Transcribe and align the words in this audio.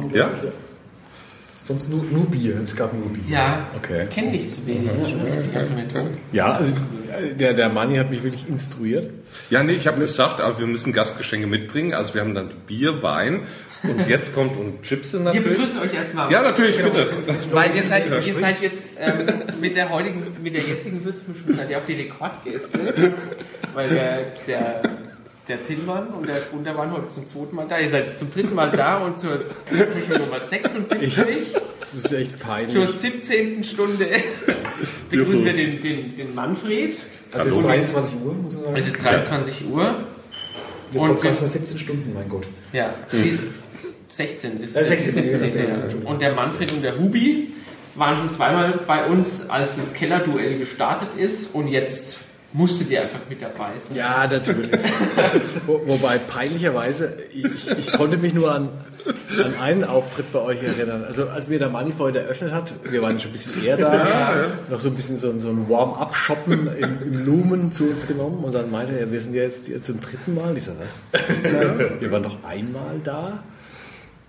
machen, 0.00 0.14
Ja? 0.14 0.26
glaube 0.28 0.36
ich. 0.38 0.44
Ja. 0.44 0.50
Sonst 1.62 1.88
nur, 1.88 2.02
nur 2.02 2.26
Bier, 2.26 2.56
es 2.64 2.74
gab 2.74 2.92
nur 2.92 3.08
Bier. 3.10 3.22
Ja, 3.28 3.66
Okay. 3.76 4.04
ich 4.08 4.10
kenne 4.14 4.32
dich 4.32 4.50
zu 4.52 4.66
wenig. 4.66 4.88
Das 4.88 4.98
ist 4.98 5.10
schon 5.10 5.20
richtig 5.20 5.54
Information. 5.54 6.16
Ja, 6.32 6.52
also 6.54 6.72
der, 7.38 7.52
der 7.54 7.68
Manni 7.68 7.96
hat 7.96 8.10
mich 8.10 8.24
wirklich 8.24 8.48
instruiert. 8.48 9.10
Ja, 9.50 9.62
nee, 9.62 9.74
ich 9.74 9.86
habe 9.86 10.00
gesagt, 10.00 10.40
aber 10.40 10.58
wir 10.58 10.66
müssen 10.66 10.92
Gastgeschenke 10.92 11.46
mitbringen. 11.46 11.94
Also 11.94 12.14
wir 12.14 12.22
haben 12.22 12.34
dann 12.34 12.50
Bier, 12.66 13.00
Wein 13.02 13.42
und 13.84 14.08
jetzt 14.08 14.34
kommt 14.34 14.56
und 14.58 14.82
Chips 14.82 15.12
Wir 15.12 15.20
natürlich. 15.20 15.44
begrüßen 15.58 15.78
euch 15.80 15.94
erstmal. 15.94 16.32
Ja, 16.32 16.42
natürlich, 16.42 16.76
bitte. 16.82 17.06
Weil 17.52 17.76
ihr 17.76 17.82
seid, 17.82 18.26
ihr 18.26 18.34
seid 18.34 18.60
jetzt 18.62 18.86
ähm, 18.98 19.12
mit 19.60 19.76
der 19.76 19.90
heutigen, 19.90 20.22
mit 20.42 20.54
der 20.54 20.62
jetzigen 20.62 21.04
Würzmischung 21.04 21.54
seid 21.54 21.70
ihr 21.70 21.78
auch 21.78 21.86
die 21.86 21.94
Rekordgäste. 21.94 23.12
Weil 23.74 23.88
der, 23.90 24.18
der, 24.48 24.82
der 25.50 25.64
Tillmann 25.64 26.08
und 26.08 26.28
der 26.28 26.40
Gunter 26.50 26.76
waren 26.76 26.92
heute 26.92 27.10
zum 27.10 27.26
zweiten 27.26 27.56
Mal 27.56 27.66
da. 27.68 27.78
Ihr 27.78 27.90
seid 27.90 28.16
zum 28.16 28.30
dritten 28.30 28.54
Mal 28.54 28.70
da 28.70 28.98
und 28.98 29.18
zur 29.18 29.30
Nummer 29.70 30.40
76. 30.48 31.52
Das 31.80 31.94
ist 31.94 32.12
echt 32.12 32.38
Zur 32.38 32.46
peinlich. 32.46 32.88
17. 32.88 33.64
Stunde 33.64 34.06
begrüßen 35.10 35.44
wir 35.44 35.52
den, 35.52 35.82
den, 35.82 36.16
den 36.16 36.34
Manfred. 36.34 36.96
Also 37.32 37.50
es 37.50 37.56
ist 37.56 37.64
23 37.64 38.16
Uhr, 38.24 38.34
muss 38.34 38.54
man 38.54 38.62
sagen. 38.62 38.76
Es 38.76 38.88
ist 38.88 39.04
23 39.04 39.66
Uhr. 39.70 39.94
wir 40.92 41.00
und 41.00 41.08
podcasten 41.08 41.48
17 41.50 41.78
Stunden, 41.78 42.14
mein 42.14 42.28
Gott. 42.28 42.46
Ja, 42.72 42.94
die 43.12 43.38
16. 44.08 44.60
Das 44.60 44.70
ist 44.70 44.76
Äh, 44.76 44.84
16, 44.84 45.32
das 45.32 45.42
ist 45.42 45.54
ja, 45.54 45.62
17, 45.62 45.62
16, 45.62 46.02
ja. 46.02 46.08
Und 46.10 46.22
der 46.22 46.34
Manfred 46.34 46.72
und 46.72 46.82
der 46.82 46.98
Hubi 46.98 47.54
waren 47.96 48.16
schon 48.16 48.30
zweimal 48.30 48.78
bei 48.86 49.06
uns, 49.06 49.48
als 49.50 49.76
das 49.76 49.94
Kellerduell 49.94 50.58
gestartet 50.58 51.08
ist. 51.18 51.54
Und 51.54 51.66
jetzt 51.68 52.18
musstet 52.52 52.90
ihr 52.90 53.02
einfach 53.02 53.20
mit 53.28 53.40
dabei 53.40 53.70
sein. 53.78 53.96
Ja, 53.96 54.26
natürlich. 54.26 54.70
Wo, 55.66 55.80
wobei 55.86 56.18
peinlicherweise, 56.18 57.18
ich, 57.32 57.70
ich 57.70 57.92
konnte 57.92 58.16
mich 58.16 58.34
nur 58.34 58.52
an, 58.54 58.68
an 59.42 59.54
einen 59.60 59.84
Auftritt 59.84 60.32
bei 60.32 60.40
euch 60.40 60.62
erinnern. 60.62 61.04
Also 61.04 61.28
als 61.28 61.48
mir 61.48 61.58
der 61.58 61.68
Manni 61.68 61.92
vorher 61.92 62.22
eröffnet 62.22 62.52
hat, 62.52 62.72
wir 62.90 63.02
waren 63.02 63.18
schon 63.20 63.30
ein 63.30 63.32
bisschen 63.34 63.64
eher 63.64 63.76
da, 63.76 64.34
noch 64.68 64.80
so 64.80 64.88
ein 64.88 64.94
bisschen 64.94 65.16
so, 65.16 65.30
ein- 65.30 65.40
so 65.40 65.48
ein 65.50 65.68
Warm-up-Shoppen 65.68 66.68
im, 66.76 67.02
im 67.02 67.24
Lumen 67.26 67.72
zu 67.72 67.84
uns 67.88 68.06
genommen 68.06 68.42
und 68.44 68.54
dann 68.54 68.70
meinte 68.70 68.98
er, 68.98 69.10
wir 69.12 69.20
sind 69.20 69.34
ja 69.34 69.42
jetzt, 69.42 69.68
jetzt 69.68 69.86
zum 69.86 70.00
dritten 70.00 70.34
Mal. 70.34 70.56
Ich 70.56 70.64
so, 70.64 70.72
was? 70.80 71.12
Wir 72.00 72.10
waren 72.10 72.22
doch 72.22 72.42
einmal 72.44 72.98
da. 73.04 73.42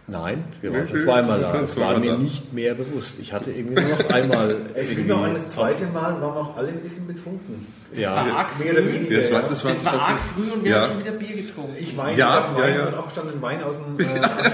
Nein, 0.07 0.43
wir 0.61 0.73
waren 0.73 0.87
schon 0.89 1.01
zweimal 1.01 1.39
da. 1.39 1.53
Das 1.61 1.77
war 1.77 1.97
mir 1.97 2.17
nicht 2.17 2.51
mehr 2.53 2.73
bewusst. 2.73 3.15
Ich 3.21 3.31
hatte 3.33 3.51
irgendwie 3.51 3.81
nur 3.81 3.91
noch 3.97 4.09
einmal. 4.09 4.57
Ich 4.75 4.95
bin 4.95 5.07
noch 5.07 5.23
an 5.23 5.33
das 5.33 5.47
zweite 5.49 5.85
Mal, 5.87 6.19
waren 6.21 6.33
wir 6.35 6.35
auch 6.41 6.57
alle 6.57 6.67
ein 6.69 6.81
bisschen 6.81 7.07
betrunken. 7.07 7.65
Das 7.93 8.05
war 8.15 8.27
ja, 8.27 8.33
arg 8.35 8.57
Mehr 8.59 8.71
oder 8.71 8.81
früh. 8.83 8.91
weniger. 8.93 9.17
Das 9.21 9.31
war, 9.31 9.41
das 9.43 9.65
war, 9.65 9.71
Das 9.73 9.85
war 9.85 9.93
arg 10.01 10.19
früh 10.33 10.49
und 10.51 10.63
wir 10.63 10.71
Ja. 10.71 10.81
haben 10.81 10.89
schon 10.93 10.99
wieder 10.99 11.11
Bier 11.11 11.43
getrunken. 11.43 11.75
Ich 11.79 11.93
meine, 11.95 12.17
Ja, 12.17 12.53
ja, 12.55 12.57
Wein, 12.57 12.73
ja. 12.73 12.81
so 12.81 12.87
einen 12.87 12.97
abgestandenen 12.97 13.41
Wein 13.41 13.63
aus 13.63 13.81
dem 13.83 13.99
äh, 13.99 14.03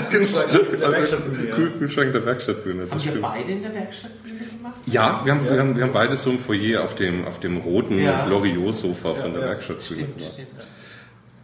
Kühlschrank 0.09 0.49
der 0.79 0.91
Werkstattbühne. 0.91 1.49
ja. 1.49 1.55
Kühl- 1.55 1.77
Kühlschrank 1.77 2.11
der 2.13 2.25
Werkstattbühne, 2.25 2.83
das 2.85 2.91
Haben 2.91 3.03
wir 3.03 3.09
stimmt. 3.11 3.21
beide 3.21 3.51
in 3.51 3.61
der 3.61 3.73
Werkstatt 3.75 4.23
Bier 4.23 4.33
gemacht? 4.33 4.75
Ja, 4.87 5.21
wir 5.23 5.33
haben, 5.33 5.45
Wir, 5.49 5.59
haben, 5.59 5.75
wir 5.77 5.83
haben 5.83 5.93
beide 5.93 6.17
so 6.17 6.31
im 6.31 6.39
Foyer 6.39 6.83
auf 6.83 6.95
dem, 6.95 7.25
auf 7.25 7.39
dem 7.39 7.57
roten 7.57 7.99
Ja. 7.99 8.25
Loriot-Sofa 8.25 9.13
von 9.13 9.33
der 9.33 9.41
ja. 9.41 9.47
Werkstattbühne 9.49 9.83
Stimmt, 10.01 10.17
gemacht. 10.17 10.33
stimmt. 10.33 10.47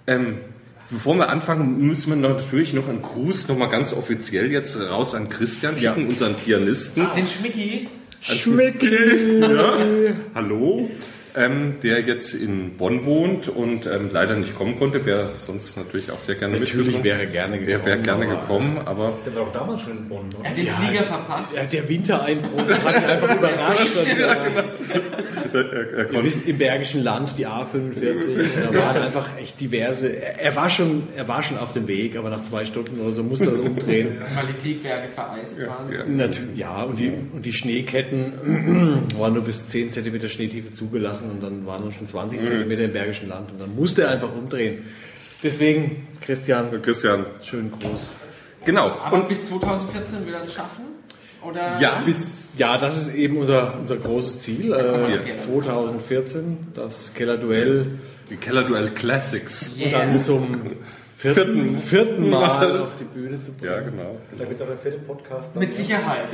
Ähm, 0.08 0.38
bevor 0.90 1.16
wir 1.16 1.30
anfangen, 1.30 1.78
müssen 1.86 2.10
wir 2.10 2.28
natürlich 2.30 2.74
noch 2.74 2.90
einen 2.90 3.02
Gruß 3.04 3.48
noch 3.50 3.58
mal 3.58 3.68
ganz 3.70 3.94
offiziell 3.94 4.52
jetzt 4.52 4.78
raus 4.90 5.14
an 5.16 5.30
Christian 5.30 5.78
schicken, 5.78 6.08
unseren 6.08 6.34
Pianisten. 6.36 7.06
Den 7.16 7.28
Schmicki. 7.28 7.88
Schmecki! 8.22 9.40
Ja, 9.42 9.74
hallo. 10.36 10.90
Ähm, 11.36 11.76
der 11.81 12.02
jetzt 12.02 12.36
in 12.36 12.78
Bonn 12.78 13.06
wohnt 13.06 13.48
und 13.48 13.88
ähm, 13.88 14.09
leider 14.12 14.36
nicht 14.36 14.53
kommen 14.56 14.78
konnte, 14.78 15.03
wäre 15.06 15.31
sonst 15.36 15.75
natürlich 15.78 16.12
auch 16.12 16.20
sehr 16.20 16.36
gerne 16.36 16.59
Natürlich 16.59 16.75
mitgekommen. 16.95 17.03
wäre 17.03 17.20
er 17.22 17.25
gerne 17.25 17.58
gekommen. 17.59 17.72
Er 17.80 17.86
wäre 17.86 18.00
gerne 18.02 18.25
aber- 18.28 18.36
gekommen, 18.42 18.78
aber 18.86 19.14
Der 19.25 19.36
war 19.36 19.42
auch 19.44 19.52
damals 19.52 19.81
schon 19.81 19.98
in 19.98 20.08
Bonn. 20.09 20.30
Er 20.34 20.40
Oder? 20.42 20.50
hat 20.50 20.58
den 20.58 20.67
Flieger 20.67 21.03
verpasst. 21.03 21.56
Ja, 21.56 21.64
der 21.64 21.90
Wintereinbruch 21.90 22.59
hat 22.59 22.95
ihn 22.98 23.09
einfach 23.09 23.36
überrascht. 23.36 23.98
Und, 25.53 25.56
äh, 25.56 26.14
Ihr 26.14 26.23
wisst, 26.23 26.48
im 26.48 26.58
Bergischen 26.58 27.03
Land, 27.03 27.38
die 27.38 27.47
A45, 27.47 28.72
da 28.72 28.78
waren 28.79 29.02
einfach 29.02 29.38
echt 29.40 29.59
diverse. 29.59 30.16
Er 30.16 30.40
er 30.40 30.56
war, 30.56 30.69
schon, 30.69 31.03
er 31.16 31.28
war 31.28 31.41
schon 31.41 31.58
auf 31.58 31.74
dem 31.74 31.88
Weg, 31.88 32.16
aber 32.18 32.29
nach 32.29 32.41
zwei 32.44 32.66
Stunden 32.66 33.00
oder 33.00 33.12
so 33.12 33.24
musste 33.24 33.46
er 33.46 33.59
umdrehen. 33.63 34.18
Weil 34.35 34.46
die 34.47 34.62
Triebwerke 34.62 35.09
vereist 35.09 35.58
waren. 35.68 35.91
ja. 35.91 36.03
Natürlich, 36.06 36.58
ja, 36.58 36.84
und 36.84 37.00
die, 37.00 37.12
und 37.34 37.44
die 37.46 37.53
Schneeketten 37.53 38.34
waren 39.18 39.34
nur 39.34 39.44
bis 39.44 39.68
10 39.68 39.90
cm 39.90 40.28
Schneetiefe 40.29 40.72
zugelassen 40.72 41.22
und 41.31 41.44
dann 41.44 41.66
waren 41.66 41.84
dann 41.84 41.91
schon 41.94 42.07
20 42.07 42.44
cm 42.44 42.72
im 42.72 42.94
Bergischen 42.94 43.29
Land 43.29 43.51
und 43.51 43.59
dann 43.59 43.75
musste 43.75 44.03
er 44.03 44.11
einfach 44.11 44.31
umdrehen. 44.34 44.84
Deswegen, 45.41 46.07
Christian, 46.22 46.81
Christian, 46.81 47.25
schönen 47.41 47.72
Gruß. 47.72 48.13
genau. 48.66 48.91
Aber 48.91 49.22
bis 49.22 49.45
2014 49.47 50.25
will 50.25 50.34
er 50.34 50.41
es 50.41 50.53
schaffen? 50.53 50.85
Oder? 51.41 51.78
Ja, 51.81 52.01
Bis, 52.06 52.53
ja, 52.57 52.78
das 52.78 52.95
ist 52.95 53.16
eben 53.16 53.38
unser, 53.38 53.78
unser 53.78 53.97
großes 53.97 54.39
Ziel. 54.41 54.72
Äh, 54.72 54.75
auch 54.75 55.28
jetzt. 55.28 55.44
2014, 55.44 56.57
das 56.73 57.13
Kellerduell. 57.13 57.88
die 58.29 58.38
Kellerduell 58.38 58.91
Classics. 58.91 59.73
Und 59.73 59.81
Yeah. 59.91 60.05
dann 60.05 60.22
zum 60.22 60.61
vierten, 61.17 61.78
vierten 61.78 62.29
Mal 62.29 62.79
auf 62.79 62.95
die 62.97 63.03
Bühne 63.03 63.41
zu 63.41 63.51
bringen. 63.53 63.73
Ja, 63.73 63.79
genau. 63.81 64.17
Da 64.31 64.40
wird 64.40 64.53
es 64.55 64.61
auch 64.61 64.67
der 64.67 64.78
vierte 64.78 65.00
Podcast. 65.00 65.51
dann, 65.53 65.59
Mit 65.66 65.72
ja. 65.78 65.84
Sicherheit. 65.84 66.29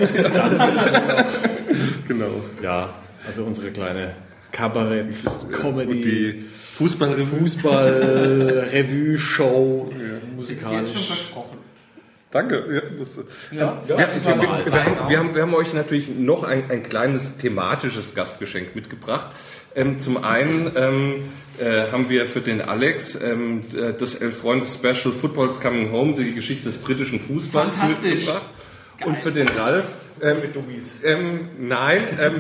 genau. 2.08 2.30
Ja, 2.62 2.90
also 3.26 3.44
unsere 3.44 3.72
kleine 3.72 4.12
Kabarett, 4.52 5.16
Und 5.26 5.52
Comedy, 5.54 6.02
die 6.02 6.46
Fußballrevue. 6.56 7.26
Fußball, 7.40 8.70
Revue, 8.72 9.18
Show, 9.18 9.90
Das 9.92 9.98
ist 10.00 10.10
jetzt 10.12 10.22
schon 10.22 10.36
musikalisch. 10.36 11.08
versprochen. 11.08 11.58
Danke. 12.32 12.64
Ja, 12.72 12.82
das, 13.00 13.18
Ja, 13.52 13.82
wir, 13.88 13.96
ja, 13.98 14.42
wir, 14.42 14.48
mal. 14.48 14.66
wir, 14.66 14.72
wir, 14.72 14.86
haben, 14.86 15.10
wir, 15.10 15.20
haben, 15.20 15.36
wir 15.36 15.42
haben 15.42 15.56
euch 15.56 15.74
natürlich 15.74 16.10
noch 16.10 16.44
ein, 16.44 16.70
ein 16.70 16.84
kleines 16.84 17.38
thematisches 17.38 18.14
Gastgeschenk 18.14 18.76
mitgebracht. 18.76 19.28
Ähm, 19.76 20.00
zum 20.00 20.24
einen 20.24 20.72
ähm, 20.76 21.14
äh, 21.60 21.92
haben 21.92 22.10
wir 22.10 22.26
für 22.28 22.42
den 22.42 22.62
Alex 22.62 23.20
ähm, 23.22 23.64
äh, 23.76 23.94
das 23.94 24.16
Elf 24.16 24.38
Freunde 24.42 24.66
Special 24.68 25.12
Football's 25.14 25.60
Coming 25.60 25.92
Home, 25.92 26.14
die 26.14 26.34
Geschichte 26.34 26.66
des 26.66 26.78
britischen 26.78 27.20
Fußballs 27.20 27.76
mitgebracht. 27.82 28.44
Und 29.06 29.18
für 29.20 29.32
den 29.32 29.48
Ralf 29.48 29.88
ähm, 30.22 30.42
mit 30.42 30.56
Dummies. 30.56 31.02
ähm, 31.04 31.50
nein, 31.60 32.00
ähm, 32.22 32.34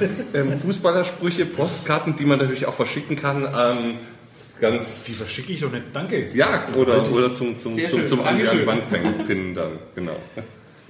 ähm, 0.51 0.59
Fußballersprüche, 0.59 1.45
Postkarten, 1.45 2.15
die 2.15 2.25
man 2.25 2.39
natürlich 2.39 2.65
auch 2.65 2.73
verschicken 2.73 3.15
kann. 3.15 3.43
Ähm, 3.43 3.95
ganz 4.59 5.03
Die 5.05 5.11
verschicke 5.13 5.53
ich 5.53 5.61
doch 5.61 5.71
nicht. 5.71 5.85
Danke. 5.93 6.29
ja, 6.33 6.63
oder, 6.75 7.09
oder 7.11 7.33
zum, 7.33 7.57
zum, 7.59 7.75
Sehr 7.75 7.89
zum, 7.89 8.07
zum 8.07 8.21
an 8.25 8.37
die 8.37 8.43
Dankeschön. 8.43 8.67
Wand 8.67 9.27
pinnen 9.27 9.53
dann, 9.53 9.71
genau. 9.95 10.15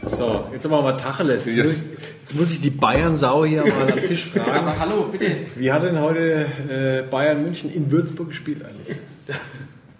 So, 0.09 0.45
jetzt 0.53 0.63
machen 0.69 0.79
wir 0.85 0.91
mal 0.91 0.97
Tacheles. 0.97 1.45
Jetzt, 1.45 1.57
Ja. 1.57 1.63
muss 1.66 1.73
ich, 1.73 1.81
jetzt 2.22 2.35
muss 2.35 2.51
ich 2.51 2.61
die 2.61 2.69
Bayern-Sau 2.69 3.44
hier 3.45 3.66
mal 3.66 3.91
am 3.91 4.01
Tisch 4.07 4.27
fragen. 4.27 4.50
Aber 4.51 4.79
hallo, 4.79 5.03
bitte. 5.11 5.39
Wie 5.57 5.71
hat 5.71 5.83
denn 5.83 6.00
heute 6.00 6.45
äh, 6.69 7.09
Bayern 7.11 7.44
München 7.44 7.69
in 7.71 7.91
Würzburg 7.91 8.29
gespielt 8.29 8.61
eigentlich? 8.63 8.97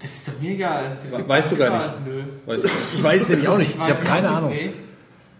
Das 0.02 0.14
ist 0.14 0.28
doch 0.30 0.34
mir 0.42 0.52
egal. 0.52 0.98
Weißt 1.28 1.52
du 1.52 1.58
gar 1.58 1.68
egal. 1.68 1.94
Nö. 2.08 2.22
Weißt 2.46 2.64
du, 2.64 2.70
ich 2.96 3.04
weiß 3.04 3.28
nämlich 3.30 3.48
auch 3.50 3.58
nicht. 3.58 3.72
Ich 3.72 3.80
weiß 3.80 3.90
habe 3.90 4.06
keine 4.06 4.28
nicht, 4.30 4.38
Ahnung. 4.38 4.50
nee. 4.52 4.72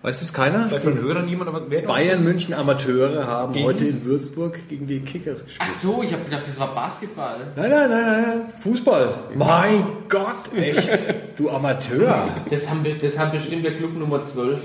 Weiß 0.02 0.22
es 0.22 0.32
keiner? 0.32 0.70
Vielleicht 0.70 0.86
von 0.86 0.98
Hörern 0.98 1.28
jemand, 1.28 1.50
aber 1.50 1.64
wer 1.68 1.82
Bayern 1.82 2.24
München 2.24 2.54
Amateure 2.54 3.28
haben 3.28 3.52
Gegen? 3.52 3.66
heute 3.66 3.86
in 3.86 4.06
Würzburg 4.06 4.58
gegen 4.70 4.88
die 4.88 5.02
Kickers 5.02 5.44
gespielt. 5.44 5.60
Ach 5.62 5.70
so, 5.70 6.02
ich 6.02 6.14
habe 6.14 6.24
gedacht, 6.24 6.44
das 6.48 6.58
war 6.58 6.74
Basketball. 6.74 7.36
Nein, 7.58 7.70
nein, 7.70 7.90
nein, 7.90 8.02
nein, 8.02 8.22
nein. 8.22 8.42
Fußball. 8.62 9.14
Mein 9.36 9.84
Gott, 10.08 10.56
echt. 10.56 10.88
Du 11.36 11.50
Amateur. 11.50 12.30
Das 12.50 12.70
haben, 12.70 12.86
wir- 12.86 12.96
das 12.98 13.20
haben 13.20 13.32
bestimmt 13.34 13.66
der 13.66 13.74
Club 13.74 13.94
Nummer 13.98 14.24
12. 14.24 14.62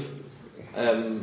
Ähm, 0.76 1.22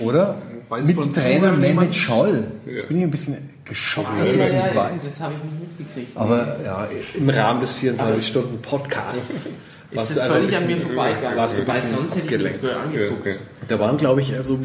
Oder? 0.00 0.36
Weiß 0.70 0.86
Mit 0.86 0.96
von 0.96 1.12
Trainer 1.12 1.52
Mehmet? 1.52 1.94
Scholl. 1.94 2.44
Jetzt 2.64 2.88
bin 2.88 2.96
ich 2.98 3.02
ein 3.02 3.10
bisschen 3.10 3.36
geschockt, 3.66 4.18
dass 4.18 4.28
ja, 4.28 4.32
ich 4.32 4.38
das 4.40 4.48
ja, 4.50 4.54
nicht 4.64 4.74
ja, 4.74 4.80
weiß. 4.82 5.04
das 5.04 5.20
habe 5.20 5.34
ich 5.34 5.44
nicht 5.44 5.78
mitgekriegt. 5.78 6.16
Aber 6.16 6.56
ja, 6.64 6.88
im 7.14 7.28
Rahmen 7.28 7.60
des 7.60 7.74
24-Stunden-Podcasts. 7.76 9.50
ist 9.90 10.16
das 10.16 10.26
völlig 10.26 10.56
an 10.56 10.66
mir 10.66 10.76
vorbeigegangen? 10.78 11.38
warst 11.38 11.58
du 11.58 11.66
Weil 11.66 11.80
sonst 11.80 12.16
hätte 12.16 12.34
ich 12.36 12.42
das 12.42 12.54
abgelenkt. 12.54 12.62
wohl 12.62 12.70
angeguckt. 12.70 13.38
Da 13.68 13.78
waren, 13.78 13.96
glaube 13.96 14.20
ich, 14.20 14.34
also 14.34 14.58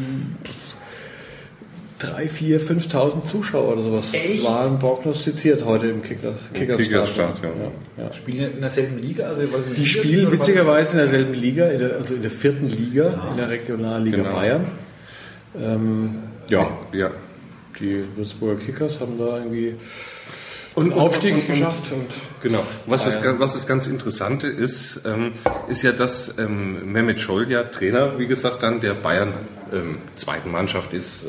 3, 1.98 2.26
4, 2.28 2.60
5.000 2.60 3.24
Zuschauer 3.24 3.72
oder 3.74 3.82
sowas. 3.82 4.12
Echt? 4.12 4.42
Waren 4.44 4.78
prognostiziert 4.80 5.64
heute 5.64 5.86
im 5.86 6.02
Kickers, 6.02 6.34
Kickers, 6.52 6.78
Kickersstart, 6.80 7.40
ja. 7.44 8.04
ja. 8.04 8.12
Spielen 8.12 8.54
in 8.54 8.60
derselben 8.60 8.98
Liga? 8.98 9.26
Also, 9.26 9.42
Die 9.42 9.74
Liga 9.80 9.86
spielen 9.86 10.32
witzigerweise 10.32 10.92
in 10.92 10.98
derselben 10.98 11.34
Liga, 11.34 11.68
in 11.68 11.78
der, 11.78 11.96
also 11.96 12.14
in 12.14 12.22
der 12.22 12.30
vierten 12.32 12.68
Liga, 12.68 13.28
in 13.30 13.36
der 13.36 13.48
Regionalliga 13.48 14.16
Genau. 14.16 14.32
Bayern. 14.34 14.64
Ähm, 15.62 16.14
ja, 16.48 16.68
Ja. 16.92 17.10
die 17.78 18.04
Würzburger 18.16 18.60
Kickers 18.60 18.98
haben 18.98 19.16
da 19.18 19.36
irgendwie 19.38 19.76
einen 20.76 20.92
Aufstieg 20.92 21.46
geschafft 21.46 21.92
und 21.92 22.06
Genau. 22.42 22.62
Was, 22.86 23.04
das, 23.04 23.20
was 23.38 23.52
das 23.54 23.68
ganz 23.68 23.86
Interessante 23.86 24.48
ist, 24.48 25.02
ähm, 25.06 25.30
ist 25.68 25.82
ja, 25.82 25.92
dass 25.92 26.38
ähm, 26.38 26.92
Mehmet 26.92 27.20
Scholl 27.20 27.48
ja 27.50 27.62
Trainer, 27.62 28.18
wie 28.18 28.26
gesagt, 28.26 28.64
dann 28.64 28.80
der 28.80 28.94
Bayern 28.94 29.32
ähm, 29.72 29.96
zweiten 30.16 30.50
Mannschaft 30.50 30.92
ist. 30.92 31.24
Äh. 31.24 31.28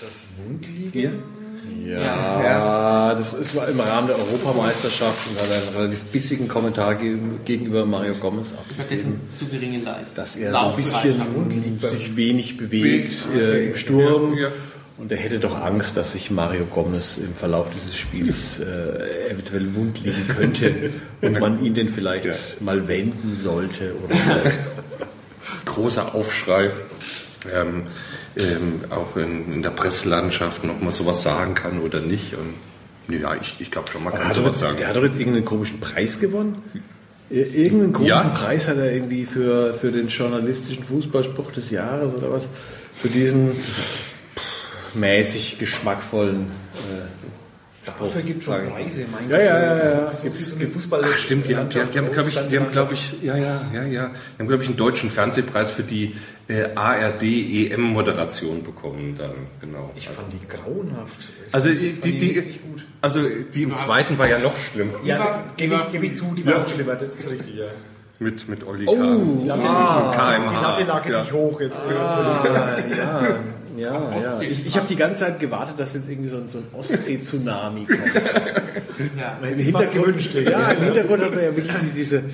Das 0.00 0.24
Wundliegen? 0.44 1.02
Ja, 1.02 1.10
ja, 1.96 3.14
das 3.14 3.32
ist 3.32 3.54
im 3.54 3.80
Rahmen 3.80 4.08
der 4.08 4.18
Europameisterschaft 4.18 5.28
und 5.30 5.40
hat 5.40 5.50
einen 5.50 5.76
relativ 5.76 6.04
bissigen 6.06 6.48
Kommentar 6.48 6.94
gegenüber 6.94 7.86
Mario 7.86 8.14
Gomez 8.14 8.52
abgegeben. 8.52 9.20
zu 9.38 9.46
geringen 9.46 9.84
Leistung. 9.84 10.16
Dass 10.16 10.36
er 10.36 10.52
so 10.52 10.58
ein 10.58 10.76
bisschen 10.76 11.78
sich 11.78 12.16
wenig 12.16 12.56
bewegt 12.56 13.14
äh, 13.34 13.68
im 13.68 13.76
Sturm. 13.76 14.34
Ja, 14.34 14.48
ja. 14.48 14.48
Und 14.98 15.12
er 15.12 15.18
hätte 15.18 15.38
doch 15.38 15.62
Angst, 15.62 15.96
dass 15.96 16.12
sich 16.12 16.32
Mario 16.32 16.64
Gomez 16.64 17.18
im 17.18 17.32
Verlauf 17.32 17.68
dieses 17.70 17.96
Spiels 17.96 18.58
äh, 18.60 19.30
eventuell 19.30 19.74
wund 19.74 20.02
liegen 20.02 20.26
könnte 20.26 20.90
und 21.20 21.38
man 21.38 21.64
ihn 21.64 21.74
denn 21.74 21.88
vielleicht 21.88 22.24
ja. 22.24 22.34
mal 22.60 22.88
wenden 22.88 23.34
sollte. 23.34 23.94
Oder 24.04 24.16
Großer 25.64 26.14
Aufschrei. 26.14 26.70
Ähm, 27.54 27.84
ähm, 28.38 28.80
auch 28.90 29.16
in, 29.16 29.52
in, 29.52 29.62
der 29.62 29.70
Presselandschaft 29.70 30.64
noch 30.64 30.80
mal 30.80 30.90
sowas 30.90 31.22
sagen 31.22 31.54
kann 31.54 31.80
oder 31.80 32.00
nicht. 32.00 32.34
Und 32.34 32.54
ja, 33.14 33.34
ich, 33.34 33.56
ich 33.58 33.70
glaube 33.70 33.88
schon, 33.88 34.04
man 34.04 34.14
kann 34.14 34.32
sowas 34.32 34.52
jetzt, 34.52 34.58
sagen. 34.60 34.76
Der 34.78 34.88
hat 34.88 34.96
doch 34.96 35.02
jetzt 35.02 35.18
irgendeinen 35.18 35.44
komischen 35.44 35.80
Preis 35.80 36.18
gewonnen. 36.18 36.62
Irgendeinen 37.30 37.92
komischen 37.92 38.16
ja. 38.16 38.28
Preis 38.28 38.68
hat 38.68 38.78
er 38.78 38.92
irgendwie 38.92 39.26
für, 39.26 39.74
für 39.74 39.90
den 39.90 40.08
journalistischen 40.08 40.84
Fußballspruch 40.84 41.52
des 41.52 41.70
Jahres 41.70 42.14
oder 42.14 42.32
was. 42.32 42.48
Für 42.94 43.08
diesen 43.08 43.52
mäßig 44.94 45.58
geschmackvollen 45.58 46.46
äh, 46.90 47.28
Dafür 47.98 48.22
gibt 48.22 48.40
es 48.40 48.44
schon 48.44 48.70
Preise, 48.70 49.04
mein 49.10 49.30
ja, 49.30 49.38
ja, 49.38 49.60
ja, 49.60 49.76
ja. 49.76 50.10
So 50.10 50.22
gibt, 50.22 50.58
gibt 50.58 50.72
Fußball. 50.74 51.02
Ach, 51.04 51.16
stimmt, 51.16 51.48
die 51.48 51.56
haben, 51.56 51.68
die 51.70 51.80
haben, 51.80 51.90
die 51.90 51.98
haben 51.98 52.12
glaube 52.12 52.28
ich, 52.28 52.38
die 52.48 52.58
haben, 52.58 52.70
glaube 52.70 52.94
ich, 52.94 53.22
ja, 53.22 53.36
ja, 53.36 53.70
ja, 53.72 53.84
ja, 53.84 54.10
die 54.10 54.38
haben, 54.38 54.48
glaube 54.48 54.62
ich, 54.62 54.68
einen 54.68 54.76
deutschen 54.76 55.10
Fernsehpreis 55.10 55.70
für 55.70 55.82
die 55.82 56.14
äh, 56.48 56.74
ARD 56.74 57.22
EM 57.22 57.82
Moderation 57.82 58.62
bekommen, 58.62 59.14
dann 59.16 59.32
genau. 59.60 59.90
Ich 59.96 60.08
fand 60.08 60.32
die 60.32 60.46
grauenhaft. 60.48 61.28
Also 61.52 61.68
die, 61.68 61.92
die, 61.92 62.18
die 62.18 62.60
also 63.00 63.20
die 63.54 63.62
im 63.62 63.74
zweiten 63.74 64.18
war 64.18 64.28
ja 64.28 64.38
noch 64.38 64.56
schlimmer. 64.56 64.94
Ja, 65.04 65.44
gebe 65.56 65.74
ich, 65.74 65.92
geb 65.92 66.02
ich 66.02 66.14
zu, 66.16 66.34
die 66.36 66.44
war 66.46 66.60
noch 66.60 66.68
schlimmer, 66.68 66.96
das 66.96 67.18
ist 67.18 67.30
richtig, 67.30 67.56
ja. 67.56 67.66
Mit, 68.20 68.48
mit 68.48 68.66
Olli 68.66 68.84
oh, 68.88 68.96
Kahn. 68.96 70.42
Die 70.50 70.56
Latte 70.56 70.82
lag 70.82 71.06
jetzt 71.06 71.20
nicht 71.20 71.32
hoch 71.32 71.60
jetzt. 71.60 71.78
Ah, 71.78 72.76
ja. 72.90 73.38
Ja, 73.76 74.20
ja. 74.20 74.40
Ich, 74.40 74.66
ich 74.66 74.76
habe 74.76 74.88
die 74.88 74.96
ganze 74.96 75.24
Zeit 75.24 75.38
gewartet, 75.38 75.78
dass 75.78 75.94
jetzt 75.94 76.08
irgendwie 76.08 76.28
so 76.28 76.38
ein, 76.38 76.48
so 76.48 76.58
ein 76.58 76.64
Ostsee-Tsunami 76.72 77.86
kommt. 77.86 78.00
ja, 79.16 79.38
Im 79.40 79.56
Hintergrund, 79.56 80.34
ja, 80.34 80.72
im 80.72 80.82
Hintergrund 80.82 81.22
hat 81.22 81.30
man 81.32 81.44
ja 81.44 81.54
wirklich 81.54 81.76
diese, 81.94 82.24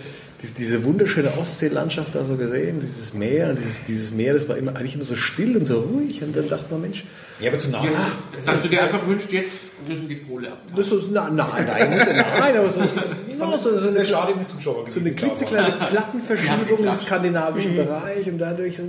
diese, 0.52 0.85
wunderschöne 0.85 1.31
Ostseelandschaft 1.38 2.14
da 2.14 2.25
so 2.25 2.37
gesehen, 2.37 2.81
dieses 2.81 3.14
Meer, 3.14 3.50
und 3.50 3.58
dieses, 3.58 3.85
dieses 3.85 4.11
Meer, 4.11 4.35
das 4.35 4.49
war 4.49 4.56
immer, 4.56 4.76
eigentlich 4.76 4.96
immer 4.96 5.05
so 5.05 5.17
still 5.17 5.56
und 5.56 5.64
so 5.64 5.81
ruhig. 5.81 6.23
Und 6.23 6.37
dann 6.37 6.49
dachte 6.49 6.67
man, 6.70 6.82
Mensch. 6.82 7.05
Ja, 7.41 7.50
aber 7.50 7.58
Tsunami. 7.58 7.87
Ja, 7.87 7.93
das 8.35 8.49
hast 8.49 8.64
du 8.64 8.69
dir 8.69 8.82
einfach 8.82 9.00
gewünscht, 9.00 9.32
jetzt 9.32 9.50
müssen 9.88 10.08
die 10.08 10.17
Pole 10.17 10.52
ab. 10.52 10.58
Das 10.76 10.91
ist, 10.91 11.05
na, 11.11 11.31
nein, 11.31 11.67
nein, 11.67 11.91
nein, 12.38 12.56
aber 12.56 12.70
so, 12.70 12.81
no, 12.81 12.87
so, 13.62 13.79
so, 13.79 13.88
eine, 13.88 14.05
schade 14.05 14.35
Zuschauer 14.46 14.88
so 14.88 15.00
eine 15.00 15.12
klitzekleine 15.12 15.87
Plattenverschiebung 15.87 16.85
im 16.85 16.94
skandinavischen 16.94 17.73
mhm. 17.73 17.76
Bereich 17.76 18.26
und 18.29 18.38
dadurch 18.38 18.76
so 18.76 18.85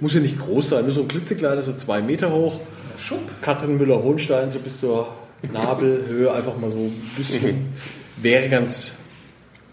muss 0.00 0.14
ja 0.14 0.20
nicht 0.20 0.38
groß 0.38 0.70
sein, 0.70 0.84
nur 0.84 0.94
so 0.94 1.02
ein 1.02 1.08
klitzekleines, 1.08 1.66
so 1.66 1.72
zwei 1.74 2.02
Meter 2.02 2.30
hoch. 2.30 2.60
Schub. 2.98 3.20
Katrin 3.42 3.76
Müller-Hohenstein, 3.76 4.50
so 4.50 4.58
bis 4.58 4.80
zur 4.80 5.08
Nabelhöhe, 5.52 6.32
einfach 6.32 6.56
mal 6.56 6.70
so 6.70 6.76
ein 6.76 7.10
bisschen. 7.16 7.66
Wäre 8.16 8.48
ganz, 8.48 8.94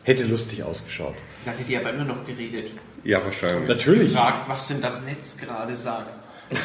hätte 0.03 0.24
lustig 0.25 0.63
ausgeschaut. 0.63 1.15
Da 1.45 1.51
hätte 1.51 1.63
die 1.63 1.77
aber 1.77 1.92
immer 1.92 2.06
noch 2.06 2.25
geredet. 2.25 2.71
Ja, 3.03 3.24
wahrscheinlich. 3.24 3.68
Natürlich. 3.68 4.09
Gefragt, 4.09 4.48
was 4.48 4.68
denn 4.68 4.81
das 4.81 5.01
Netz 5.03 5.38
gerade 5.38 5.75
sagt. 5.75 6.12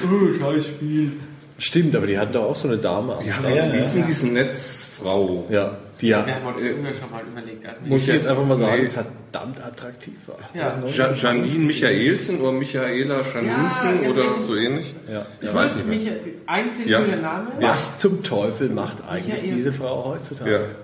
Oh, 0.05 0.33
scheiß 0.33 0.67
Spiel. 0.67 1.13
Stimmt, 1.59 1.97
aber 1.97 2.07
die 2.07 2.19
hat 2.19 2.35
doch 2.35 2.51
auch 2.51 2.57
so 2.57 2.69
eine 2.69 2.77
Dame 2.77 3.17
am 3.17 3.25
ja. 3.25 3.35
Ja, 3.49 3.67
denn 3.67 4.05
diese 4.07 4.29
Netzfrau? 4.29 5.47
Ja, 5.49 5.79
die 6.01 6.09
ja. 6.09 6.27
Wir 6.27 6.35
haben 6.35 6.47
uns 6.47 6.57
früher 6.59 6.93
schon 6.93 7.11
mal 7.11 7.23
überlegt. 7.25 7.67
Also 7.67 7.81
muss 7.85 8.03
ich 8.03 8.09
jetzt 8.09 8.27
einfach 8.27 8.45
mal 8.45 8.57
sagen, 8.57 8.83
nee. 8.83 8.91
verdammt 8.91 9.65
attraktiv 9.65 10.15
war. 10.27 10.39
Ja. 10.55 11.13
Janine 11.15 11.67
Michaelsen 11.67 12.41
oder 12.41 12.53
Michaela 12.53 13.23
Janinsen 13.23 14.03
ja, 14.03 14.11
oder 14.11 14.43
so 14.43 14.55
ähnlich? 14.55 14.95
Ja. 15.11 15.25
Ich 15.41 15.55
weiß 15.55 15.77
nicht 15.77 15.89
mehr. 15.89 15.99
Micha 15.99 16.13
einzig 16.47 16.87
ja. 16.89 17.01
Name. 17.01 17.53
Was 17.61 18.01
zum 18.01 18.23
Teufel 18.23 18.69
macht 18.69 18.99
eigentlich 19.09 19.37
Michael. 19.37 19.55
diese 19.55 19.73
Frau 19.73 20.05
heutzutage? 20.05 20.77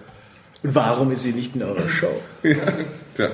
Ja. 0.63 0.69
Und 0.69 0.75
warum 0.75 1.11
ist 1.11 1.23
sie 1.23 1.33
nicht 1.33 1.55
in 1.55 1.63
eurer 1.63 1.89
Show? 1.89 2.21
ja. 2.43 3.31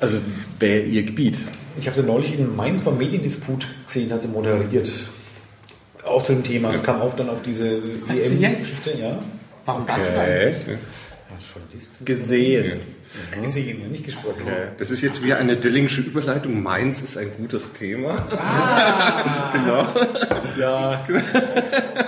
Also, 0.00 0.18
wer 0.58 0.84
ihr 0.84 1.02
Gebiet? 1.04 1.36
Ich 1.78 1.86
habe 1.86 2.00
sie 2.00 2.06
neulich 2.06 2.38
in 2.38 2.54
Mainz 2.54 2.82
beim 2.82 2.98
Mediendisput 2.98 3.66
gesehen, 3.86 4.12
hat 4.12 4.22
sie 4.22 4.28
moderiert 4.28 4.90
auch 6.04 6.22
zu 6.22 6.32
dem 6.32 6.42
Thema. 6.42 6.72
Es 6.72 6.82
kam 6.82 7.00
auch 7.00 7.14
dann 7.16 7.28
auf 7.30 7.42
diese. 7.42 7.78
Jetzt? 7.78 8.86
Ja. 8.98 9.18
Warum 9.64 9.82
okay. 9.82 9.92
das 9.96 10.10
eigentlich? 10.10 10.78
Gesehen. 12.04 12.80
Mhm. 13.36 13.42
Gesehen, 13.42 13.90
nicht 13.90 14.04
gesprochen. 14.04 14.42
Okay. 14.42 14.68
Das 14.78 14.90
ist 14.90 15.02
jetzt 15.02 15.22
wieder 15.22 15.36
eine 15.36 15.56
Dillingsche 15.56 16.00
Überleitung. 16.00 16.62
Mainz 16.62 17.02
ist 17.02 17.18
ein 17.18 17.30
gutes 17.36 17.72
Thema. 17.72 18.26
Ah. 18.30 19.52
genau. 19.52 19.86
Ja. 20.58 21.04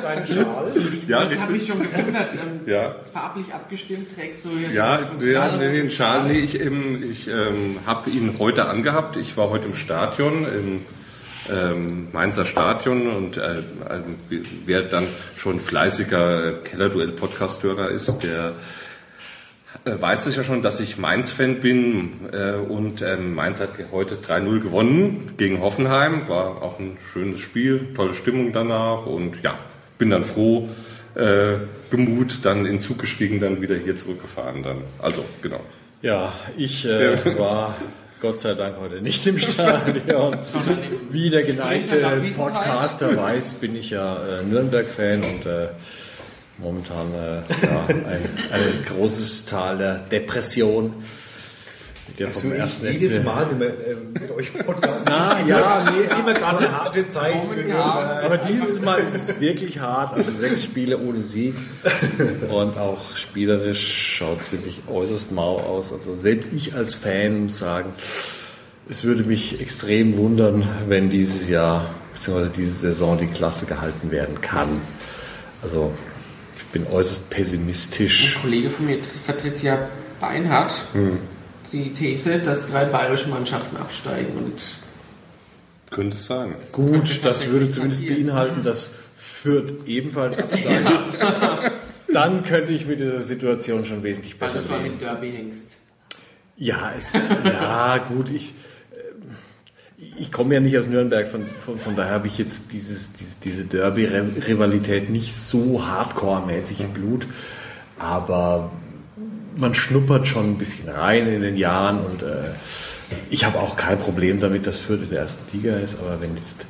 Deine 0.03 0.27
Schal. 0.27 0.73
Ja, 1.06 1.31
ich 1.31 1.41
habe 1.41 1.53
mich 1.53 1.67
schon 1.67 1.83
gewundert. 1.83 2.33
Ähm, 2.33 2.61
ja. 2.67 2.97
Farblich 3.12 3.53
abgestimmt 3.53 4.15
trägst 4.15 4.45
du 4.45 4.51
jetzt. 4.56 4.75
Ja, 4.75 5.01
ja 5.23 5.56
nee, 5.56 5.73
den 5.73 5.91
Schal. 5.91 6.25
Nee, 6.25 6.39
ich, 6.39 6.61
ähm, 6.61 7.03
ich 7.03 7.29
ähm, 7.29 7.79
habe 7.85 8.09
ihn 8.11 8.37
heute 8.39 8.67
angehabt. 8.67 9.17
Ich 9.17 9.37
war 9.37 9.51
heute 9.51 9.69
im 9.69 9.75
Stadion. 9.75 10.47
Im, 10.47 10.81
ähm, 11.53 12.09
Mainzer 12.11 12.47
Stadion 12.47 13.06
und 13.06 13.37
äh, 13.37 13.62
wer 14.65 14.81
dann 14.81 15.05
schon 15.37 15.61
fleißiger 15.61 16.55
Kellerduell-Podcast-Hörer 16.65 17.91
ist, 17.91 18.21
der 18.21 18.49
äh, 18.49 18.53
weiß 19.85 20.26
es 20.26 20.37
ja 20.37 20.44
schon, 20.44 20.62
dass 20.62 20.81
ich 20.81 20.99
Mainz-Fan 20.99 21.56
bin 21.56 22.12
äh, 22.32 22.53
und 22.53 23.03
ähm, 23.03 23.34
Mainz 23.34 23.60
hat 23.60 23.70
heute 23.93 24.17
3-0 24.17 24.60
gewonnen 24.60 25.32
gegen 25.37 25.60
Hoffenheim, 25.60 26.29
war 26.29 26.63
auch 26.63 26.79
ein 26.79 26.96
schönes 27.13 27.41
Spiel, 27.41 27.93
tolle 27.94 28.15
Stimmung 28.15 28.53
danach 28.53 29.06
und 29.06 29.43
ja, 29.43 29.58
bin 29.99 30.10
dann 30.10 30.25
froh, 30.25 30.69
äh, 31.15 31.55
gemut, 31.91 32.41
dann 32.43 32.67
in 32.67 32.81
Zug 32.81 32.99
gestiegen, 32.99 33.41
dann 33.41 33.60
wieder 33.60 33.77
hier 33.77 33.96
zurückgefahren 33.96 34.63
dann. 34.63 34.79
Also, 35.01 35.25
genau. 35.43 35.60
Ja, 36.03 36.32
ich 36.56 36.87
äh, 36.87 37.39
war 37.39 37.75
Gott 38.20 38.41
sei 38.41 38.55
Dank 38.55 38.77
heute 38.81 39.03
nicht 39.03 39.27
im 39.27 39.39
Stadion. 39.39 40.39
Wie 41.10 41.31
der 41.31 41.43
geneigte 41.43 41.99
Podcaster 42.34 43.17
weiß, 43.17 43.55
bin 43.55 43.77
ich 43.77 43.91
ja 43.91 44.17
äh, 44.17 44.44
Nürnberg-Fan 44.44 45.22
und 45.22 45.46
äh, 45.46 45.69
momentan 46.58 47.13
äh, 47.15 47.37
ja, 47.67 47.87
ein, 47.89 48.25
ein, 48.53 48.84
großes 48.87 49.44
Tal 49.46 49.79
der 49.79 49.99
Depression. 49.99 50.94
Der 52.19 52.27
das 52.27 52.41
vom 52.41 52.53
ersten 52.53 52.87
jedes 52.87 53.17
FC. 53.17 53.25
Mal, 53.25 53.46
wenn 53.51 53.61
wir 53.61 53.69
äh, 53.69 53.96
mit 54.13 54.31
euch 54.31 54.53
Podcast 54.53 55.06
Na, 55.08 55.41
ja, 55.46 55.91
nee, 55.93 56.03
ist 56.03 56.13
immer 56.13 56.34
gerade 56.34 56.58
eine 56.58 56.73
harte 56.73 57.08
Zeit. 57.08 57.44
Für 57.44 57.75
aber 57.75 58.39
dieses 58.39 58.82
Mal 58.82 59.01
ist 59.01 59.15
es 59.15 59.41
wirklich 59.41 59.81
hart. 59.81 60.15
Also 60.15 60.31
sechs 60.31 60.63
Spiele 60.63 60.99
ohne 60.99 61.23
Sieg 61.23 61.55
und 62.51 62.79
auch 62.79 63.17
spielerisch 63.17 64.17
schaut 64.19 64.41
es 64.41 64.53
wirklich 64.53 64.82
äußerst 64.87 65.32
mau 65.32 65.56
aus. 65.58 65.93
Also 65.93 66.15
selbst 66.15 66.53
ich 66.53 66.75
als 66.75 66.94
Fan 66.94 67.44
muss 67.44 67.58
sagen, 67.58 67.93
es 68.89 69.03
würde 69.03 69.25
mich 69.25 69.61
extrem 69.61 70.17
wundern, 70.17 70.69
wenn 70.89 71.08
dieses 71.08 71.49
Jahr 71.49 71.87
bzw. 72.15 72.51
diese 72.55 72.77
Saison 72.77 73.19
die 73.19 73.27
Klasse 73.27 73.67
gehalten 73.67 74.13
werden 74.13 74.41
kann. 74.41 74.81
Also 75.63 75.93
ich 75.96 76.14
bin 76.75 76.87
äußerst 76.87 77.31
pessimistisch. 77.31 78.37
Ein 78.37 78.43
Kollege 78.43 78.71
von 78.71 78.85
mir 78.85 78.99
vertritt 79.23 79.63
ja 79.63 79.89
Beinhardt. 80.21 80.85
Hm 80.93 81.19
die 81.75 81.93
These, 81.93 82.39
dass 82.39 82.71
drei 82.71 82.85
bayerische 82.85 83.29
Mannschaften 83.29 83.77
absteigen 83.77 84.33
und 84.37 84.61
könnte 85.91 86.17
es 86.17 86.27
sein. 86.27 86.55
Gut, 86.73 87.25
das 87.25 87.47
würde 87.49 87.69
zumindest 87.69 88.03
passieren. 88.03 88.27
beinhalten, 88.27 88.63
dass 88.63 88.91
Fürth 89.17 89.87
ebenfalls 89.87 90.39
absteigen, 90.39 90.87
dann 92.13 92.45
könnte 92.45 92.73
ich 92.73 92.87
mit 92.87 93.01
dieser 93.01 93.21
Situation 93.21 93.85
schon 93.85 94.03
wesentlich 94.03 94.39
besser 94.39 94.59
also 94.59 94.71
leben. 94.71 94.85
mit 94.85 95.01
Derby 95.01 95.33
hängst. 95.33 95.69
Ja, 96.57 96.93
es 96.97 97.11
ist, 97.11 97.33
ja 97.45 97.99
gut, 97.99 98.31
ich, 98.31 98.55
ich 99.96 100.32
komme 100.32 100.55
ja 100.55 100.60
nicht 100.60 100.77
aus 100.79 100.86
Nürnberg, 100.86 101.29
von, 101.29 101.46
von, 101.60 101.79
von 101.79 101.96
daher 101.96 102.15
habe 102.15 102.27
ich 102.27 102.39
jetzt 102.39 102.72
dieses, 102.72 103.13
diese, 103.13 103.36
diese 103.43 103.65
Derby-Rivalität 103.65 105.10
nicht 105.10 105.34
so 105.34 105.84
hardcore-mäßig 105.84 106.81
im 106.81 106.91
Blut, 106.91 107.27
aber 107.98 108.70
man 109.56 109.74
schnuppert 109.74 110.27
schon 110.27 110.51
ein 110.51 110.58
bisschen 110.58 110.89
rein 110.89 111.29
in 111.29 111.43
den 111.43 111.56
Jahren 111.56 112.01
und 112.01 112.22
äh, 112.22 112.51
ich 113.31 113.44
habe 113.44 113.58
auch 113.58 113.77
kein 113.77 113.98
Problem 113.98 114.41
damit, 114.41 114.67
dass 114.67 114.79
Fürth 114.79 115.03
in 115.03 115.10
der 115.10 115.20
ersten 115.20 115.56
Liga 115.56 115.77
ist, 115.77 115.98
aber 116.01 116.20
wenn 116.20 116.34
jetzt 116.34 116.67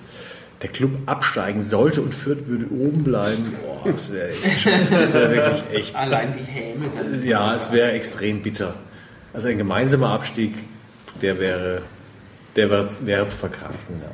der 0.63 0.71
Club 0.71 0.93
absteigen 1.07 1.63
sollte 1.63 2.03
und 2.03 2.15
Fürth 2.15 2.47
würde 2.47 2.67
oben 2.67 3.05
bleiben, 3.05 3.55
boah, 3.63 3.91
das 3.91 4.13
wäre 4.13 4.31
wär 4.31 5.31
wirklich 5.31 5.63
echt. 5.73 5.97
Allein 5.97 6.33
die 6.33 6.45
Häme. 6.45 6.87
Ja, 7.23 7.55
es 7.55 7.73
wäre 7.73 7.93
extrem 7.93 8.43
bitter. 8.43 8.75
Also 9.33 9.49
ein 9.49 9.59
gemeinsamer 9.59 10.11
Abstieg, 10.11 10.55
der 11.21 11.39
wäre, 11.39 11.83
der 12.57 12.71
wäre, 12.71 12.89
wäre 13.01 13.27
zu 13.27 13.37
verkraften. 13.37 13.97
Ja. 14.01 14.11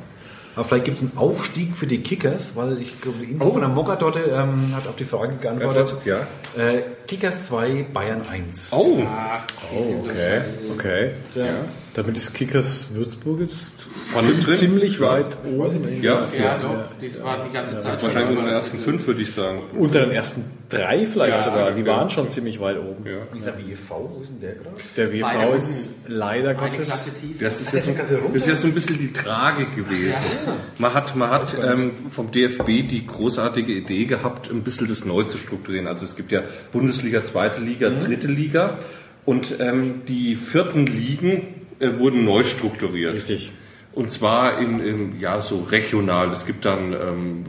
Aber 0.55 0.65
vielleicht 0.65 0.85
gibt 0.85 0.97
es 0.97 1.03
einen 1.03 1.17
Aufstieg 1.17 1.75
für 1.75 1.87
die 1.87 2.01
Kickers, 2.01 2.55
weil 2.55 2.81
ich 2.81 2.99
glaube, 2.99 3.19
die 3.19 3.31
Info 3.31 3.45
oh. 3.45 3.51
von 3.53 3.61
der 3.61 3.69
Mocker 3.69 3.95
dort 3.95 4.17
ähm, 4.17 4.75
hat 4.75 4.87
auf 4.87 4.95
die 4.97 5.05
Frage 5.05 5.35
geantwortet. 5.37 5.95
Ja. 6.03 6.27
Äh, 6.57 6.81
Kickers 7.07 7.47
2, 7.47 7.85
Bayern 7.93 8.23
1. 8.29 8.71
Oh, 8.73 9.01
Ach, 9.07 9.43
oh 9.73 10.05
okay. 10.05 10.41
So 10.67 10.73
okay. 10.73 11.11
Ja. 11.35 11.45
Damit 11.93 12.15
ist 12.15 12.33
Kickers 12.33 12.87
Würzburg 12.93 13.41
jetzt 13.41 13.71
drin? 14.13 14.55
ziemlich 14.55 15.01
weit 15.01 15.35
oben. 15.45 16.01
Ja, 16.01 16.21
ja, 16.33 16.39
ja, 16.39 16.57
doch. 16.57 16.85
Die 17.01 17.21
waren 17.21 17.49
die 17.49 17.53
ganze 17.53 17.79
Zeit 17.79 18.01
Wahrscheinlich 18.01 18.29
unter 18.29 18.43
den 18.43 18.53
ersten 18.53 18.77
fünf, 18.79 19.07
würde 19.07 19.21
ich 19.21 19.33
sagen. 19.33 19.59
Unter 19.77 19.99
den 20.05 20.11
ersten 20.11 20.45
drei 20.69 21.05
vielleicht 21.05 21.39
ja, 21.39 21.43
sogar. 21.43 21.71
Die 21.71 21.85
waren 21.85 22.09
schon 22.09 22.29
ziemlich 22.29 22.61
weit 22.61 22.77
oben. 22.77 23.05
Ja. 23.05 23.17
Wie 23.33 23.37
ist 23.37 23.45
der 23.45 23.57
WV? 23.57 23.89
Wo 23.89 24.21
ist 24.21 24.29
denn 24.29 24.39
der 24.39 24.53
gerade? 24.53 24.75
Der 24.95 25.11
WV 25.11 25.55
ist 25.57 25.95
leider 26.07 26.53
Gottes. 26.53 26.87
Das 26.87 27.07
ist, 27.59 27.73
jetzt, 27.73 27.89
das 27.99 28.11
ist 28.33 28.47
jetzt 28.47 28.61
so 28.61 28.67
ein 28.67 28.73
bisschen 28.73 28.97
die 28.97 29.11
Trage 29.11 29.65
gewesen. 29.65 30.25
Man 30.79 30.93
hat, 30.93 31.17
man 31.17 31.29
hat 31.29 31.57
ähm, 31.61 31.91
vom 32.09 32.31
DFB 32.31 32.87
die 32.87 33.05
großartige 33.05 33.73
Idee 33.73 34.05
gehabt, 34.05 34.49
ein 34.49 34.63
bisschen 34.63 34.87
das 34.87 35.03
neu 35.03 35.23
zu 35.23 35.37
strukturieren. 35.37 35.87
Also 35.87 36.05
es 36.05 36.15
gibt 36.15 36.31
ja 36.31 36.41
Bundesliga, 36.71 37.21
zweite 37.25 37.59
Liga, 37.59 37.89
mhm. 37.89 37.99
dritte 37.99 38.27
Liga. 38.27 38.77
Und 39.25 39.59
ähm, 39.59 40.03
die 40.07 40.35
vierten 40.35 40.87
Ligen 40.87 41.60
äh, 41.81 41.99
wurden 41.99 42.23
neu 42.23 42.43
strukturiert. 42.43 43.15
Richtig. 43.15 43.51
Und 43.93 44.11
zwar 44.11 44.59
in, 44.59 44.79
in 44.79 45.19
ja 45.19 45.39
so 45.39 45.61
regional. 45.63 46.31
Es 46.31 46.45
gibt 46.45 46.65
dann 46.65 46.93
ähm, 46.93 47.43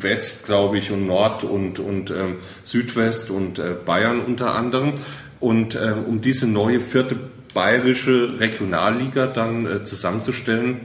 West, 0.00 0.46
glaube 0.46 0.78
ich, 0.78 0.90
und 0.90 1.06
Nord 1.06 1.44
und, 1.44 1.78
und 1.78 2.10
ähm, 2.10 2.36
Südwest 2.64 3.30
und 3.30 3.58
äh, 3.58 3.74
Bayern 3.84 4.20
unter 4.20 4.54
anderem. 4.54 4.94
Und 5.40 5.76
ähm, 5.76 6.04
um 6.04 6.20
diese 6.20 6.46
neue 6.46 6.80
vierte 6.80 7.16
bayerische 7.54 8.40
Regionalliga 8.40 9.26
dann 9.26 9.66
äh, 9.66 9.84
zusammenzustellen, 9.84 10.80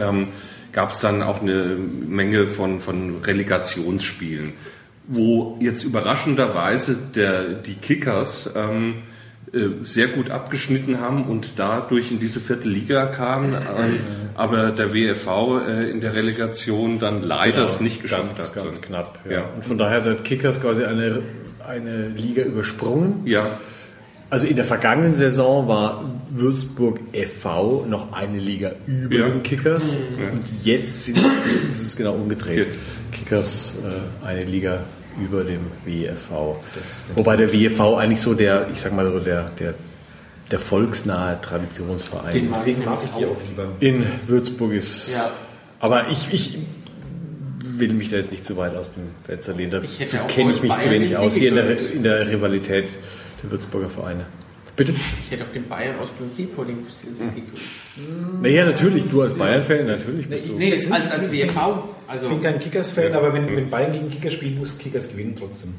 ähm, 0.00 0.28
gab 0.72 0.92
es 0.92 1.00
dann 1.00 1.22
auch 1.22 1.40
eine 1.40 1.76
Menge 1.76 2.46
von, 2.46 2.80
von 2.80 3.22
Relegationsspielen, 3.22 4.52
wo 5.06 5.58
jetzt 5.60 5.84
überraschenderweise 5.84 6.96
der, 7.14 7.44
die 7.44 7.74
Kickers 7.74 8.54
ähm, 8.56 8.94
äh, 8.96 9.13
sehr 9.82 10.08
gut 10.08 10.30
abgeschnitten 10.30 11.00
haben 11.00 11.24
und 11.24 11.52
dadurch 11.56 12.10
in 12.10 12.18
diese 12.18 12.40
vierte 12.40 12.68
Liga 12.68 13.06
kamen, 13.06 13.54
ähm, 13.54 14.00
aber 14.34 14.70
der 14.70 14.92
WFV 14.92 15.60
äh, 15.66 15.90
in 15.90 16.00
der 16.00 16.14
Relegation 16.14 16.98
dann 16.98 17.22
leider 17.22 17.62
genau, 17.62 17.66
es 17.66 17.80
nicht 17.80 18.02
geschafft 18.02 18.36
ganz, 18.36 18.38
hat. 18.38 18.54
Ganz 18.54 18.80
knapp. 18.80 19.20
Ja. 19.24 19.32
ja. 19.32 19.44
Und 19.54 19.64
von 19.64 19.78
daher 19.78 20.04
hat 20.04 20.24
Kickers 20.24 20.60
quasi 20.60 20.84
eine, 20.84 21.22
eine 21.66 22.08
Liga 22.08 22.42
übersprungen. 22.42 23.22
Ja. 23.26 23.46
Also 24.30 24.46
in 24.46 24.56
der 24.56 24.64
vergangenen 24.64 25.14
Saison 25.14 25.68
war 25.68 26.02
Würzburg 26.30 26.98
FV 27.12 27.86
noch 27.86 28.12
eine 28.12 28.38
Liga 28.38 28.72
über 28.86 29.16
ja. 29.16 29.28
den 29.28 29.42
Kickers 29.44 29.96
ja. 30.18 30.30
und 30.30 30.42
jetzt 30.64 31.08
ist 31.08 31.80
es 31.80 31.96
genau 31.96 32.14
umgedreht. 32.14 32.68
Kickers 33.12 33.76
äh, 33.84 34.26
eine 34.26 34.44
Liga 34.44 34.80
über 35.20 35.44
dem 35.44 35.70
WFV. 35.84 36.56
Wobei 37.14 37.36
der 37.36 37.52
WFV 37.52 37.96
eigentlich 37.98 38.20
so 38.20 38.34
der, 38.34 38.68
ich 38.72 38.80
sag 38.80 38.92
mal 38.92 39.08
so 39.08 39.18
der, 39.18 39.50
der, 39.58 39.74
der 40.50 40.58
volksnahe 40.58 41.40
Traditionsverein. 41.40 42.32
Den 42.32 42.50
mag, 42.50 42.66
mag 42.84 42.98
ich 43.04 43.10
dir 43.10 43.28
auch 43.28 43.36
lieber. 43.48 43.68
In 43.80 44.04
Würzburg 44.26 44.72
ist. 44.72 45.12
Ja. 45.12 45.30
Aber 45.80 46.08
ich, 46.08 46.32
ich 46.32 46.58
will 47.78 47.92
mich 47.92 48.10
da 48.10 48.16
jetzt 48.16 48.30
nicht 48.30 48.44
zu 48.44 48.56
weit 48.56 48.74
aus 48.76 48.92
dem 48.92 49.04
Fenster 49.24 49.54
lehnen. 49.54 49.70
Da 49.70 49.80
kenne 50.28 50.52
ich 50.52 50.62
mich 50.62 50.76
zu 50.76 50.90
wenig 50.90 51.16
aus 51.16 51.36
hier 51.36 51.50
in 51.50 51.54
der, 51.56 51.92
in 51.92 52.02
der 52.02 52.30
Rivalität 52.30 52.86
der 53.42 53.50
Würzburger 53.50 53.90
Vereine. 53.90 54.26
Bitte? 54.76 54.92
Ich 54.92 55.30
hätte 55.30 55.44
auch 55.44 55.52
den 55.52 55.68
Bayern 55.68 55.98
aus 56.00 56.08
Prinzip 56.10 56.54
vor 56.54 56.64
dem 56.64 56.84
Sieg 56.90 57.34
gekriegt. 57.34 57.62
Naja, 58.42 58.64
natürlich, 58.64 59.04
du 59.08 59.22
als 59.22 59.34
Bayern-Fan, 59.34 59.86
natürlich 59.86 60.28
bist 60.28 60.48
du. 60.48 60.54
Nee, 60.54 60.72
als, 60.90 61.10
als 61.10 61.30
WFV. 61.30 61.58
Also 62.08 62.26
ich 62.26 62.32
bin 62.32 62.42
kein 62.42 62.58
Kickers-Fan, 62.58 63.12
ja. 63.12 63.18
aber 63.18 63.32
wenn, 63.32 63.46
wenn 63.54 63.70
Bayern 63.70 63.92
gegen 63.92 64.10
Kickers 64.10 64.32
spielen, 64.32 64.58
muss 64.58 64.76
Kickers 64.76 65.08
gewinnen 65.08 65.34
trotzdem. 65.38 65.74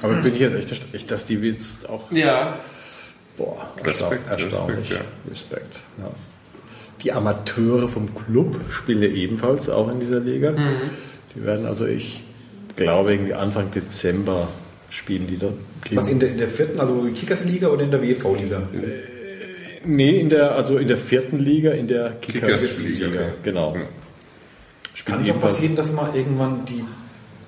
Aber 0.00 0.14
bin 0.14 0.34
ich 0.34 0.40
jetzt 0.40 0.54
echt, 0.54 0.94
echt 0.94 1.10
dass 1.10 1.26
die 1.26 1.34
jetzt 1.34 1.88
auch. 1.88 2.10
Ja. 2.10 2.58
Boah, 3.36 3.70
Respekt, 3.84 4.30
erstaunlich. 4.30 4.90
Respekt, 4.90 4.90
ja. 4.90 5.30
Respekt 5.30 5.80
ja. 5.98 6.10
Die 7.02 7.12
Amateure 7.12 7.88
vom 7.88 8.14
Club 8.14 8.56
spielen 8.70 9.02
ebenfalls 9.02 9.68
auch 9.68 9.90
in 9.90 10.00
dieser 10.00 10.20
Liga. 10.20 10.52
Mhm. 10.52 10.76
Die 11.34 11.44
werden 11.44 11.66
also, 11.66 11.86
ich 11.86 12.22
glaube, 12.76 13.12
irgendwie 13.12 13.34
Anfang 13.34 13.70
Dezember 13.70 14.48
spielen 14.92 15.26
die 15.26 15.38
da. 15.38 15.48
Was 15.92 16.08
in 16.08 16.20
der, 16.20 16.30
in 16.30 16.38
der 16.38 16.48
vierten, 16.48 16.78
also 16.78 17.08
Kickers-Liga 17.14 17.68
oder 17.68 17.84
in 17.84 17.90
der 17.90 18.02
WV-Liga? 18.02 18.58
Äh, 18.74 19.86
nee, 19.86 20.20
in 20.20 20.28
der, 20.28 20.54
also 20.54 20.76
in 20.76 20.86
der 20.86 20.98
vierten 20.98 21.38
Liga, 21.38 21.72
in 21.72 21.88
der 21.88 22.10
Kickers-Liga. 22.20 23.08
Kickers 23.08 23.32
genau. 23.42 23.74
Ja. 23.74 23.82
Kann 25.04 25.22
es 25.22 25.30
auch 25.30 25.40
passieren, 25.40 25.74
dass 25.74 25.92
mal 25.92 26.14
irgendwann 26.14 26.66
die 26.66 26.84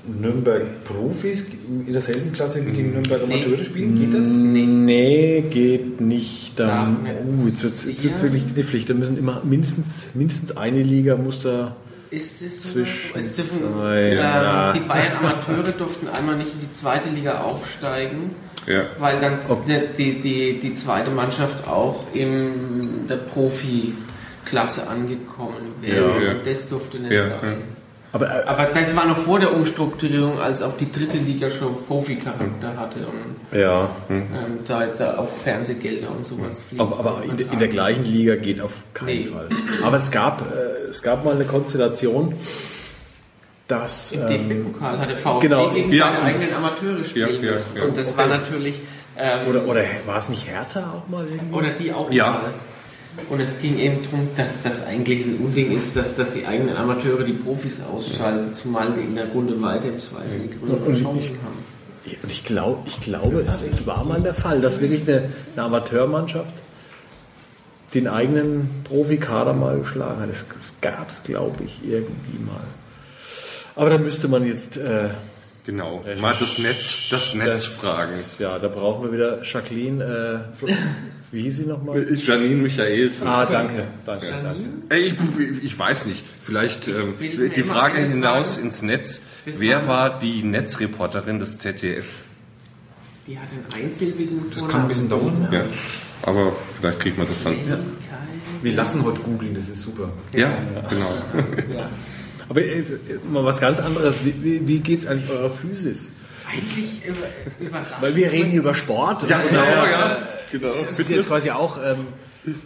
Nürnberg 0.07 0.85
Profis 0.85 1.47
in 1.87 1.93
derselben 1.93 2.33
Klasse 2.33 2.67
wie 2.67 2.73
die 2.73 2.83
hm. 2.83 2.93
Nürnberg 2.93 3.23
Amateure 3.23 3.59
nee. 3.59 3.65
spielen? 3.65 3.95
Geht 3.95 4.15
das? 4.15 4.27
Nee, 4.27 4.67
nee 4.67 5.41
geht 5.43 6.01
nicht. 6.01 6.59
Dann, 6.59 7.07
oh, 7.43 7.47
jetzt 7.47 7.63
wird 7.63 7.75
es 7.75 8.23
wirklich 8.23 8.53
knifflig. 8.53 8.87
Da 8.87 8.95
müssen 8.95 9.19
immer 9.19 9.43
mindestens, 9.45 10.09
mindestens 10.15 10.57
eine 10.57 10.83
Liga 10.83 11.17
muss 11.17 11.43
da 11.43 11.77
ist 12.15 12.43
es 12.43 12.73
zwischen 12.73 13.19
es 13.19 13.37
dürfen, 13.37 13.81
äh, 13.81 14.17
ja. 14.17 14.73
Die 14.73 14.81
Bayern 14.81 15.19
Amateure 15.19 15.73
durften 15.73 16.09
einmal 16.09 16.37
nicht 16.37 16.53
in 16.53 16.61
die 16.61 16.71
zweite 16.71 17.09
Liga 17.09 17.41
aufsteigen, 17.43 18.35
ja. 18.67 18.85
weil 18.99 19.21
dann 19.21 19.39
die, 19.99 20.21
die, 20.21 20.59
die 20.59 20.75
zweite 20.75 21.11
Mannschaft 21.11 21.67
auch 21.69 22.07
in 22.15 23.07
der 23.09 23.17
Profi-Klasse 23.17 24.87
angekommen 24.89 25.75
wäre. 25.81 26.25
Ja. 26.25 26.35
Das 26.45 26.69
durfte 26.69 26.99
nicht 26.99 27.19
sein. 27.19 27.63
Aber, 28.15 28.31
äh, 28.31 28.45
Aber 28.47 28.67
das 28.67 28.95
war 28.95 29.07
noch 29.07 29.17
vor 29.17 29.41
der 29.41 29.53
Umstrukturierung, 29.53 30.39
als 30.39 30.63
auch 30.63 30.77
die 30.77 30.91
dritte 30.91 31.19
Liga 31.19 31.51
schon 31.51 31.85
Profi-Charakter 31.89 32.71
hm. 32.71 32.79
hatte 32.79 33.01
und 33.01 33.59
ja. 33.59 33.91
ähm, 34.09 34.61
da 34.69 34.85
jetzt 34.85 35.03
auch 35.03 35.29
Fernsehgelder 35.29 36.13
und 36.13 36.25
sowas 36.25 36.63
fließt. 36.69 36.81
Aber, 36.81 36.99
aber 37.01 37.25
in, 37.25 37.37
in, 37.37 37.59
der 37.59 37.67
gleichen 37.67 38.05
Liga 38.05 38.37
geht 38.37 38.61
auf 38.61 38.85
keinen 38.95 39.07
nee. 39.07 39.25
Fall. 39.25 39.49
Aber 39.83 39.97
es 39.97 40.13
gab, 40.13 40.43
äh, 40.43 40.89
es 40.89 41.03
gab 41.03 41.25
mal 41.25 41.35
eine 41.35 41.45
Konstellation, 41.45 42.35
dass... 43.67 44.13
Im 44.13 44.21
ähm, 44.21 44.29
DFB-Pokal 44.29 44.99
hatte 45.01 45.17
VfB 45.17 45.49
genau, 45.49 45.71
gegen 45.71 45.93
ja, 45.93 46.05
seine 46.05 46.23
eigenen 46.23 46.55
Amateure 46.55 47.05
spielen 47.05 47.43
ja, 47.43 47.51
müssen. 47.51 47.83
Und 47.83 47.99
das 47.99 48.09
okay. 48.11 48.17
war 48.17 48.27
natürlich... 48.29 48.77
Ähm, 49.19 49.49
oder, 49.49 49.67
oder 49.67 49.83
war 50.07 50.19
es 50.19 50.29
nicht 50.29 50.47
Hertha 50.47 51.03
auch 51.03 51.11
mal 51.11 51.27
irgendwie? 51.27 51.53
Oder 51.53 51.71
die 51.71 51.93
auch 51.93 52.13
ja. 52.13 52.31
mal. 52.31 52.55
Und 53.31 53.41
es 53.41 53.59
ging 53.61 53.79
eben 53.79 54.03
darum, 54.03 54.29
dass 54.37 54.63
das 54.63 54.85
eigentlich 54.87 55.25
ein 55.25 55.39
Unding 55.39 55.73
ist, 55.73 55.97
dass, 55.97 56.15
dass 56.15 56.35
die 56.35 56.47
eigenen 56.47 56.77
Amateure 56.77 57.25
die 57.25 57.33
Profis 57.33 57.81
ausschalten, 57.81 58.53
zumal 58.53 58.89
die 58.93 59.03
in 59.03 59.15
der 59.15 59.29
Runde 59.29 59.61
weiter 59.63 59.87
im 59.87 60.01
Zweifel 60.01 60.41
die 60.41 60.59
größeren 60.59 60.95
Chancen 60.95 61.39
haben. 61.43 61.65
Und 62.23 62.31
ich, 62.31 62.45
glaub, 62.45 62.87
ich 62.87 63.01
glaube, 63.01 63.45
es, 63.47 63.65
es, 63.65 63.87
war 63.87 64.05
mal 64.05 64.21
der 64.21 64.35
Fall, 64.35 64.61
dass 64.61 64.81
wirklich 64.81 65.09
eine, 65.09 65.31
eine 65.55 65.65
Amateurmannschaft 65.65 66.53
den 67.95 68.09
eigenen 68.09 68.69
Profikader 68.85 69.55
mal 69.55 69.79
geschlagen 69.79 70.21
hat. 70.21 70.29
Das, 70.29 70.45
das 70.55 70.75
gab 70.81 71.09
es, 71.09 71.23
glaube 71.23 71.65
ich, 71.65 71.79
irgendwie 71.83 72.39
mal. 72.45 72.61
Aber 73.77 73.91
da 73.91 73.99
müsste 73.99 74.29
man 74.29 74.45
jetzt. 74.45 74.77
Äh, 74.77 75.11
genau, 75.65 76.05
mal 76.21 76.37
das 76.39 76.59
Netz, 76.59 77.09
das 77.11 77.35
Netz 77.35 77.47
das, 77.47 77.67
fragen. 77.67 78.13
Ja, 78.39 78.59
da 78.59 78.69
brauchen 78.69 79.05
wir 79.05 79.13
wieder 79.13 79.43
Jacqueline. 79.43 80.45
Äh, 80.63 80.67
Wie 81.35 81.43
hieß 81.43 81.57
sie 81.57 81.67
nochmal? 81.67 82.07
Janine 82.15 82.63
Michaelsen. 82.63 83.27
Ah, 83.27 83.45
danke. 83.45 83.89
danke, 84.07 84.27
danke. 84.31 84.97
Ich, 84.97 85.15
ich 85.65 85.77
weiß 85.77 86.07
nicht. 86.07 86.25
Vielleicht 86.41 86.87
ähm, 86.87 87.15
die 87.19 87.63
Frage 87.65 87.99
hinaus 88.07 88.57
ins 88.57 88.83
Netz. 88.83 89.23
Wer 89.45 89.89
war 89.89 90.21
die 90.21 90.45
Netzreporterin 90.45 91.41
des 91.41 91.59
ZDF? 91.59 92.23
Die 93.27 93.37
hat 93.37 93.49
einen 93.51 93.85
einsilbigen 93.85 94.45
Das 94.55 94.69
kann 94.69 94.83
ein 94.83 94.89
bisschen 94.89 95.09
dauern. 95.09 95.49
Ja, 95.51 95.65
aber 96.23 96.53
vielleicht 96.79 97.01
kriegt 97.01 97.19
man 97.19 97.27
das 97.27 97.43
dann. 97.43 97.55
Ja. 97.69 97.81
Wir 98.63 98.73
lassen 98.75 99.03
heute 99.03 99.19
googeln, 99.19 99.57
das 99.57 99.69
ist 99.69 99.83
super. 99.83 100.11
Ja, 100.33 100.39
ja. 100.39 100.89
genau. 100.89 101.15
Ja. 101.75 101.91
Aber 102.49 102.63
äh, 102.63 102.85
mal 103.29 103.45
was 103.45 103.61
ganz 103.61 103.81
anderes. 103.81 104.25
Wie, 104.25 104.35
wie, 104.41 104.69
wie 104.69 104.79
geht 104.79 105.01
es 105.01 105.07
eigentlich 105.09 105.31
eurer 105.31 105.51
Physis? 105.51 106.13
Eigentlich 106.49 107.03
überrascht. 107.59 107.91
Weil 108.01 108.15
wir 108.15 108.31
reden 108.31 108.53
über 108.53 108.73
Sport. 108.73 109.29
Ja, 109.29 109.41
genau, 109.41 109.65
ja. 109.65 110.19
Genau. 110.51 110.75
Das 110.83 110.99
ist 110.99 111.11
jetzt 111.11 111.29
quasi 111.29 111.51
auch. 111.51 111.79
Ähm, 111.79 112.07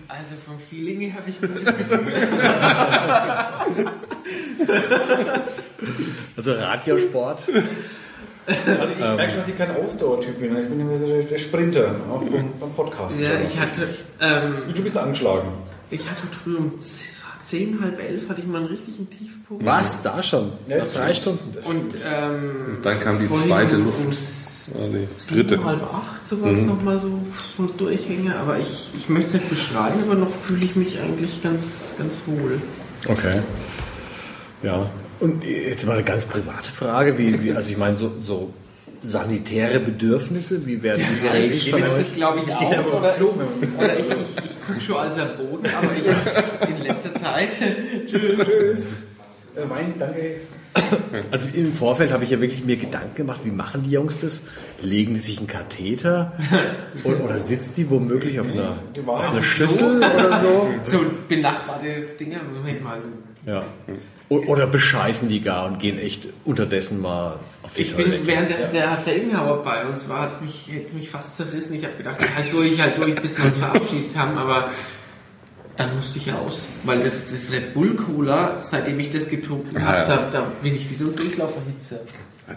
also 0.09 0.35
vom 0.45 0.59
Feeling 0.59 1.01
her 1.01 1.15
habe 1.15 1.31
ich 1.31 1.37
also 6.37 6.53
Radiosport. 6.53 7.49
Also 8.49 8.93
ich 8.93 8.99
merke 8.99 9.31
schon, 9.31 9.41
dass 9.41 9.49
ich 9.49 9.59
kein 9.59 9.77
Ausdauertyp 9.77 10.41
bin. 10.41 10.57
Ich 10.57 10.69
bin 10.69 10.81
immer 10.81 10.99
so 10.99 11.23
der 11.23 11.39
Sprinter, 11.39 11.95
auch 12.11 12.23
beim 12.23 12.51
Podcast. 12.75 13.21
Ja, 13.21 13.39
ich 13.45 13.57
hatte. 13.59 13.95
Ähm, 14.21 14.73
du 14.75 14.83
bist 14.83 14.97
angeschlagen. 14.97 15.49
Ich 15.91 16.09
hatte 16.09 16.23
früh 16.33 16.57
um 16.57 16.73
10, 17.49 17.81
halb 17.83 18.03
elf 18.03 18.29
hatte 18.29 18.41
ich 18.41 18.47
mal 18.47 18.59
einen 18.59 18.67
richtigen 18.67 19.09
Tiefpunkt. 19.09 19.65
Was? 19.65 20.03
Da 20.03 20.23
schon? 20.23 20.53
Ja, 20.67 20.79
Nach 20.79 20.87
drei 20.87 21.15
Stunden? 21.15 21.57
Und, 21.65 21.97
ähm, 22.05 22.77
und 22.77 22.85
dann 22.85 23.01
kam 23.01 23.19
die 23.19 23.31
zweite 23.31 23.77
Luft. 23.77 24.05
Um 24.05 24.13
oh, 24.75 24.87
nee, 24.93 25.09
dritte. 25.29 25.57
Sieben, 25.57 25.65
halb 25.65 25.83
acht 25.83 26.27
sowas 26.27 26.57
mhm. 26.57 26.67
nochmal 26.67 27.01
so 27.01 27.21
von 27.57 27.77
Durchhänge. 27.77 28.37
Aber 28.37 28.59
ich, 28.59 28.93
ich 28.97 29.09
möchte 29.09 29.29
es 29.29 29.35
nicht 29.35 29.51
bestreiten, 29.51 30.03
aber 30.05 30.15
noch 30.15 30.31
fühle 30.31 30.65
ich 30.65 30.77
mich 30.77 30.99
eigentlich 31.01 31.43
ganz, 31.43 31.95
ganz 31.99 32.23
wohl. 32.27 32.61
Okay. 33.07 33.41
Ja. 34.63 34.91
Und 35.21 35.45
jetzt 35.45 35.87
mal 35.87 35.95
eine 35.95 36.05
ganz 36.05 36.27
private 36.27 36.71
Frage, 36.71 37.19
wie, 37.19 37.43
wie 37.43 37.53
also 37.53 37.71
ich 37.71 37.77
meine, 37.77 37.97
so, 37.97 38.13
so 38.21 38.53
sanitäre 39.01 39.81
Bedürfnisse, 39.81 40.65
wie 40.67 40.83
werden 40.83 41.05
die 41.09 41.27
geregelt 41.27 41.63
ja, 41.65 41.77
von 41.77 41.83
euch? 41.83 41.99
Das 42.07 42.15
glaube 42.15 42.41
ich 42.41 42.53
auch. 42.53 42.93
Oder, 42.95 43.15
oder 43.21 43.99
ich, 43.99 44.07
ich, 44.07 44.45
ich 44.45 44.67
gucke 44.67 44.81
schon 44.81 44.97
als 44.97 45.19
am 45.19 45.37
Boden, 45.37 45.67
aber 45.67 45.91
ich 45.97 46.69
in 46.69 46.83
letzter 46.85 47.15
Zeit. 47.15 47.49
Tschüss. 48.07 48.47
Tschüss. 48.47 48.87
Äh, 49.55 49.69
Wein, 49.69 49.95
danke. 49.99 50.37
Also 51.31 51.49
im 51.55 51.73
Vorfeld 51.73 52.13
habe 52.13 52.25
ich 52.25 52.31
ja 52.31 52.41
wirklich 52.41 52.65
mir 52.65 52.77
Gedanken 52.77 53.15
gemacht, 53.15 53.41
wie 53.45 53.51
machen 53.51 53.83
die 53.85 53.91
Jungs 53.91 54.19
das? 54.19 54.43
Legen 54.81 55.15
die 55.15 55.21
sich 55.21 55.39
einen 55.39 55.47
Katheter 55.47 56.33
oder, 57.05 57.25
oder 57.25 57.41
sitzen 57.41 57.75
die 57.77 57.91
womöglich 57.91 58.41
auf 58.41 58.51
einer, 58.51 58.79
auf 59.07 59.31
einer 59.31 59.43
Schüssel 59.43 59.99
oder 59.99 60.37
so? 60.39 60.69
So 60.85 61.01
benachbarte 61.29 62.07
Dinge, 62.19 62.41
Moment 62.55 62.83
mal. 62.83 62.99
Ja. 63.47 63.63
Oder 64.29 64.67
bescheißen 64.67 65.29
die 65.29 65.41
gar 65.41 65.67
und 65.67 65.79
gehen 65.79 65.99
echt 65.99 66.29
unterdessen 66.45 67.01
mal 67.01 67.39
auf 67.63 67.73
die 67.75 67.83
Ich 67.83 67.93
Toilette. 67.93 68.11
bin, 68.11 68.27
während 68.27 68.51
der, 68.51 68.59
der 68.69 68.97
Felgenhauer 68.99 69.63
bei 69.63 69.87
uns 69.87 70.07
war, 70.09 70.23
hat 70.23 70.33
es 70.33 70.41
mich, 70.41 70.71
mich 70.95 71.09
fast 71.09 71.37
zerrissen. 71.37 71.75
Ich 71.75 71.85
habe 71.85 71.95
gedacht, 71.97 72.19
halt 72.37 72.53
durch, 72.53 72.81
halt 72.81 72.99
durch, 72.99 73.15
bis 73.17 73.39
wir 73.39 73.47
uns 73.47 73.57
verabschiedet 73.57 74.17
haben, 74.17 74.37
aber 74.37 74.71
dann 75.79 75.95
musste 75.97 76.19
ich 76.19 76.33
aus. 76.33 76.67
Weil 76.85 77.01
das, 77.01 77.31
das 77.31 77.53
Red 77.53 77.73
Bull 77.73 77.95
Cola, 77.95 78.61
seitdem 78.61 78.99
ich 79.01 79.11
das 79.11 79.31
getrunken 79.31 79.83
habe, 79.83 79.99
ja. 79.99 80.05
da, 80.05 80.29
da, 80.31 80.53
bin 80.63 80.75
ich 80.75 80.91
wie 80.91 80.95
so 80.95 81.07
ein 81.07 81.17
Durchlauferhitzer. 81.17 82.01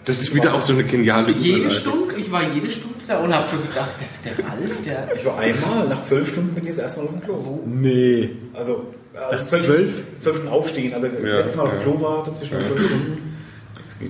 Das 0.04 0.20
ist 0.20 0.34
wieder 0.34 0.54
auch 0.54 0.60
so 0.60 0.72
eine 0.72 0.84
geniale 0.84 1.32
Jede 1.32 1.70
Stunde, 1.70 2.16
ich 2.16 2.32
war 2.32 2.42
jede 2.50 2.70
Stunde 2.70 3.00
da 3.06 3.18
und 3.18 3.34
habe 3.34 3.46
schon 3.46 3.62
gedacht, 3.62 3.90
der, 4.24 4.32
der 4.32 4.44
Ralf, 4.44 4.82
der. 4.84 5.16
Ich 5.16 5.24
war 5.24 5.38
einmal, 5.38 5.86
nach 5.86 6.02
zwölf 6.02 6.28
Stunden 6.28 6.54
bin 6.54 6.64
ich 6.64 6.70
das 6.70 6.78
erste 6.78 7.00
Mal 7.00 7.06
auf 7.06 7.12
dem 7.12 7.20
Klo. 7.20 7.34
Wo? 7.44 7.62
Nee. 7.66 8.30
Also 8.54 8.86
also 9.14 9.44
zwölf, 9.44 9.64
zwölf, 9.64 10.02
zwölf 10.20 10.36
Stunden 10.36 10.52
aufstehen. 10.52 10.94
Also 10.94 11.06
ja, 11.06 11.36
letztes 11.36 11.56
Mal 11.56 11.64
auf 11.64 11.72
dem 11.72 11.82
Klo 11.82 12.00
war, 12.00 12.24
dazwischen 12.24 12.58
ja. 12.58 12.62
zwölf 12.64 12.86
Stunden. 12.86 13.36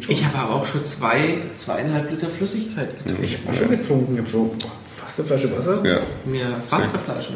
Ich 0.08 0.24
habe 0.24 0.38
aber 0.38 0.54
auch 0.54 0.64
schon 0.64 0.84
zwei, 0.84 1.38
zweieinhalb 1.54 2.10
Liter 2.10 2.28
Flüssigkeit 2.28 2.96
getrunken. 2.96 3.22
Ich 3.22 3.38
habe 3.38 3.50
auch 3.50 3.54
schon 3.54 3.70
getrunken. 3.70 4.12
Ich 4.14 4.18
habe 4.20 4.28
schon 4.28 4.50
fast 4.96 5.20
eine 5.20 5.28
Flasche 5.28 5.56
Wasser. 5.56 5.84
Ja. 5.84 6.00
Mir 6.24 6.56
fast 6.68 6.94
eine 6.94 7.04
Flasche. 7.04 7.32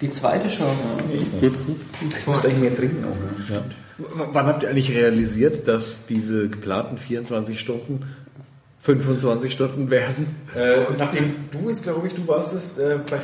Die 0.00 0.10
zweite 0.10 0.50
schon. 0.50 0.66
Ja. 0.66 1.48
Gut, 1.48 1.66
gut. 1.66 1.80
Ich 2.18 2.26
muss 2.26 2.44
eigentlich 2.44 2.58
mehr 2.58 2.76
trinken 2.76 3.04
auch. 3.04 3.48
Ne? 3.50 3.54
Ja. 3.54 3.64
Wann 4.32 4.46
habt 4.46 4.62
ihr 4.62 4.68
eigentlich 4.68 4.94
realisiert, 4.94 5.68
dass 5.68 6.06
diese 6.06 6.48
geplanten 6.48 6.98
24 6.98 7.58
Stunden 7.58 8.04
25 8.86 9.52
Stunden 9.52 9.90
werden. 9.90 10.36
Äh, 10.54 10.92
nachdem 10.96 11.34
du 11.50 11.70
es, 11.70 11.82
glaube 11.82 12.06
ich, 12.06 12.14
du 12.14 12.26
warst 12.28 12.54
es 12.54 12.78
äh, 12.78 12.98
bei 13.10 13.18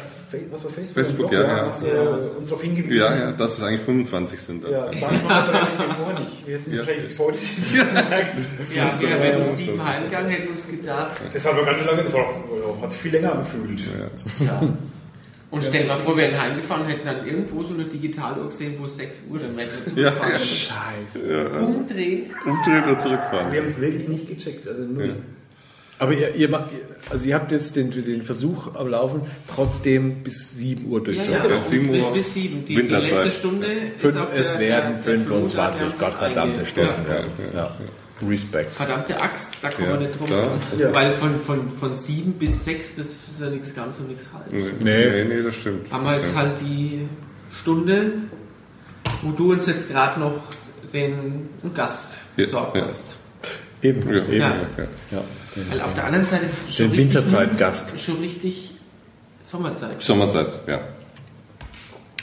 was 0.50 0.64
war 0.64 0.70
Facebook? 0.70 1.04
Facebook, 1.04 1.30
Blog, 1.30 1.32
ja, 1.32 1.56
ja. 1.56 1.66
Hast 1.66 1.86
ja. 1.86 2.00
uns 2.38 2.48
darauf 2.48 2.62
hingewiesen. 2.62 2.96
Ja, 2.96 3.16
ja, 3.16 3.32
dass 3.32 3.58
es 3.58 3.62
eigentlich 3.62 3.82
25 3.82 4.40
sind. 4.40 4.64
Ja, 4.66 4.86
manchmal 4.86 5.24
war 5.24 5.42
es 5.42 5.48
aber 5.48 5.64
nicht 5.64 5.96
vorher 5.96 6.20
nicht. 6.20 6.46
Wir 6.46 6.54
hätten 6.54 6.70
es 6.70 6.72
ja. 6.72 6.78
wahrscheinlich 6.78 7.08
bis 7.08 7.18
heute 7.18 7.38
nicht 7.38 7.70
gemerkt. 7.70 8.34
Ja, 8.74 9.00
wir 9.00 9.08
ja, 9.08 9.22
wären 9.22 9.48
um 9.48 9.54
sieben 9.54 9.84
heimgegangen, 9.84 10.30
hätten 10.30 10.52
uns 10.54 10.66
gedacht. 10.66 11.20
Das 11.32 11.46
haben 11.46 11.58
wir 11.58 11.64
ganz 11.66 11.84
lange, 11.84 12.02
das 12.02 12.14
war, 12.14 12.24
hat 12.80 12.90
sich 12.90 13.00
viel 13.00 13.12
länger 13.12 13.32
angefühlt. 13.32 13.82
Ja. 14.40 14.62
Und 15.52 15.62
stell 15.62 15.82
dir 15.82 15.88
mal 15.88 15.96
vor, 15.96 16.16
wir 16.16 16.24
wären 16.24 16.40
heimgefahren, 16.40 16.86
hätten 16.86 17.04
dann 17.04 17.26
irgendwo 17.26 17.62
so 17.62 17.74
eine 17.74 17.84
Digitaluhr 17.84 18.46
gesehen, 18.46 18.74
wo 18.78 18.86
es 18.86 18.96
6 18.96 19.24
Uhr, 19.30 19.38
dann 19.38 19.54
wären 19.54 19.68
wir 19.68 19.84
zurückgefahren. 19.84 20.32
Ja, 20.32 20.38
Scheiße. 20.38 21.30
Ja. 21.30 21.60
Umdrehen. 21.60 22.30
Umdrehen 22.46 22.84
und 22.84 23.00
zurückfahren. 23.02 23.52
Wir 23.52 23.60
haben 23.60 23.68
es 23.68 23.78
wirklich 23.78 24.08
nicht 24.08 24.28
gecheckt. 24.28 24.66
Also 24.66 24.82
null. 24.82 25.16
Aber 25.98 26.14
ihr, 26.14 26.34
ihr, 26.34 26.68
also 27.10 27.28
ihr 27.28 27.34
habt 27.34 27.52
jetzt 27.52 27.76
den, 27.76 27.90
den, 27.90 28.22
Versuch 28.22 28.74
am 28.74 28.88
Laufen, 28.88 29.20
trotzdem 29.46 30.22
bis 30.22 30.56
7 30.56 30.90
Uhr 30.90 31.04
durchzuhalten. 31.04 31.50
Ja, 31.50 31.56
ja, 31.56 31.62
7 31.62 32.00
Uhr 32.00 32.12
bis 32.14 32.32
7. 32.32 32.64
Die, 32.64 32.74
die 32.74 32.80
letzte 32.80 33.30
Stunde 33.30 33.66
Fünf, 33.98 34.16
Es 34.34 34.58
werden 34.58 34.94
der, 34.94 35.02
25, 35.02 35.86
der 35.86 35.98
Gottverdammte 35.98 36.64
Stunden. 36.64 37.04
Ja, 37.54 37.60
ja. 37.60 37.76
Respekt. 38.28 38.74
Verdammte 38.74 39.20
Axt, 39.20 39.56
da 39.62 39.70
kommen 39.70 39.88
wir 39.88 39.96
nicht 39.96 40.18
drum. 40.18 40.28
Ja. 40.30 40.94
Weil 40.94 41.12
von, 41.12 41.40
von, 41.40 41.70
von 41.78 41.94
7 41.94 42.32
bis 42.34 42.64
6, 42.64 42.96
das 42.96 43.06
ist 43.06 43.40
ja 43.40 43.50
nichts 43.50 43.74
ganz 43.74 43.98
und 43.98 44.08
nichts 44.08 44.28
halb. 44.32 44.52
Nee, 44.52 44.70
nee, 44.80 45.24
nee, 45.24 45.42
das 45.42 45.56
stimmt. 45.56 45.90
Haben 45.90 46.04
wir 46.04 46.16
jetzt 46.16 46.34
halt 46.34 46.60
die 46.60 47.08
Stunde, 47.60 48.12
wo 49.22 49.32
du 49.32 49.52
uns 49.52 49.66
jetzt 49.66 49.88
gerade 49.88 50.20
noch 50.20 50.42
den 50.92 51.48
Gast 51.74 52.18
besorgt 52.36 52.80
hast. 52.80 53.16
Eben, 53.82 54.00
eben. 54.12 54.32
Ja. 54.32 54.56
Ja. 55.10 55.24
Weil 55.68 55.80
auf 55.82 55.94
der 55.94 56.04
anderen 56.04 56.26
Seite 56.26 56.46
den 56.78 56.96
Winterzeitgast. 56.96 57.98
Schon 58.00 58.18
richtig 58.18 58.74
Sommerzeit. 59.44 60.00
Sommerzeit, 60.00 60.60
ja. 60.66 60.80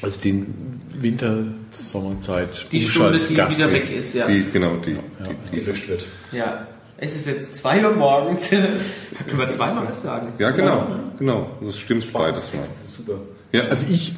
Also 0.01 0.21
den 0.21 0.81
Winter-Sommerzeit. 0.95 2.65
Die 2.71 2.81
Stunde, 2.81 3.19
die 3.19 3.33
Gast. 3.33 3.57
wieder 3.57 3.71
weg 3.71 3.95
ist, 3.95 4.15
ja. 4.15 4.27
Die, 4.27 4.45
genau, 4.51 4.77
die, 4.77 4.91
ja. 4.91 4.97
die, 5.19 5.49
die 5.49 5.55
gewischt 5.57 5.89
wird. 5.89 6.05
Ja. 6.31 6.67
Es 6.97 7.15
ist 7.15 7.27
jetzt 7.27 7.57
2 7.57 7.85
Uhr 7.85 7.95
morgens. 7.95 8.49
Können 8.49 9.38
wir 9.38 9.47
zweimal 9.47 9.93
sagen? 9.95 10.33
Ja, 10.38 10.51
genau. 10.51 10.88
genau. 11.17 11.49
Das 11.62 11.79
stimmt 11.79 12.03
Spaß, 12.03 12.21
beides 12.21 12.53
mal. 12.53 12.63
Super. 12.65 13.19
Ja. 13.51 13.63
Also 13.63 13.91
ich, 13.91 14.15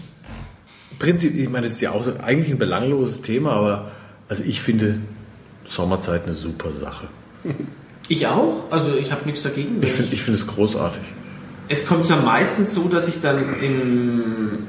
Prinzip, 0.98 1.36
ich 1.36 1.50
meine, 1.50 1.68
das 1.68 1.76
ist 1.76 1.82
ja 1.82 1.92
auch 1.92 2.06
eigentlich 2.22 2.52
ein 2.52 2.58
belangloses 2.58 3.22
Thema, 3.22 3.52
aber 3.54 3.92
also 4.30 4.44
ich 4.44 4.62
finde 4.62 5.00
Sommerzeit 5.66 6.24
eine 6.26 6.34
super 6.34 6.72
Sache. 6.72 7.08
Ich 8.08 8.28
auch. 8.28 8.70
Also 8.72 8.96
ich 8.98 9.14
habe 9.14 9.26
nichts 9.26 9.42
dagegen. 9.42 9.82
Ich 9.82 9.92
finde 9.92 10.14
ich 10.14 10.22
find 10.22 10.36
es 10.36 10.46
großartig. 10.46 11.02
Es 11.70 11.86
kommt 11.86 12.10
ja 12.10 12.18
meistens 12.18 12.74
so, 12.74 12.90
dass 12.90 13.08
ich 13.08 13.22
dann 13.22 13.56
im 13.62 14.68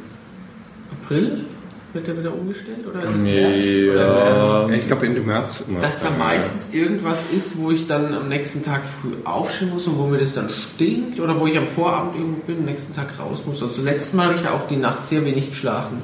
April 1.01 1.45
wird 1.93 2.07
der 2.07 2.19
wieder 2.19 2.33
umgestellt 2.33 2.87
oder 2.89 3.03
ist 3.03 3.11
es 3.11 3.17
nee, 3.17 3.87
März? 3.87 3.97
Ja. 4.01 4.67
März? 4.67 4.81
Ich 4.81 4.87
glaube 4.87 5.07
Ende 5.07 5.21
März 5.21 5.65
immer. 5.69 5.81
Dass 5.81 6.03
da 6.03 6.11
meistens 6.11 6.73
irgendwas 6.73 7.27
ist, 7.35 7.59
wo 7.59 7.71
ich 7.71 7.87
dann 7.87 8.15
am 8.15 8.29
nächsten 8.29 8.63
Tag 8.63 8.83
früh 8.87 9.11
aufstehen 9.25 9.71
muss 9.71 9.87
und 9.87 9.99
wo 9.99 10.07
mir 10.07 10.19
das 10.19 10.35
dann 10.35 10.49
stinkt 10.51 11.21
oder 11.21 11.39
wo 11.39 11.47
ich 11.47 11.59
am 11.59 11.67
Vorabend 11.67 12.17
irgendwo 12.17 12.41
bin, 12.43 12.59
am 12.59 12.65
nächsten 12.65 12.95
Tag 12.95 13.19
raus 13.19 13.43
muss. 13.45 13.63
Also 13.63 13.83
letztes 13.83 14.15
Mal 14.15 14.29
habe 14.29 14.39
ich 14.39 14.49
auch 14.49 14.67
die 14.69 14.77
Nacht 14.77 15.05
sehr 15.05 15.25
wenig 15.25 15.51
geschlafen. 15.51 15.99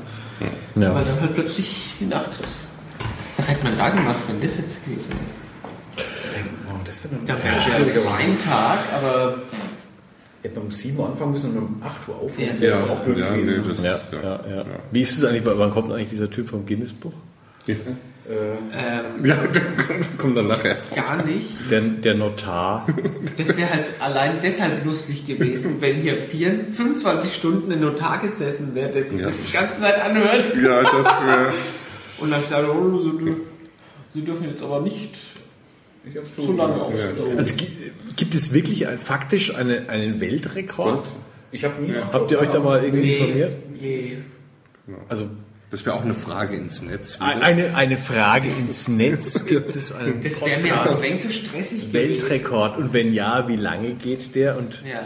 Ja. 0.74 0.94
Weil 0.94 1.04
dann 1.04 1.20
halt 1.20 1.34
plötzlich 1.34 1.94
die 1.98 2.06
Nacht 2.06 2.30
ist. 2.40 2.58
Was 3.36 3.48
hätte 3.48 3.64
man 3.64 3.78
da 3.78 3.88
gemacht, 3.88 4.20
wenn 4.26 4.40
das 4.40 4.58
jetzt 4.58 4.84
gewesen 4.84 5.10
wäre? 5.10 5.20
das 6.88 7.04
wäre 7.04 7.14
ein 7.14 7.26
ja, 7.26 7.34
ein 7.34 8.38
Tag, 8.38 8.78
aber. 8.96 9.42
Hätte 10.42 10.56
man 10.56 10.66
um 10.66 10.70
7 10.70 10.96
Uhr 10.98 11.08
anfangen 11.08 11.32
müssen 11.32 11.50
und 11.50 11.58
um 11.58 11.82
8 11.84 12.08
Uhr 12.08 12.16
aufhören. 12.16 12.56
Ja, 12.60 12.70
das 12.70 12.84
ist 12.84 12.90
auch 12.90 13.00
blöd 13.00 13.18
ja, 13.18 13.30
gewesen. 13.30 13.62
Nee, 13.62 13.68
das, 13.68 13.84
ja, 13.84 13.98
ja, 14.22 14.56
ja. 14.56 14.64
Wie 14.92 15.00
ist 15.00 15.18
es 15.18 15.24
eigentlich, 15.24 15.44
wann 15.44 15.70
kommt 15.70 15.90
eigentlich 15.90 16.10
dieser 16.10 16.30
Typ 16.30 16.48
vom 16.48 16.64
Guinness-Buch? 16.64 17.12
Ja. 17.66 17.74
Ähm, 18.30 19.24
ja, 19.24 19.36
kommt 20.18 20.36
dann 20.36 20.48
nachher. 20.48 20.76
Gar 20.94 21.24
nicht. 21.24 21.70
Der, 21.70 21.80
der 21.80 22.14
Notar. 22.14 22.86
Das 23.38 23.56
wäre 23.56 23.70
halt 23.70 23.86
allein 24.00 24.34
deshalb 24.42 24.84
lustig 24.84 25.26
gewesen, 25.26 25.76
wenn 25.80 25.96
hier 25.96 26.16
24, 26.16 26.76
25 26.76 27.34
Stunden 27.34 27.72
ein 27.72 27.80
Notar 27.80 28.20
gesessen 28.20 28.74
wäre, 28.74 28.90
der 28.90 29.04
sich 29.04 29.18
ja. 29.18 29.26
das 29.26 29.34
die 29.46 29.52
ganze 29.52 29.80
Zeit 29.80 30.00
anhört. 30.00 30.46
Ja, 30.62 30.82
das 30.82 31.06
wäre. 31.06 31.52
Und 32.18 32.30
dann 32.30 32.42
dachte 32.50 32.64
ich, 32.64 32.68
oh, 32.68 33.36
Sie 34.12 34.22
dürfen 34.22 34.48
jetzt 34.48 34.62
aber 34.62 34.80
nicht 34.80 35.16
so 36.36 36.52
lange 36.52 36.82
auf. 36.82 36.94
Also 37.36 37.54
gibt 38.16 38.34
es 38.34 38.52
wirklich 38.52 38.86
ein, 38.88 38.98
faktisch 38.98 39.54
eine, 39.54 39.88
einen 39.88 40.20
Weltrekord? 40.20 41.06
Ich 41.52 41.64
habe 41.64 41.82
nie. 41.82 41.92
Ja. 41.92 42.12
Habt 42.12 42.30
ihr 42.30 42.38
euch 42.38 42.50
da 42.50 42.60
mal 42.60 42.82
irgendwie 42.82 43.02
nee, 43.02 43.16
informiert? 43.16 43.52
Nee. 43.80 44.18
Also 45.08 45.28
das 45.70 45.84
wäre 45.84 45.96
auch 45.96 46.02
eine 46.02 46.14
Frage 46.14 46.56
ins 46.56 46.82
Netz. 46.82 47.16
Wieder. 47.20 47.42
Eine, 47.42 47.74
eine 47.74 47.98
Frage 47.98 48.48
ins 48.48 48.88
Netz 48.88 49.44
gibt 49.44 49.76
es 49.76 49.92
einen 49.92 50.22
Das 50.22 50.40
wäre 50.40 50.60
mir 50.60 50.80
auch 50.80 50.90
zu 50.90 51.32
stressig 51.32 51.92
Weltrekord. 51.92 52.78
Und 52.78 52.92
wenn 52.94 53.12
ja, 53.12 53.48
wie 53.48 53.56
lange 53.56 53.92
geht 53.92 54.34
der? 54.34 54.56
Und 54.56 54.82
ja. 54.82 55.00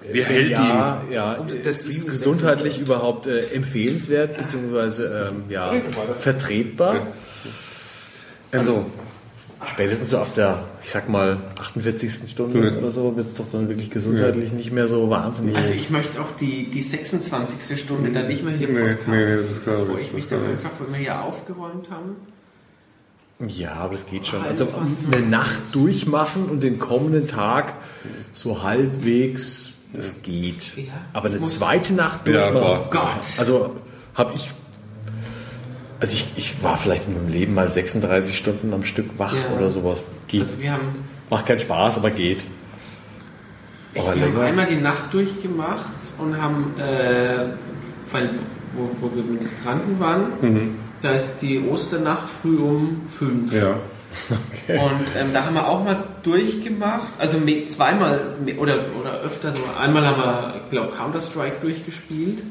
Wer 0.00 0.24
hält 0.26 0.50
ja, 0.50 1.02
ihn? 1.02 1.12
Ja, 1.12 1.46
das 1.64 1.84
ist 1.84 2.06
gesundheitlich 2.06 2.78
überhaupt 2.78 3.26
äh, 3.26 3.40
empfehlenswert, 3.52 4.38
beziehungsweise 4.38 5.32
ähm, 5.32 5.44
ja, 5.48 5.74
vertretbar. 6.18 7.06
Also, 8.52 8.86
spätestens 9.68 10.10
so 10.10 10.18
ab 10.18 10.34
der, 10.34 10.64
ich 10.82 10.90
sag 10.90 11.08
mal, 11.08 11.38
48. 11.58 12.30
Stunde 12.30 12.70
ja. 12.70 12.76
oder 12.76 12.90
so, 12.90 13.16
wird 13.16 13.26
es 13.26 13.34
doch 13.34 13.46
dann 13.50 13.68
wirklich 13.68 13.90
gesundheitlich 13.90 14.50
ja. 14.50 14.56
nicht 14.56 14.72
mehr 14.72 14.88
so 14.88 15.10
wahnsinnig. 15.10 15.56
Also 15.56 15.72
ich 15.72 15.90
möchte 15.90 16.20
auch 16.20 16.34
die, 16.40 16.70
die 16.70 16.80
26. 16.80 17.78
Stunde 17.78 18.10
dann 18.12 18.26
nicht 18.26 18.44
mehr 18.44 18.54
hier 18.54 18.68
nee, 18.68 18.80
Podcast. 18.80 19.08
Nee, 19.08 19.24
das 19.24 19.50
ist 19.50 19.62
klar. 19.64 19.88
Wo 19.88 19.96
ich 19.96 20.12
mich 20.12 20.28
dann 20.28 20.44
einfach, 20.44 20.70
wenn 20.80 20.92
wir 20.92 21.00
hier 21.00 21.22
aufgeräumt 21.22 21.90
haben. 21.90 22.16
Ja, 23.46 23.74
aber 23.74 23.92
das 23.92 24.06
geht 24.06 24.26
schon. 24.26 24.42
Also 24.42 24.66
eine 25.12 25.26
Nacht 25.26 25.60
durchmachen 25.72 26.46
und 26.46 26.62
den 26.62 26.78
kommenden 26.78 27.28
Tag 27.28 27.74
so 28.32 28.62
halbwegs, 28.64 29.74
das 29.92 30.22
geht. 30.22 30.76
Ja, 30.76 30.84
aber 31.12 31.28
eine 31.28 31.42
zweite 31.42 31.94
Nacht 31.94 32.26
durchmachen. 32.26 32.56
Ja, 32.56 32.80
oh 32.86 32.90
Gott. 32.90 33.38
Also 33.38 33.76
habe 34.14 34.34
ich 34.34 34.50
also 36.00 36.14
ich, 36.14 36.32
ich 36.36 36.62
war 36.62 36.76
vielleicht 36.76 37.06
in 37.06 37.14
meinem 37.14 37.30
Leben 37.32 37.54
mal 37.54 37.68
36 37.68 38.36
Stunden 38.36 38.72
am 38.72 38.84
Stück 38.84 39.18
wach 39.18 39.34
ja. 39.34 39.56
oder 39.56 39.70
sowas. 39.70 39.98
Geht. 40.28 40.42
Also 40.42 40.60
wir 40.60 40.72
haben, 40.72 40.88
Macht 41.30 41.46
keinen 41.46 41.58
Spaß, 41.58 41.98
aber 41.98 42.10
geht. 42.10 42.44
Ich, 43.94 44.00
aber 44.00 44.14
wir 44.14 44.26
länger. 44.26 44.36
haben 44.36 44.44
einmal 44.44 44.66
die 44.66 44.76
Nacht 44.76 45.12
durchgemacht 45.12 45.84
und 46.18 46.40
haben, 46.40 46.74
äh, 46.78 47.46
weil, 48.12 48.30
wo, 48.74 48.90
wo, 49.00 49.14
wir 49.14 49.22
Ministranten 49.22 49.98
waren, 50.00 50.26
mhm. 50.40 50.76
da 51.02 51.12
ist 51.12 51.38
die 51.42 51.60
Osternacht 51.60 52.28
früh 52.28 52.58
um 52.58 53.02
fünf. 53.08 53.54
Ja. 53.54 53.76
Okay. 54.64 54.78
Und 54.78 55.06
ähm, 55.18 55.28
da 55.32 55.44
haben 55.44 55.54
wir 55.54 55.68
auch 55.68 55.84
mal 55.84 56.02
durchgemacht, 56.22 57.08
also 57.18 57.38
zweimal 57.66 58.20
oder, 58.58 58.78
oder 58.98 59.20
öfter, 59.20 59.52
so 59.52 59.58
einmal 59.78 60.06
haben 60.06 60.16
wir, 60.16 60.54
ich 60.64 60.70
glaube, 60.70 60.92
Counter-Strike 60.96 61.56
durchgespielt. 61.60 62.42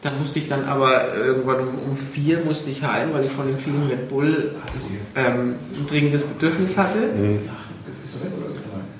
Da 0.00 0.10
musste 0.20 0.38
ich 0.38 0.48
dann 0.48 0.64
aber 0.64 1.14
irgendwann 1.14 1.60
um, 1.60 1.78
um 1.90 1.96
vier 1.96 2.44
musste 2.44 2.70
ich 2.70 2.84
heim, 2.84 3.12
weil 3.12 3.24
ich 3.24 3.32
von 3.32 3.46
den 3.46 3.56
vielen 3.56 3.88
Red 3.88 4.08
Bull 4.08 4.54
ähm, 5.16 5.56
ein 5.76 5.86
dringendes 5.88 6.22
Bedürfnis 6.22 6.76
hatte. 6.76 7.10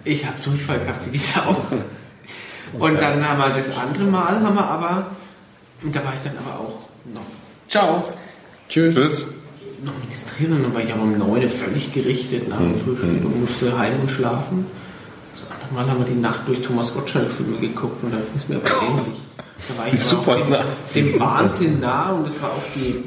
Ich 0.05 0.27
habe 0.27 0.37
Durchfall 0.43 0.81
gehabt 0.81 1.07
wie 1.07 1.11
die 1.11 1.19
Sau. 1.19 1.57
Und 2.79 3.01
dann 3.01 3.27
haben 3.27 3.39
wir 3.39 3.51
das 3.51 3.77
andere 3.77 4.05
Mal, 4.05 4.41
haben 4.41 4.55
wir 4.55 4.65
aber, 4.65 5.07
und 5.83 5.95
da 5.95 6.05
war 6.05 6.15
ich 6.15 6.21
dann 6.21 6.37
aber 6.39 6.59
auch 6.59 6.89
noch. 7.15 7.23
Ciao. 7.69 8.03
Tschüss. 8.69 8.97
Tschüss. 8.97 9.27
Noch 9.85 9.93
ministrieren, 10.03 10.63
dann 10.63 10.75
war 10.75 10.83
ich 10.83 10.93
aber 10.93 11.03
um 11.03 11.17
neun 11.17 11.49
völlig 11.49 11.93
gerichtet 11.93 12.49
nach 12.49 12.59
dem 12.59 12.73
mhm. 12.73 12.81
Frühstück 12.81 13.25
und 13.25 13.41
musste 13.41 13.79
heim 13.79 14.01
und 14.01 14.11
schlafen. 14.11 14.67
Mal 15.71 15.89
haben 15.89 15.99
wir 15.99 16.07
die 16.07 16.21
Nacht 16.21 16.41
durch 16.47 16.63
Thomas 16.63 16.95
Gottschalk-Filme 16.95 17.59
geguckt 17.59 18.03
und 18.03 18.13
dann 18.13 18.23
ist 18.35 18.49
mir 18.49 18.57
aber 18.57 18.69
ähnlich. 18.89 19.19
Da 19.69 19.79
war 19.79 19.93
ich 19.93 20.01
super 20.03 20.37
dem, 20.37 20.51
nah. 20.51 20.65
dem 20.95 21.21
Wahnsinn 21.21 21.81
nah 21.81 22.11
und 22.13 22.27
es 22.27 22.41
war 22.41 22.51
auch 22.51 22.63
die. 22.75 23.05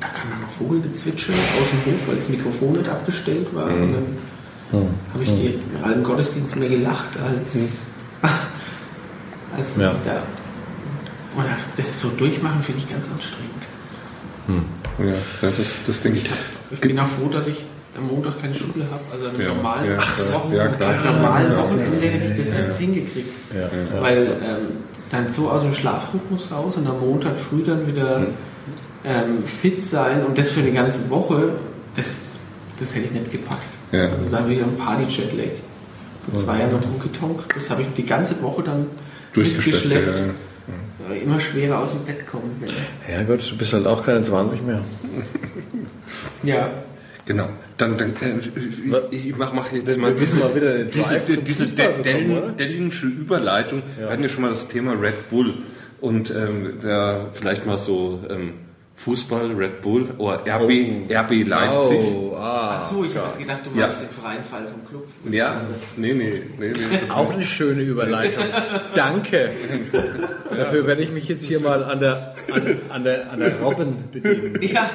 Da 0.00 0.08
kam 0.08 0.30
dann 0.30 0.40
noch 0.42 0.50
Vogelgezwitscher 0.50 1.32
aus 1.32 1.68
dem 1.70 1.92
Hof, 1.92 2.08
weil 2.08 2.16
das 2.16 2.28
Mikrofon 2.28 2.72
nicht 2.74 2.88
abgestellt 2.88 3.48
war. 3.52 3.66
Mhm. 3.66 3.82
Und 3.82 3.92
dann 3.92 4.80
mhm. 4.80 4.94
habe 5.12 5.24
ich 5.24 5.30
die 5.30 5.54
mhm. 5.56 5.84
alten 5.84 6.04
Gottesdienst 6.04 6.56
mehr 6.56 6.68
gelacht 6.68 7.16
als, 7.16 7.54
mhm. 7.54 8.28
als 9.56 9.76
ja. 9.76 9.90
ich 9.90 9.98
da. 10.04 10.22
Oder 11.36 11.48
das 11.76 12.00
so 12.00 12.10
durchmachen 12.10 12.62
finde 12.62 12.80
ich 12.80 12.88
ganz 12.88 13.06
anstrengend. 13.10 13.48
Mhm. 14.46 14.64
Ja, 15.08 15.50
das, 15.50 15.80
das 15.86 16.00
denke 16.00 16.18
ich. 16.18 16.30
Ich 16.70 16.80
bin 16.80 16.98
auch 16.98 17.08
froh, 17.08 17.28
dass 17.28 17.46
ich 17.46 17.64
am 17.98 18.06
Montag 18.08 18.40
keine 18.40 18.54
Schule 18.54 18.84
habe, 18.90 19.02
also 19.12 19.26
an 19.26 19.34
einem 19.34 19.40
ja, 19.40 19.54
normalen, 19.54 19.90
ja, 19.90 19.98
Wochen, 19.98 20.54
ja, 20.54 21.12
normalen 21.12 21.58
Wochenende 21.58 22.06
hätte 22.06 22.32
ich 22.32 22.46
das 22.46 22.66
nicht 22.66 22.78
hingekriegt. 22.78 23.28
Weil 24.00 24.26
ähm, 24.26 24.68
dann 25.10 25.32
so 25.32 25.50
aus 25.50 25.62
dem 25.62 25.72
Schlafrhythmus 25.72 26.50
raus 26.50 26.76
und 26.76 26.86
am 26.86 27.00
Montag 27.00 27.38
früh 27.38 27.62
dann 27.62 27.86
wieder 27.86 28.26
ähm, 29.04 29.42
fit 29.44 29.82
sein 29.84 30.24
und 30.24 30.38
das 30.38 30.50
für 30.50 30.60
eine 30.60 30.72
ganze 30.72 31.08
Woche, 31.10 31.52
das, 31.96 32.36
das 32.78 32.94
hätte 32.94 33.06
ich 33.06 33.12
nicht 33.12 33.30
gepackt. 33.30 33.74
Ja. 33.92 34.10
Also 34.10 34.30
da 34.30 34.38
habe 34.40 34.52
ich 34.52 34.62
einen 34.62 34.76
Party-Jetlag. 34.76 35.50
Vor 36.30 36.44
zwei 36.44 36.58
Jahren 36.58 36.72
noch 36.72 36.84
rumgetonkt, 36.84 37.56
das 37.56 37.70
habe 37.70 37.82
ich 37.82 37.88
die 37.96 38.04
ganze 38.04 38.42
Woche 38.42 38.62
dann 38.62 38.86
durchgeschleppt. 39.32 40.18
Ja, 40.18 41.14
ja. 41.14 41.22
Immer 41.22 41.40
schwerer 41.40 41.78
aus 41.78 41.92
dem 41.92 42.04
Bett 42.04 42.26
kommen. 42.26 42.62
Ja 43.10 43.22
Gott, 43.22 43.50
du 43.50 43.56
bist 43.56 43.72
halt 43.72 43.86
auch 43.86 44.04
keine 44.04 44.20
20 44.20 44.62
mehr. 44.62 44.82
ja. 46.42 46.68
Genau. 47.28 47.50
Dann, 47.76 47.98
dann 47.98 48.14
äh, 48.22 49.14
ich 49.14 49.36
mache 49.36 49.54
mach 49.54 49.70
jetzt 49.70 49.98
mal 49.98 50.14
diese, 50.14 50.86
diese, 50.86 51.20
diese 51.36 51.66
dellinsche 51.68 53.06
Überleitung. 53.06 53.82
Ja. 53.96 54.04
Wir 54.04 54.10
hatten 54.12 54.22
ja 54.22 54.28
schon 54.30 54.42
mal 54.42 54.48
das 54.48 54.68
Thema 54.68 54.94
Red 54.94 55.28
Bull 55.28 55.58
und 56.00 56.30
ähm, 56.30 56.78
da 56.80 57.26
vielleicht 57.34 57.66
mal 57.66 57.76
so 57.76 58.24
ähm, 58.30 58.54
Fußball, 58.96 59.52
Red 59.52 59.82
Bull 59.82 60.08
oder 60.16 60.38
RB, 60.38 60.70
oh. 60.70 61.14
RB 61.14 61.46
Leipzig. 61.46 61.98
Oh, 62.00 62.34
ah, 62.34 62.76
Ach 62.78 62.90
so, 62.90 63.04
ich 63.04 63.14
habe 63.14 63.38
gedacht, 63.38 63.60
du 63.62 63.78
meinst 63.78 64.00
ja. 64.00 64.06
den 64.06 64.10
freien 64.10 64.42
Fall 64.42 64.66
vom 64.66 64.88
Club. 64.88 65.06
Ja, 65.30 65.60
nee, 65.98 66.14
nee, 66.14 66.42
nee. 66.58 66.72
nee 66.72 67.10
Auch 67.10 67.30
eine 67.30 67.44
schöne 67.44 67.82
Überleitung. 67.82 68.44
Danke. 68.94 69.50
Dafür 70.50 70.86
werde 70.86 71.02
ich 71.02 71.10
mich 71.10 71.28
jetzt 71.28 71.44
hier 71.44 71.60
mal 71.60 71.84
an 71.84 72.00
der, 72.00 72.34
an, 72.50 72.80
an 72.88 73.04
der, 73.04 73.30
an 73.30 73.38
der 73.38 73.60
Robben 73.60 73.96
bedienen. 74.10 74.62
Ja. 74.62 74.88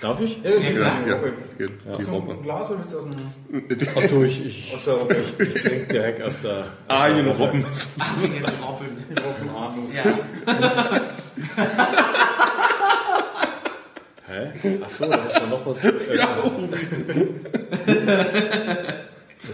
Darf 0.00 0.20
ich? 0.20 0.42
Ja, 0.42 0.50
ja 0.50 0.70
klar. 0.70 1.06
Ja, 1.06 1.16
ja. 1.58 1.96
Die 1.98 2.02
Robbe. 2.04 2.36
Glas 2.42 2.70
oder 2.70 2.80
ist 2.82 2.94
aus 2.94 3.04
dem... 3.04 3.32
Ach 3.96 4.08
du, 4.08 4.22
ich, 4.24 4.46
ich, 4.46 4.72
aus 4.74 4.84
der, 4.84 4.96
ich, 5.10 5.38
ich 5.40 5.62
trinke 5.62 5.86
direkt 5.92 6.22
aus 6.22 6.40
der... 6.40 6.64
Ah, 6.88 7.02
eine 7.02 7.28
Robben. 7.28 7.64
Robben. 7.64 9.04
Robbenanus. 9.22 9.94
Ja. 9.94 10.02
Hä? 14.26 14.52
Ach 14.82 14.90
so, 14.90 15.06
da 15.06 15.18
muss 15.18 15.34
man 15.34 15.50
noch 15.50 15.66
was... 15.66 15.84
Äh, 15.84 15.92
ja. 16.16 16.38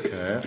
okay. 0.04 0.40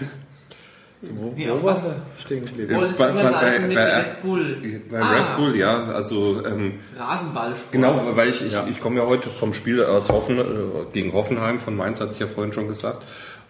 Wo, 1.01 1.33
nee, 1.33 1.47
wo 1.49 1.63
war 1.63 1.77
stehen 2.17 2.45
geblieben? 2.45 2.75
Bei, 2.97 3.11
bei, 3.11 3.31
bei, 3.31 3.59
mit 3.59 3.75
bei, 3.75 3.97
Red 3.99 4.21
Bull. 4.21 4.81
Bei 4.91 4.99
ah. 4.99 5.11
Red 5.11 5.37
Bull, 5.37 5.55
ja. 5.55 5.83
Also, 5.83 6.45
ähm, 6.45 6.73
Rasenballsport. 6.97 7.71
Genau, 7.71 8.01
weil 8.15 8.29
ich, 8.29 8.45
ich, 8.45 8.51
ja. 8.51 8.67
ich 8.69 8.81
komme 8.81 8.97
ja 8.97 9.07
heute 9.07 9.29
vom 9.29 9.53
Spiel 9.53 9.81
aus 9.83 10.09
Hoffen, 10.09 10.39
äh, 10.39 10.43
gegen 10.91 11.13
Hoffenheim 11.13 11.59
von 11.59 11.77
Mainz, 11.77 12.01
hatte 12.01 12.11
ich 12.11 12.19
ja 12.19 12.27
vorhin 12.27 12.51
schon 12.51 12.67
gesagt. 12.67 13.01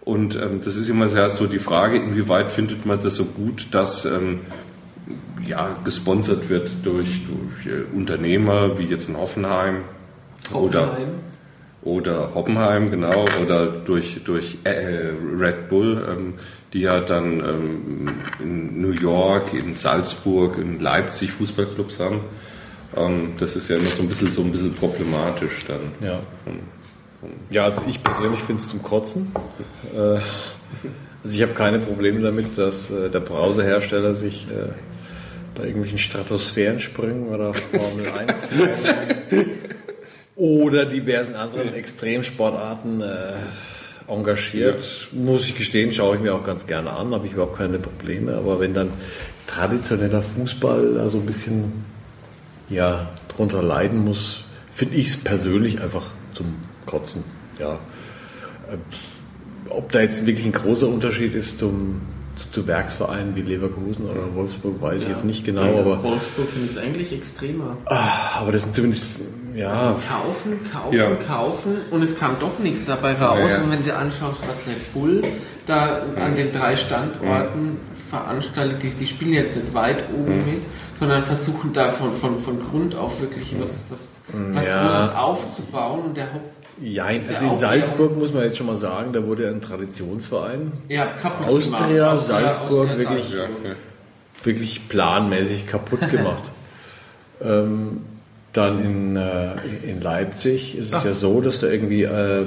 Und 0.02 0.36
ähm, 0.36 0.60
das 0.64 0.76
ist 0.76 0.88
immer 0.88 1.08
sehr 1.08 1.28
so 1.30 1.46
die 1.46 1.58
Frage, 1.58 1.96
inwieweit 1.96 2.52
findet 2.52 2.86
man 2.86 3.02
das 3.02 3.16
so 3.16 3.24
gut, 3.24 3.68
dass 3.72 4.04
ähm, 4.04 4.40
ja, 5.44 5.76
gesponsert 5.84 6.48
wird 6.50 6.70
durch, 6.84 7.22
durch 7.26 7.66
äh, 7.66 7.82
Unternehmer 7.92 8.78
wie 8.78 8.84
jetzt 8.84 9.08
in 9.08 9.16
Hoffenheim, 9.16 9.82
Hoffenheim. 10.52 10.88
oder 10.88 10.98
oder 11.82 12.34
Hoppenheim, 12.34 12.90
genau, 12.90 13.24
oder 13.42 13.66
durch, 13.66 14.22
durch 14.24 14.58
äh, 14.64 15.12
Red 15.38 15.68
Bull, 15.68 16.06
ähm, 16.08 16.34
die 16.72 16.80
ja 16.82 17.00
dann 17.00 17.40
ähm, 17.40 18.08
in 18.38 18.80
New 18.80 18.92
York, 18.92 19.52
in 19.52 19.74
Salzburg, 19.74 20.58
in 20.58 20.78
Leipzig 20.80 21.32
Fußballclubs 21.32 21.98
haben. 21.98 22.20
Ähm, 22.96 23.34
das 23.38 23.56
ist 23.56 23.68
ja 23.68 23.76
immer 23.76 23.86
so 23.86 24.02
ein 24.02 24.08
bisschen, 24.08 24.28
so 24.28 24.42
ein 24.42 24.52
bisschen 24.52 24.74
problematisch 24.74 25.64
dann. 25.66 25.80
Ja, 26.00 26.20
ja 27.50 27.64
also 27.64 27.82
ich 27.88 28.02
persönlich 28.02 28.40
finde 28.40 28.62
es 28.62 28.68
zum 28.68 28.82
Kotzen. 28.82 29.32
Äh, 29.94 30.18
also 31.22 31.36
ich 31.36 31.42
habe 31.42 31.52
keine 31.52 31.80
Probleme 31.80 32.20
damit, 32.20 32.56
dass 32.56 32.90
äh, 32.90 33.10
der 33.10 33.20
Browserhersteller 33.20 34.14
sich 34.14 34.46
äh, 34.48 34.70
bei 35.54 35.64
irgendwelchen 35.64 35.98
Stratosphärensprüngen 35.98 37.28
oder 37.28 37.52
Formel 37.52 38.06
1 38.18 38.50
oder 40.36 40.86
diversen 40.86 41.34
anderen 41.34 41.74
Extremsportarten 41.74 43.02
äh, 43.02 43.32
engagiert. 44.10 45.08
Muss 45.12 45.46
ich 45.46 45.56
gestehen, 45.56 45.92
schaue 45.92 46.16
ich 46.16 46.22
mir 46.22 46.34
auch 46.34 46.44
ganz 46.44 46.66
gerne 46.66 46.92
an, 46.92 47.14
habe 47.14 47.26
ich 47.26 47.32
überhaupt 47.32 47.58
keine 47.58 47.78
Probleme. 47.78 48.34
Aber 48.34 48.60
wenn 48.60 48.74
dann 48.74 48.90
traditioneller 49.46 50.22
Fußball 50.22 50.94
da 50.94 51.08
so 51.08 51.18
ein 51.18 51.26
bisschen 51.26 51.84
ja, 52.68 53.10
drunter 53.34 53.62
leiden 53.62 54.04
muss, 54.04 54.44
finde 54.70 54.96
ich 54.96 55.08
es 55.08 55.16
persönlich 55.16 55.80
einfach 55.80 56.06
zum 56.34 56.56
Kotzen. 56.86 57.24
Ja. 57.58 57.74
Äh, 58.70 58.76
ob 59.70 59.92
da 59.92 60.00
jetzt 60.00 60.26
wirklich 60.26 60.46
ein 60.46 60.52
großer 60.52 60.88
Unterschied 60.88 61.34
ist 61.34 61.58
zum 61.58 62.02
zu 62.50 62.66
Werksvereinen 62.66 63.36
wie 63.36 63.42
Leverkusen 63.42 64.06
oder 64.06 64.34
Wolfsburg 64.34 64.80
weiß 64.80 65.02
ja. 65.02 65.08
ich 65.08 65.14
jetzt 65.14 65.24
nicht 65.24 65.44
genau. 65.44 65.62
Ja, 65.62 65.80
aber 65.80 66.02
Wolfsburg 66.02 66.48
finde 66.48 66.70
ich 66.72 66.78
eigentlich 66.78 67.12
extremer. 67.12 67.76
Ach, 67.84 68.40
aber 68.40 68.52
das 68.52 68.62
sind 68.62 68.74
zumindest, 68.74 69.10
ja. 69.54 69.96
Kaufen, 70.08 70.60
kaufen, 70.70 70.96
ja. 70.96 71.08
kaufen 71.26 71.76
und 71.90 72.02
es 72.02 72.18
kam 72.18 72.36
doch 72.40 72.58
nichts 72.58 72.86
dabei 72.86 73.14
raus. 73.14 73.58
Und 73.62 73.70
wenn 73.70 73.84
du 73.84 73.94
anschaust, 73.94 74.38
was 74.48 74.66
Red 74.66 74.92
Bull 74.92 75.22
da 75.66 76.02
an 76.16 76.36
den 76.36 76.52
drei 76.52 76.76
Standorten 76.76 77.78
veranstaltet, 78.10 78.82
die, 78.82 78.88
die 78.90 79.06
spielen 79.06 79.34
jetzt 79.34 79.56
nicht 79.56 79.72
weit 79.74 80.04
oben 80.14 80.44
mit, 80.46 80.62
sondern 80.98 81.22
versuchen 81.22 81.72
da 81.72 81.90
von, 81.90 82.12
von, 82.12 82.40
von 82.40 82.60
Grund 82.60 82.94
auf 82.94 83.20
wirklich 83.20 83.54
was, 83.60 83.82
was, 83.88 84.20
was 84.32 84.66
Großes 84.66 85.14
aufzubauen 85.14 86.00
und 86.00 86.16
der 86.16 86.32
Haupt 86.32 86.60
ja, 86.82 87.04
also 87.04 87.44
in 87.44 87.56
Salzburg 87.58 88.16
muss 88.16 88.32
man 88.32 88.44
jetzt 88.44 88.56
schon 88.56 88.66
mal 88.66 88.78
sagen, 88.78 89.12
da 89.12 89.26
wurde 89.26 89.48
ein 89.48 89.60
Traditionsverein. 89.60 90.72
Ja, 90.88 91.04
kaputt 91.04 91.46
Austria, 91.46 92.12
gemacht. 92.12 92.26
Salzburg, 92.26 92.88
Austria, 92.88 92.98
wirklich, 92.98 93.28
Salzburg. 93.28 93.64
Ja, 93.64 94.44
wirklich 94.46 94.88
planmäßig 94.88 95.66
kaputt 95.66 96.08
gemacht. 96.08 96.44
ähm, 97.42 98.00
dann 98.52 98.84
in, 98.84 99.16
äh, 99.16 99.54
in 99.84 100.00
Leipzig 100.00 100.76
ist 100.76 100.88
es 100.88 100.94
Ach. 100.94 101.04
ja 101.04 101.12
so, 101.12 101.40
dass 101.40 101.60
da 101.60 101.68
irgendwie 101.68 102.02
äh, 102.02 102.44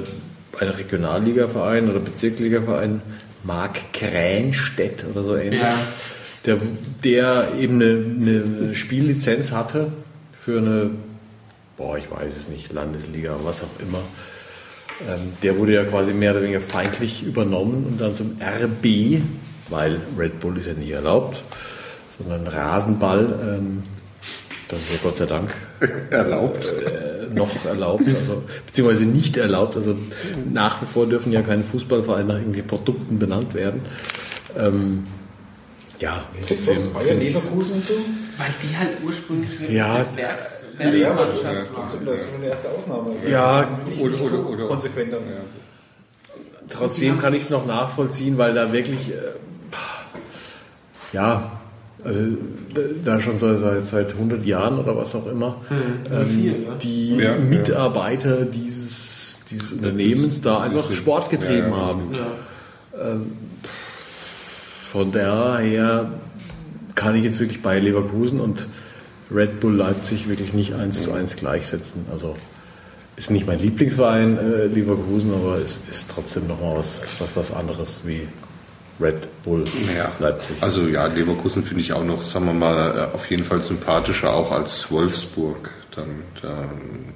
ein 0.60 0.68
Regionalligaverein 0.68 1.90
oder 1.90 2.00
Bezirksligaverein, 2.00 3.00
Mark 3.42 3.92
Kränstedt 3.92 5.04
oder 5.10 5.22
so 5.22 5.36
ähnlich, 5.36 5.60
ja. 5.60 5.74
der, 6.46 6.58
der 7.02 7.48
eben 7.58 7.80
eine, 7.80 8.60
eine 8.60 8.74
Spiellizenz 8.74 9.52
hatte 9.52 9.92
für 10.32 10.58
eine, 10.58 10.90
boah, 11.76 11.98
ich 11.98 12.10
weiß 12.10 12.36
es 12.36 12.48
nicht, 12.48 12.72
Landesliga, 12.72 13.36
was 13.42 13.62
auch 13.62 13.80
immer. 13.80 14.00
Ähm, 15.08 15.32
der 15.42 15.58
wurde 15.58 15.74
ja 15.74 15.84
quasi 15.84 16.14
mehr 16.14 16.32
oder 16.32 16.42
weniger 16.42 16.60
feindlich 16.60 17.22
übernommen 17.22 17.86
und 17.88 18.00
dann 18.00 18.14
zum 18.14 18.36
RB, 18.40 19.20
weil 19.68 20.00
Red 20.18 20.40
Bull 20.40 20.56
ist 20.58 20.66
ja 20.66 20.74
nie 20.74 20.92
erlaubt, 20.92 21.42
sondern 22.18 22.46
Rasenball, 22.46 23.58
ähm, 23.58 23.82
das 24.74 24.82
ist 24.82 24.92
ja 24.92 24.98
Gott 25.02 25.16
sei 25.16 25.26
Dank 25.26 25.54
erlaubt. 26.10 26.64
Äh, 26.66 27.14
noch 27.34 27.64
erlaubt, 27.64 28.04
also 28.16 28.42
beziehungsweise 28.66 29.06
nicht 29.06 29.36
erlaubt. 29.36 29.76
Also 29.76 29.96
nach 30.52 30.82
wie 30.82 30.86
vor 30.86 31.06
dürfen 31.06 31.32
ja 31.32 31.42
keine 31.42 31.64
Fußballvereine 31.64 32.28
nach 32.28 32.34
irgendwelchen 32.36 32.68
Produkten 32.68 33.18
benannt 33.18 33.54
werden. 33.54 33.82
Ähm, 34.56 35.06
ja, 35.98 36.24
trotzdem. 36.46 36.92
Bayern 36.92 37.20
Leverkusen 37.20 37.82
so? 37.86 37.94
Weil 38.36 38.54
die 38.62 38.76
halt 38.76 38.96
ursprünglich 39.04 39.50
ja, 39.70 39.98
das 39.98 40.16
Werks, 40.16 40.46
Werksmannschaft 40.76 41.44
ja, 41.44 41.76
waren. 41.76 42.06
Das 42.06 42.20
ist 42.20 42.26
schon 42.28 42.40
eine 42.40 42.46
erste 42.46 42.68
Ausnahme. 42.68 43.10
Also 43.10 43.28
ja, 43.28 43.68
nicht, 43.88 44.00
oder, 44.00 44.10
nicht 44.10 44.26
so 44.26 44.36
oder, 44.36 44.48
oder, 44.50 44.64
konsequent 44.64 45.12
dann. 45.12 45.20
Ja. 45.20 46.36
Trotzdem 46.68 47.20
kann 47.20 47.34
ich 47.34 47.44
es 47.44 47.50
noch 47.50 47.66
nachvollziehen, 47.66 48.38
weil 48.38 48.54
da 48.54 48.72
wirklich, 48.72 49.10
äh, 49.10 49.14
ja, 51.12 51.52
also 52.04 52.20
da 53.02 53.20
schon 53.20 53.38
seit, 53.38 53.82
seit 53.84 54.12
100 54.12 54.44
Jahren 54.44 54.78
oder 54.78 54.96
was 54.96 55.14
auch 55.14 55.26
immer, 55.26 55.56
mhm. 55.70 56.14
ähm, 56.14 56.26
viel, 56.26 56.62
ja. 56.64 56.74
die 56.74 57.16
ja, 57.16 57.34
Mitarbeiter 57.36 58.40
ja. 58.40 58.44
dieses, 58.44 59.40
dieses 59.50 59.72
Unternehmens 59.72 60.40
da 60.42 60.60
einfach 60.60 60.90
Sport 60.92 61.30
getrieben 61.30 61.74
haben. 61.74 62.14
Ähm, 63.00 63.32
von 64.90 65.10
daher 65.12 66.12
kann 66.94 67.16
ich 67.16 67.24
jetzt 67.24 67.40
wirklich 67.40 67.62
bei 67.62 67.80
Leverkusen 67.80 68.40
und 68.40 68.66
Red 69.34 69.60
Bull 69.60 69.74
Leipzig 69.74 70.28
wirklich 70.28 70.52
nicht 70.52 70.74
eins 70.74 71.02
zu 71.02 71.12
eins 71.12 71.36
gleichsetzen. 71.36 72.06
Also 72.12 72.36
ist 73.16 73.30
nicht 73.30 73.46
mein 73.46 73.58
Lieblingsverein 73.58 74.38
äh, 74.38 74.66
Leverkusen, 74.66 75.32
aber 75.32 75.56
es 75.56 75.80
ist 75.88 76.10
trotzdem 76.10 76.46
nochmal 76.46 76.76
was, 76.76 77.06
was, 77.18 77.30
was 77.34 77.52
anderes 77.52 78.02
wie 78.04 78.28
Red 79.00 79.42
Bull 79.42 79.64
ja. 79.96 80.12
Leipzig. 80.18 80.56
Also 80.60 80.86
ja, 80.86 81.06
Leverkusen 81.06 81.64
finde 81.64 81.82
ich 81.82 81.92
auch 81.92 82.04
noch, 82.04 82.22
sagen 82.22 82.46
wir 82.46 82.52
mal, 82.52 82.98
äh, 83.10 83.14
auf 83.14 83.28
jeden 83.28 83.44
Fall 83.44 83.60
sympathischer 83.60 84.32
auch 84.32 84.52
als 84.52 84.90
Wolfsburg. 84.90 85.70
Dann, 85.94 86.22
dann 86.42 87.14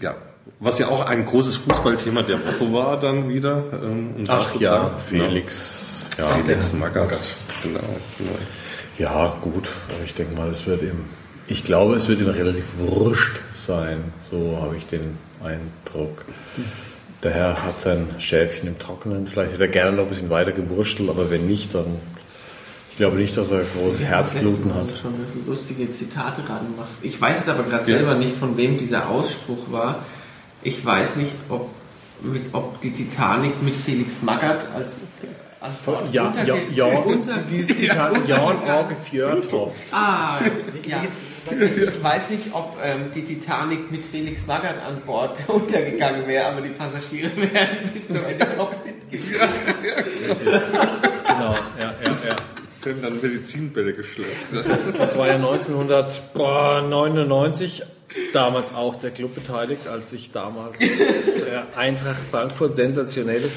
ja, 0.00 0.14
was 0.60 0.78
ja 0.78 0.88
auch 0.88 1.06
ein 1.06 1.24
großes 1.24 1.56
Fußballthema 1.56 2.22
der 2.22 2.44
Woche 2.44 2.72
war 2.72 2.98
dann 2.98 3.28
wieder. 3.28 3.64
Ähm, 3.72 4.22
Ach 4.28 4.54
ja, 4.56 4.90
da, 4.90 4.96
Felix. 4.96 6.08
Ja, 6.18 6.26
Felix 6.28 6.72
Magath. 6.72 7.34
Genau, 7.62 7.80
genau. 8.18 8.38
Ja, 8.98 9.36
gut. 9.40 9.68
Aber 9.90 10.04
ich 10.04 10.14
denke 10.14 10.36
mal, 10.36 10.48
es 10.48 10.66
wird 10.66 10.82
ihm, 10.82 11.04
ich 11.46 11.64
glaube, 11.64 11.94
es 11.94 12.08
wird 12.08 12.20
ihm 12.20 12.28
relativ 12.28 12.78
wurscht 12.78 13.40
sein. 13.52 14.12
So 14.30 14.58
habe 14.60 14.76
ich 14.76 14.86
den 14.86 15.16
Eindruck. 15.42 16.24
Der 17.22 17.32
Herr 17.32 17.62
hat 17.62 17.80
sein 17.80 18.08
Schäfchen 18.18 18.68
im 18.68 18.78
Trockenen. 18.78 19.26
Vielleicht 19.26 19.52
hätte 19.52 19.62
er 19.62 19.68
gerne 19.68 19.96
noch 19.96 20.04
ein 20.04 20.08
bisschen 20.08 20.30
weiter 20.30 20.52
gewurschtelt, 20.52 21.08
aber 21.08 21.30
wenn 21.30 21.46
nicht, 21.46 21.74
dann. 21.74 21.86
Ich 22.90 22.98
glaube 22.98 23.16
nicht, 23.16 23.34
dass 23.36 23.50
er 23.50 23.62
großes 23.62 24.04
Herzbluten 24.04 24.74
hat. 24.74 24.90
schon 25.00 25.14
ein 25.14 25.24
bisschen 25.24 25.46
lustige 25.46 25.90
Zitate 25.92 26.42
ranmacht. 26.42 26.90
Ich 27.00 27.18
weiß 27.18 27.40
es 27.40 27.48
aber 27.48 27.62
gerade 27.62 27.90
ja. 27.90 27.98
selber 27.98 28.16
nicht, 28.16 28.36
von 28.36 28.56
wem 28.58 28.76
dieser 28.76 29.08
Ausspruch 29.08 29.70
war. 29.70 30.00
Ich 30.62 30.84
weiß 30.84 31.16
nicht, 31.16 31.32
ob, 31.48 31.70
mit, 32.20 32.52
ob 32.52 32.80
die 32.82 32.92
Titanic 32.92 33.62
mit 33.62 33.74
Felix 33.74 34.20
Magath 34.20 34.66
als 34.74 34.96
Antwort 35.62 36.12
ja, 36.12 36.34
ja, 36.44 36.56
ja, 36.70 36.88
dieses 37.50 37.78
Zitat 37.78 38.12
Jan 38.28 38.62
Orge 38.62 38.96
Fjörtoft. 39.04 39.80
Ah, 39.92 40.40
ja. 40.86 41.02
Ich 41.50 42.02
weiß 42.02 42.30
nicht, 42.30 42.44
ob 42.52 42.78
ähm, 42.82 43.10
die 43.14 43.22
Titanic 43.24 43.90
mit 43.90 44.02
Felix 44.02 44.46
Magath 44.46 44.86
an 44.86 45.02
Bord 45.04 45.38
untergegangen 45.48 46.26
wäre, 46.28 46.46
aber 46.46 46.60
die 46.60 46.68
Passagiere 46.70 47.30
wären 47.36 47.90
bis 47.92 48.06
zum 48.06 48.24
Ende 48.24 48.48
topfit 48.48 49.10
gewesen. 49.10 49.42
genau, 50.40 51.54
ja, 51.78 51.78
ja, 51.78 51.94
ja. 52.26 52.36
Werden 52.84 53.02
dann 53.02 53.20
Medizinbälle 53.20 53.92
geschleppt. 53.94 54.66
Das, 54.68 54.92
das 54.92 55.16
war 55.16 55.28
ja 55.28 55.36
1999 55.36 57.84
damals 58.32 58.74
auch 58.74 58.96
der 58.96 59.12
Club 59.12 59.36
beteiligt, 59.36 59.86
als 59.86 60.10
sich 60.10 60.32
damals 60.32 60.80
der 60.80 61.68
Eintracht 61.76 62.18
Frankfurt 62.30 62.74
sensationell 62.74 63.48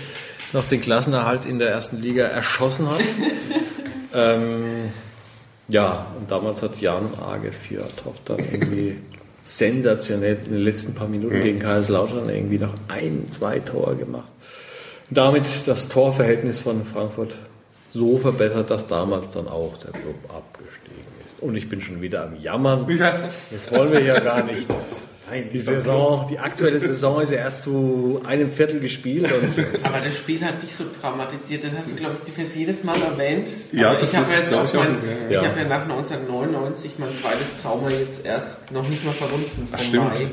noch 0.54 0.65
den 0.65 0.80
Klassenerhalt 0.80 1.48
in 1.48 1.58
der 1.60 1.69
ersten 1.69 2.02
Liga 2.02 2.26
erschossen 2.26 2.88
hat. 2.89 3.02
ähm, 4.13 4.91
ja, 5.67 6.08
und 6.19 6.30
damals 6.30 6.62
hat 6.62 6.80
Jan 6.80 7.10
Age 7.19 7.54
Fjordhoff 7.54 8.15
dann 8.25 8.39
irgendwie 8.39 8.97
sensationell 9.43 10.38
in 10.45 10.54
den 10.54 10.62
letzten 10.62 10.95
paar 10.95 11.08
Minuten 11.08 11.41
gegen 11.41 11.60
Kaiserslautern 11.60 12.30
irgendwie 12.30 12.58
noch 12.58 12.73
ein, 12.88 13.28
zwei 13.30 13.60
Tore 13.60 13.95
gemacht. 13.95 14.32
Und 15.10 15.17
damit 15.17 15.45
das 15.67 15.88
Torverhältnis 15.89 16.60
von 16.60 16.84
Frankfurt 16.84 17.36
so 17.91 18.17
verbessert, 18.17 18.69
dass 18.71 18.88
damals 18.88 19.32
dann 19.32 19.47
auch 19.47 19.78
der 19.78 19.91
Club 19.91 20.15
abgestiegen 20.30 21.06
ist. 21.25 21.41
Und 21.41 21.56
ich 21.56 21.69
bin 21.69 21.80
schon 21.80 22.01
wieder 22.01 22.23
am 22.23 22.36
Jammern. 22.36 22.88
Das 23.51 23.71
wollen 23.71 23.91
wir 23.91 24.01
ja 24.01 24.19
gar 24.19 24.43
nicht. 24.43 24.67
Nein, 25.28 25.50
die 25.52 25.60
Saison, 25.60 26.28
die 26.30 26.38
aktuelle 26.38 26.80
Saison 26.80 27.20
ist 27.20 27.32
ja 27.32 27.40
erst 27.40 27.64
zu 27.64 28.22
einem 28.26 28.52
Viertel 28.52 28.80
gespielt. 28.80 29.28
aber 29.84 30.00
das 30.00 30.16
Spiel 30.18 30.42
hat 30.42 30.62
dich 30.62 30.76
so 30.76 30.84
traumatisiert. 31.02 31.64
Das 31.64 31.72
hast 31.76 31.92
du, 31.92 31.96
glaube 31.96 32.18
ich, 32.20 32.26
bis 32.26 32.38
jetzt 32.38 32.56
jedes 32.56 32.84
Mal 32.84 33.02
erwähnt. 33.02 33.50
Ja, 33.72 33.90
aber 33.90 34.00
das 34.00 34.14
ich 34.14 34.18
habe 34.20 34.28
jetzt 34.32 34.54
auch 34.54 34.74
mein, 34.74 34.98
ja. 35.30 35.42
Ich 35.42 35.48
habe 35.48 35.60
ja 35.60 35.68
nach 35.68 35.82
1999 35.82 36.92
mein 37.00 37.10
zweites 37.14 37.60
Trauma 37.62 37.90
jetzt 37.90 38.24
erst 38.24 38.72
noch 38.72 38.88
nicht 38.88 39.04
mal 39.04 39.14
verwunden 39.14 39.68
vom 39.70 39.80
Stimmt. 39.80 40.04
Mai. 40.04 40.28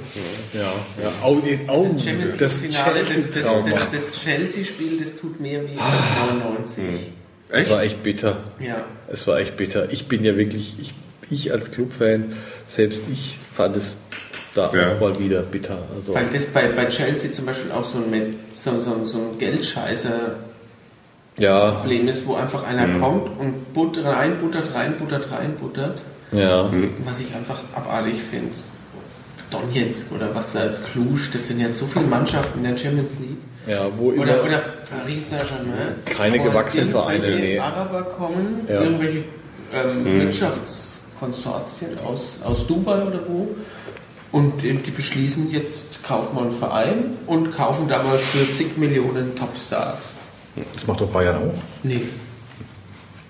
Ja, 0.52 0.60
ja. 0.60 1.12
Oh, 1.24 1.40
oh, 1.68 1.88
das 1.90 2.04
Champions 2.04 2.36
das 2.36 2.58
Finale, 2.58 3.00
das, 3.00 3.32
das, 3.32 3.44
das, 3.44 3.90
das 3.90 4.22
Chelsea-Spiel, 4.22 5.00
das 5.00 5.16
tut 5.16 5.40
mehr 5.40 5.62
wie 5.62 5.78
ah. 5.78 6.34
99. 6.42 6.84
Es 7.48 7.70
war 7.70 7.82
echt 7.82 8.02
bitter. 8.02 8.44
Ja. 8.60 8.84
Es 9.10 9.26
war 9.26 9.38
echt 9.38 9.56
bitter. 9.56 9.90
Ich 9.90 10.06
bin 10.08 10.22
ja 10.22 10.36
wirklich, 10.36 10.76
ich, 10.80 10.94
ich 11.30 11.52
als 11.52 11.70
Clubfan, 11.70 12.32
selbst 12.66 13.04
ich 13.10 13.38
fand 13.54 13.76
es 13.76 13.98
da 14.54 14.70
ja. 14.74 14.92
auch 14.92 15.00
mal 15.00 15.18
wieder 15.18 15.42
bitter. 15.42 15.78
Also 15.94 16.14
Weil 16.14 16.26
das 16.26 16.46
bei, 16.46 16.68
bei 16.68 16.86
Chelsea 16.86 17.32
zum 17.32 17.46
Beispiel 17.46 17.72
auch 17.72 17.84
so 17.84 17.98
ein, 17.98 18.36
so, 18.56 18.82
so, 18.82 19.04
so 19.04 19.18
ein 19.18 19.38
Geldscheißer 19.38 20.36
ja. 21.38 21.70
Problem 21.70 22.08
ist, 22.08 22.26
wo 22.26 22.34
einfach 22.34 22.64
einer 22.64 22.86
mhm. 22.86 23.00
kommt 23.00 23.40
und 23.40 23.72
buttert 23.72 24.04
rein, 24.04 24.38
buttert 24.38 24.74
rein, 24.74 24.96
buttert 24.98 25.30
rein, 25.30 25.54
buttert. 25.56 25.98
Ja. 26.32 26.64
Mhm. 26.64 26.94
Was 27.04 27.20
ich 27.20 27.34
einfach 27.34 27.58
abartig 27.74 28.16
finde. 28.30 28.52
Donetsk 29.50 30.12
oder 30.12 30.34
was 30.34 30.54
da 30.54 30.60
als 30.60 30.82
Cluj, 30.82 31.30
das 31.32 31.48
sind 31.48 31.60
jetzt 31.60 31.78
so 31.78 31.86
viele 31.86 32.06
Mannschaften 32.06 32.64
in 32.64 32.70
der 32.70 32.78
Champions 32.78 33.12
League. 33.20 33.36
Ja, 33.66 33.86
wo 33.98 34.10
oder, 34.10 34.42
oder 34.42 34.62
Paris 34.90 35.30
Saint-Germain. 35.30 35.96
Keine 36.06 36.38
gewachsenen 36.38 36.88
Vereine. 36.88 37.36
Nee. 37.36 37.58
Araber 37.58 38.02
kommen, 38.02 38.66
ja. 38.68 38.80
irgendwelche 38.80 39.24
ähm, 39.74 40.02
mhm. 40.02 40.20
Wirtschaftskonsortien 40.20 41.98
aus, 42.04 42.38
aus 42.42 42.66
Dubai 42.66 43.02
oder 43.02 43.20
wo 43.28 43.48
und 44.32 44.62
die 44.62 44.90
beschließen 44.90 45.50
jetzt, 45.50 46.02
kaufen 46.02 46.34
wir 46.34 46.42
einen 46.42 46.52
Verein 46.52 47.04
und 47.26 47.52
kaufen 47.52 47.88
damals 47.88 48.22
für 48.22 48.50
zig 48.54 48.76
Millionen 48.78 49.36
Topstars. 49.36 50.12
Das 50.74 50.86
macht 50.86 51.00
doch 51.00 51.08
Bayern 51.08 51.36
auch. 51.36 51.54
Nee. 51.82 52.02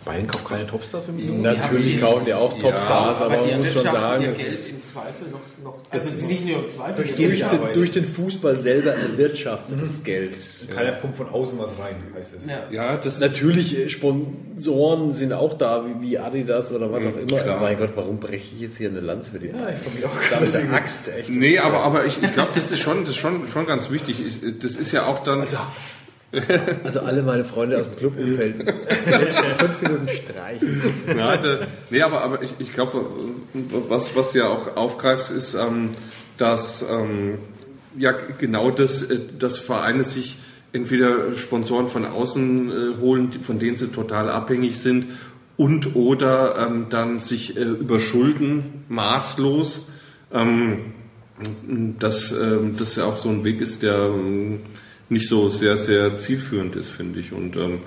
Bayern 0.05 0.27
kauft 0.27 0.49
keine 0.49 0.67
Topstars 0.67 1.05
für 1.05 1.13
Millionen? 1.13 1.43
Natürlich 1.43 2.01
kaufen 2.01 2.25
die 2.25 2.35
auch 2.35 2.59
Topstars, 2.59 3.21
ja, 3.21 3.27
aber, 3.27 3.39
aber 3.39 3.47
man 3.47 3.59
muss 3.59 3.73
schon 3.73 3.85
sagen, 3.85 4.25
es 4.25 4.43
ist, 4.43 4.73
im 4.73 4.85
Zweifel 4.85 5.29
noch, 5.31 5.41
noch 5.63 5.79
also 5.91 6.15
nicht 6.15 6.49
nur 6.49 6.65
im 6.65 6.71
Zweifel, 6.71 7.05
durch, 7.05 7.17
durch, 7.17 7.47
den, 7.47 7.61
durch, 7.75 7.91
den, 7.93 8.05
Fußball 8.05 8.61
selber 8.61 8.95
erwirtschaftetes 8.95 10.01
mhm. 10.01 10.05
Geld. 10.05 10.37
Keiner 10.75 10.93
pumpt 10.93 11.17
von 11.17 11.29
außen 11.29 11.59
was 11.59 11.79
rein, 11.79 11.97
heißt 12.15 12.35
es. 12.35 12.47
Ja. 12.47 12.69
ja, 12.71 12.97
das 12.97 13.21
natürlich 13.21 13.79
äh, 13.79 13.89
Sponsoren 13.89 15.13
sind 15.13 15.33
auch 15.33 15.55
da, 15.55 15.85
wie, 15.87 16.09
wie 16.09 16.19
Adidas 16.19 16.73
oder 16.73 16.91
was 16.91 17.07
auch 17.07 17.17
immer. 17.17 17.39
Klar. 17.39 17.61
mein 17.61 17.79
Gott, 17.79 17.91
warum 17.95 18.19
breche 18.19 18.55
ich 18.57 18.61
jetzt 18.61 18.79
hier 18.79 18.89
eine 18.89 19.01
Lanze 19.01 19.31
für 19.31 19.39
die 19.39 19.49
Ja, 19.49 19.69
ich 19.69 19.79
von 19.79 19.95
mir 19.95 20.07
auch. 20.07 20.31
Da 20.31 20.41
mit 20.41 20.53
der 20.53 20.73
Axt, 20.73 21.09
echt. 21.09 21.29
Nee, 21.29 21.59
aber, 21.59 21.85
aber 21.85 22.07
ich, 22.07 22.21
ich 22.21 22.33
glaube, 22.33 22.51
das 22.55 22.73
ist 22.73 22.81
schon, 22.81 23.03
das 23.03 23.11
ist 23.11 23.19
schon, 23.19 23.47
schon 23.47 23.67
ganz 23.67 23.91
wichtig. 23.91 24.17
Das 24.61 24.77
ist 24.77 24.91
ja 24.91 25.07
auch 25.07 25.23
dann... 25.23 25.41
Also, 25.43 25.59
also 26.85 27.01
alle 27.01 27.23
meine 27.23 27.45
Freunde 27.45 27.79
aus 27.79 27.87
dem 27.89 27.97
Clubumfeld 27.97 28.57
fünf 29.59 29.83
Minuten 29.83 30.09
streichen. 30.09 30.83
Ja, 31.17 31.39
nee, 31.91 32.03
aber, 32.03 32.23
aber 32.23 32.43
ich, 32.43 32.55
ich 32.59 32.73
glaube, 32.73 33.05
was, 33.53 34.17
was 34.17 34.33
ja 34.35 34.49
auch 34.49 34.77
aufgreifst, 34.77 35.31
ist, 35.31 35.55
ähm, 35.55 35.91
dass 36.39 36.85
ähm, 36.91 37.39
ja 37.99 38.13
genau 38.13 38.71
das, 38.71 39.03
äh, 39.03 39.19
dass 39.39 39.59
Vereine 39.59 40.05
sich 40.05 40.39
entweder 40.73 41.37
Sponsoren 41.37 41.89
von 41.89 42.07
außen 42.07 42.71
äh, 42.71 42.99
holen, 42.99 43.33
von 43.43 43.59
denen 43.59 43.77
sie 43.77 43.89
total 43.89 44.31
abhängig 44.31 44.79
sind, 44.79 45.07
und 45.59 45.95
oder 45.95 46.57
ähm, 46.59 46.87
dann 46.89 47.21
sich 47.21 47.59
äh, 47.59 47.63
überschulden, 47.63 48.85
maßlos. 48.89 49.91
Ähm, 50.33 50.93
dass 51.99 52.33
ähm, 52.33 52.77
das 52.79 52.97
ja 52.97 53.05
auch 53.05 53.17
so 53.17 53.29
ein 53.29 53.45
Weg 53.45 53.61
ist, 53.61 53.83
der 53.83 54.07
ähm, 54.07 54.61
nicht 55.13 55.29
so 55.29 55.49
sehr, 55.49 55.77
sehr 55.77 56.19
zielführend 56.19 56.77
ist, 56.77 56.91
finde 56.91 57.21
ich. 57.21 57.33
Und 57.33 57.57
ähm, 57.57 57.81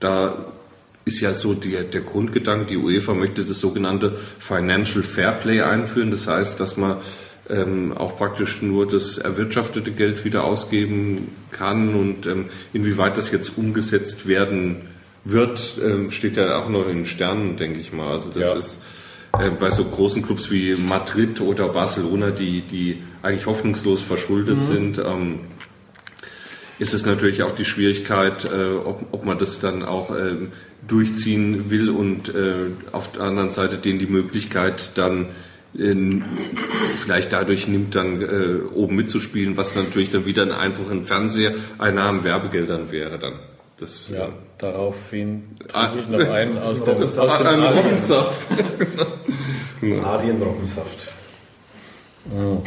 da 0.00 0.46
ist 1.04 1.20
ja 1.20 1.32
so 1.32 1.54
die, 1.54 1.76
der 1.92 2.00
Grundgedanke, 2.00 2.66
die 2.66 2.76
UEFA 2.76 3.14
möchte 3.14 3.44
das 3.44 3.60
sogenannte 3.60 4.16
Financial 4.38 5.02
Fairplay 5.02 5.60
einführen. 5.62 6.10
Das 6.10 6.28
heißt, 6.28 6.60
dass 6.60 6.76
man 6.76 6.98
ähm, 7.50 7.92
auch 7.92 8.16
praktisch 8.16 8.62
nur 8.62 8.86
das 8.86 9.18
erwirtschaftete 9.18 9.90
Geld 9.90 10.24
wieder 10.24 10.44
ausgeben 10.44 11.28
kann 11.50 11.94
und 11.94 12.26
ähm, 12.26 12.46
inwieweit 12.72 13.16
das 13.16 13.30
jetzt 13.32 13.58
umgesetzt 13.58 14.28
werden 14.28 14.76
wird, 15.24 15.74
ähm, 15.84 16.10
steht 16.10 16.36
ja 16.36 16.62
auch 16.62 16.68
noch 16.68 16.88
in 16.88 16.98
den 16.98 17.06
Sternen, 17.06 17.56
denke 17.56 17.80
ich 17.80 17.92
mal. 17.92 18.12
Also 18.12 18.30
das 18.30 18.46
ja. 18.46 18.54
ist 18.54 18.78
äh, 19.38 19.50
bei 19.50 19.70
so 19.70 19.84
großen 19.84 20.22
Clubs 20.22 20.50
wie 20.50 20.76
Madrid 20.76 21.40
oder 21.40 21.68
Barcelona, 21.68 22.30
die, 22.30 22.60
die 22.62 23.02
eigentlich 23.22 23.46
hoffnungslos 23.46 24.00
verschuldet 24.00 24.58
mhm. 24.58 24.62
sind, 24.62 24.98
ähm, 24.98 25.40
ist 26.82 26.94
es 26.94 27.06
natürlich 27.06 27.44
auch 27.44 27.54
die 27.54 27.64
Schwierigkeit, 27.64 28.44
äh, 28.44 28.74
ob, 28.74 29.06
ob 29.12 29.24
man 29.24 29.38
das 29.38 29.60
dann 29.60 29.84
auch 29.84 30.10
äh, 30.10 30.34
durchziehen 30.86 31.70
will 31.70 31.88
und 31.88 32.34
äh, 32.34 32.66
auf 32.90 33.12
der 33.12 33.22
anderen 33.22 33.52
Seite 33.52 33.76
denen 33.76 34.00
die 34.00 34.06
Möglichkeit 34.06 34.90
dann 34.96 35.26
in, 35.74 36.24
vielleicht 36.98 37.32
dadurch 37.32 37.68
nimmt, 37.68 37.94
dann 37.94 38.20
äh, 38.20 38.64
oben 38.74 38.96
mitzuspielen, 38.96 39.56
was 39.56 39.76
natürlich 39.76 40.10
dann 40.10 40.26
wieder 40.26 40.42
ein 40.42 40.50
Einbruch 40.50 40.90
in 40.90 41.04
Fernseheinnahmen, 41.04 42.24
Werbegeldern 42.24 42.90
wäre 42.90 43.16
dann. 43.16 43.34
Das, 43.78 44.08
ja, 44.08 44.30
daraufhin 44.58 45.56
trinke 45.68 46.00
ich 46.00 46.08
noch 46.08 46.28
einen 46.28 46.58
aus 46.58 46.82
dem, 46.82 47.02
aus 47.04 47.16
dem 47.16 47.62
Robbensaft. 47.62 48.40
Adien-Robbensaft. 50.04 51.12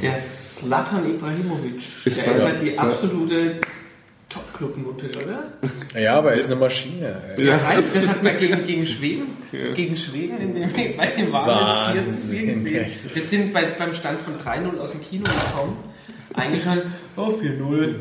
Der 0.01 0.19
Slatan 0.19 1.09
Ibrahimovic, 1.09 2.05
ist 2.05 2.17
der 2.17 2.35
ist 2.35 2.43
halt 2.43 2.61
die 2.61 2.77
absolute 2.77 3.61
Top-Club-Note, 4.35 5.09
oder? 5.23 5.53
Ja, 5.99 6.17
aber 6.17 6.33
er 6.33 6.37
ist 6.37 6.47
eine 6.47 6.57
Maschine. 6.57 7.21
Ja, 7.37 7.43
ja 7.43 7.67
heißt, 7.67 7.95
das 7.95 8.07
hat 8.09 8.21
man 8.21 8.37
gegen, 8.37 8.65
gegen 8.65 8.85
Schweden, 8.85 9.37
ja. 9.53 9.73
gegen 9.73 9.95
Schweden 9.95 10.37
in 10.37 10.53
dem, 10.73 10.97
bei 10.97 11.07
den 11.07 11.31
Wahlen 11.31 12.03
4 12.03 12.11
zu 12.11 12.27
4 12.27 12.45
gesehen. 12.45 12.91
Wir 13.13 13.23
sind 13.23 13.53
bei, 13.53 13.63
beim 13.63 13.93
Stand 13.93 14.19
von 14.19 14.33
3-0 14.37 14.77
aus 14.77 14.91
dem 14.91 15.01
Kino 15.01 15.23
gekommen. 15.23 15.77
Eigentlich 16.33 16.63
schon, 16.63 16.81
oh, 17.15 17.29
4-0. 17.29 17.95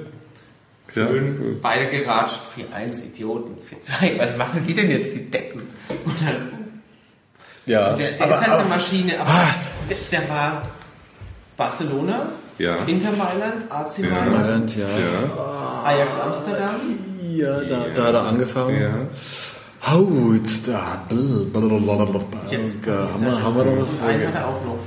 Schön, 0.92 1.40
ja. 1.40 1.59
beide 1.62 1.88
geratscht, 1.88 2.40
4-1, 2.57 3.05
Idioten, 3.05 3.57
4-2. 4.03 4.18
Was 4.18 4.37
machen 4.37 4.64
die 4.66 4.75
denn 4.75 4.90
jetzt, 4.90 5.14
die 5.14 5.31
Decken? 5.31 5.62
Und 6.05 6.16
dann, 6.20 6.51
ja, 7.66 7.90
und 7.90 7.99
der, 7.99 8.12
der 8.12 8.27
aber, 8.27 8.35
ist 8.35 8.40
halt 8.40 8.51
aber, 8.51 8.61
eine 8.61 8.68
Maschine, 8.68 9.20
aber 9.20 9.31
ah, 9.31 9.55
der, 9.88 9.97
der 10.11 10.29
war 10.29 10.68
Barcelona, 11.57 12.33
ja. 12.59 12.77
Inter 12.87 13.12
Mailand, 13.12 13.71
AC 13.71 13.99
ja. 13.99 14.31
Mailand, 14.31 14.77
ja. 14.77 14.87
ja. 14.87 15.83
Ajax 15.85 16.19
Amsterdam. 16.21 16.71
Ja, 17.31 17.61
da, 17.61 17.87
da 17.95 18.05
hat 18.05 18.14
er 18.14 18.23
angefangen. 18.23 18.81
Ja. 18.81 18.95
Oh, 19.93 20.33
jetzt 20.33 20.67
da. 20.69 21.03
Jetzt 22.51 22.87
haben, 22.87 23.25
wir, 23.25 23.43
haben 23.43 23.57
wir 23.57 23.64
noch 23.64 23.81
was 23.81 23.93
vor? 23.93 24.09
Einen 24.09 24.27
hat 24.29 24.35
er 24.35 24.49
auch 24.49 24.64
noch. 24.64 24.79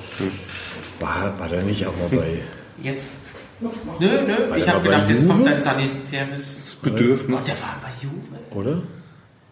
War, 0.99 1.39
war 1.39 1.47
der 1.49 1.61
nicht 1.63 1.85
auch 1.85 1.93
mal 1.97 2.17
bei. 2.17 2.39
Jetzt. 2.81 3.35
Nö, 3.59 3.69
nö, 3.99 4.55
ich 4.55 4.69
habe 4.69 4.81
gedacht, 4.81 5.09
jetzt 5.09 5.27
kommt 5.27 5.47
ein 5.47 5.61
Sanitärmes. 5.61 6.77
Bedürfnis. 6.81 7.39
Oh, 7.39 7.45
der 7.45 7.55
war 7.61 7.75
bei 7.81 7.89
Juve. 8.01 8.37
Oder? 8.51 8.81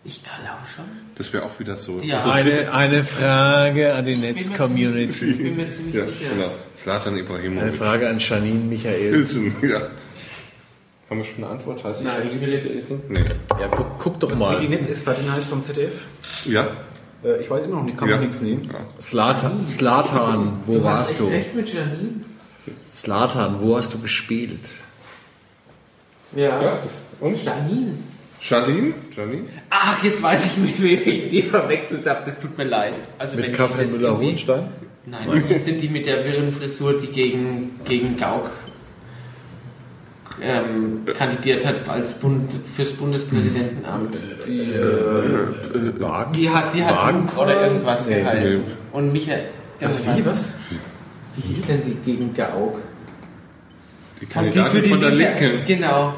Ich 0.03 0.23
glaube 0.23 0.65
schon. 0.73 0.85
Das 1.15 1.31
wäre 1.31 1.43
auch 1.43 1.59
wieder 1.59 1.77
so. 1.77 1.99
Ja. 2.01 2.17
Also 2.17 2.29
eine, 2.29 2.73
eine 2.73 3.03
Frage 3.03 3.93
an 3.93 4.05
die 4.05 4.17
Netz-Community. 4.17 5.25
Ich 5.25 5.37
bin 5.37 5.55
mir 5.55 5.71
ziemlich 5.71 5.95
ja, 5.95 6.05
sicher. 6.05 6.29
Genau. 6.35 6.51
Slatan 6.75 7.17
Ibrahimovic. 7.17 7.61
Eine 7.61 7.71
Frage 7.71 8.09
an 8.09 8.19
Janine 8.19 8.65
Michael. 8.65 9.25
Ja. 9.61 9.81
Haben 11.09 11.17
wir 11.17 11.23
schon 11.23 11.43
eine 11.43 11.53
Antwort? 11.53 11.83
Heißt 11.83 12.03
Nein, 12.03 12.29
ich 12.33 12.41
will 12.41 12.51
jetzt. 12.51 12.91
Nee. 13.09 13.19
Ja, 13.59 13.67
guck, 13.69 13.99
guck 13.99 14.19
doch 14.19 14.35
mal. 14.35 14.57
Wie 14.57 14.67
die 14.67 14.75
Netz-Espadin 14.75 15.31
heißt 15.31 15.45
vom 15.45 15.63
ZDF? 15.63 16.01
Ja. 16.45 16.67
Äh, 17.23 17.41
ich 17.41 17.49
weiß 17.49 17.63
immer 17.63 17.77
noch 17.77 17.83
nicht, 17.83 17.97
kann 17.97 18.09
ja. 18.09 18.15
man 18.15 18.25
nichts 18.25 18.41
nehmen. 18.41 18.69
Slatan, 18.99 19.65
Slatan, 19.65 20.61
wo 20.65 20.73
du 20.73 20.83
warst 20.83 21.11
hast 21.11 21.19
du? 21.19 21.27
Recht 21.27 21.55
mit 21.55 21.71
Janine. 21.71 22.25
Slatan, 22.93 23.61
wo 23.61 23.77
hast 23.77 23.93
du 23.93 23.99
gespielt? 23.99 24.67
Ja. 26.35 26.61
ja 26.61 26.75
das, 26.81 26.91
und 27.19 27.43
Janine. 27.43 27.93
Charlene? 28.47 28.93
Charlene? 29.13 29.45
Ach, 29.69 30.03
jetzt 30.03 30.21
weiß 30.21 30.45
ich, 30.45 30.57
mit 30.57 30.81
wem 30.81 31.01
ich 31.03 31.29
die 31.29 31.41
verwechselt 31.41 32.05
habe. 32.07 32.21
Das 32.25 32.37
tut 32.37 32.57
mir 32.57 32.65
leid. 32.65 32.93
Also, 33.17 33.37
mit 33.37 33.53
Kaffee 33.53 33.85
Müller-Hohenstein? 33.85 34.67
Nein, 35.05 35.43
das 35.49 35.65
sind 35.65 35.81
die 35.81 35.89
mit 35.89 36.05
der 36.05 36.23
wirren 36.25 36.51
Frisur, 36.51 36.97
die 36.97 37.07
gegen, 37.07 37.79
gegen 37.85 38.17
Gauck 38.17 38.51
ähm, 40.41 41.05
kandidiert 41.17 41.65
hat 41.65 41.75
als 41.87 42.19
Bund, 42.19 42.51
fürs 42.53 42.91
Bundespräsidentenamt. 42.93 44.17
Die, 44.45 44.59
äh, 44.59 44.75
äh, 44.75 45.99
Wagen? 45.99 46.33
Die 46.33 46.49
hat, 46.49 46.73
die 46.73 46.83
hat 46.83 47.13
Luke 47.13 47.37
oder 47.37 47.67
irgendwas 47.67 48.05
nee, 48.07 48.19
geheißen. 48.19 48.57
Nee. 48.57 48.73
Und 48.91 49.11
Michael. 49.11 49.45
Was, 49.79 50.05
wie, 50.05 50.25
was? 50.25 50.53
Wie 51.35 51.53
hieß 51.53 51.67
denn 51.67 51.81
die 51.85 51.95
gegen 52.11 52.33
Gauck? 52.33 52.79
Die 54.21 54.25
Kandidatin 54.25 54.83
die 54.83 54.89
von 54.89 55.01
der 55.01 55.11
Linke. 55.11 55.61
Genau. 55.65 56.15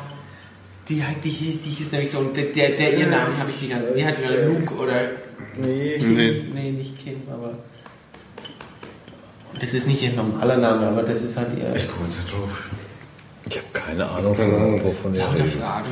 Die, 0.89 1.03
die, 1.23 1.57
die 1.57 1.69
hieß 1.69 1.91
nämlich 1.91 2.11
so, 2.11 2.19
und 2.19 2.35
der, 2.37 2.45
der 2.45 2.97
ihr 2.97 3.07
Namen 3.07 3.37
habe 3.37 3.49
ich 3.49 3.59
die 3.59 3.67
ganze 3.67 3.93
Die 3.93 4.05
hat 4.05 4.15
ja 4.21 4.45
Luke 4.45 4.73
oder. 4.75 5.09
Nee, 5.57 5.97
nee. 5.99 6.43
nee, 6.53 6.71
nicht 6.71 6.97
Kim, 7.03 7.21
aber. 7.31 7.57
Das 9.59 9.73
ist 9.73 9.87
nicht 9.87 10.01
ihr 10.01 10.13
normaler 10.13 10.57
Name, 10.57 10.87
aber 10.87 11.03
das 11.03 11.23
ist 11.23 11.35
halt 11.35 11.49
ihr. 11.57 11.75
Ich 11.75 11.89
komme 11.89 12.05
jetzt 12.05 12.19
nicht 12.19 12.31
drauf. 12.31 12.67
Ich 13.49 13.57
habe 13.57 13.67
keine 13.73 14.09
Ahnung, 14.09 14.35
keine 14.35 14.55
Ahnung 14.55 14.83
wovon 14.83 15.15
ihr 15.15 15.25
redet. 15.33 15.53
Fragen 15.53 15.85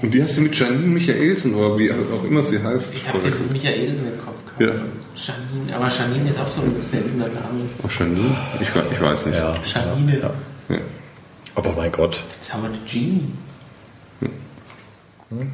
Und 0.00 0.10
die 0.12 0.22
hast 0.22 0.36
du 0.38 0.42
mit 0.42 0.58
Janine 0.58 0.86
Michaelsen 0.86 1.54
oder 1.54 1.78
wie 1.78 1.90
auch 1.92 2.24
immer 2.24 2.42
sie 2.42 2.62
heißt. 2.62 2.94
Ich 2.94 3.08
habe 3.08 3.18
dieses 3.20 3.50
Michaelsen 3.50 4.12
im 4.12 4.24
Kopf 4.24 4.58
gehabt. 4.58 4.60
Ja. 4.60 5.34
Janine, 5.34 5.76
aber 5.76 5.88
Janine 5.88 6.30
ist 6.30 6.38
auch 6.38 6.48
so 6.48 6.62
ein 6.62 6.74
seltener 6.82 7.26
Name. 7.26 7.68
Ach, 7.86 8.00
Janine? 8.00 8.36
Ich, 8.60 8.68
ich 8.68 9.00
weiß 9.00 9.26
nicht. 9.26 9.38
Ja. 9.38 9.54
Janine. 9.62 10.18
Ja. 10.18 10.34
Ja. 10.68 10.80
Aber 11.54 11.72
mein 11.72 11.92
Gott. 11.92 12.24
Jetzt 12.40 12.52
haben 12.52 12.62
wir 12.62 12.70
die 12.70 12.90
Genie. 12.90 13.20
Hm? 15.30 15.50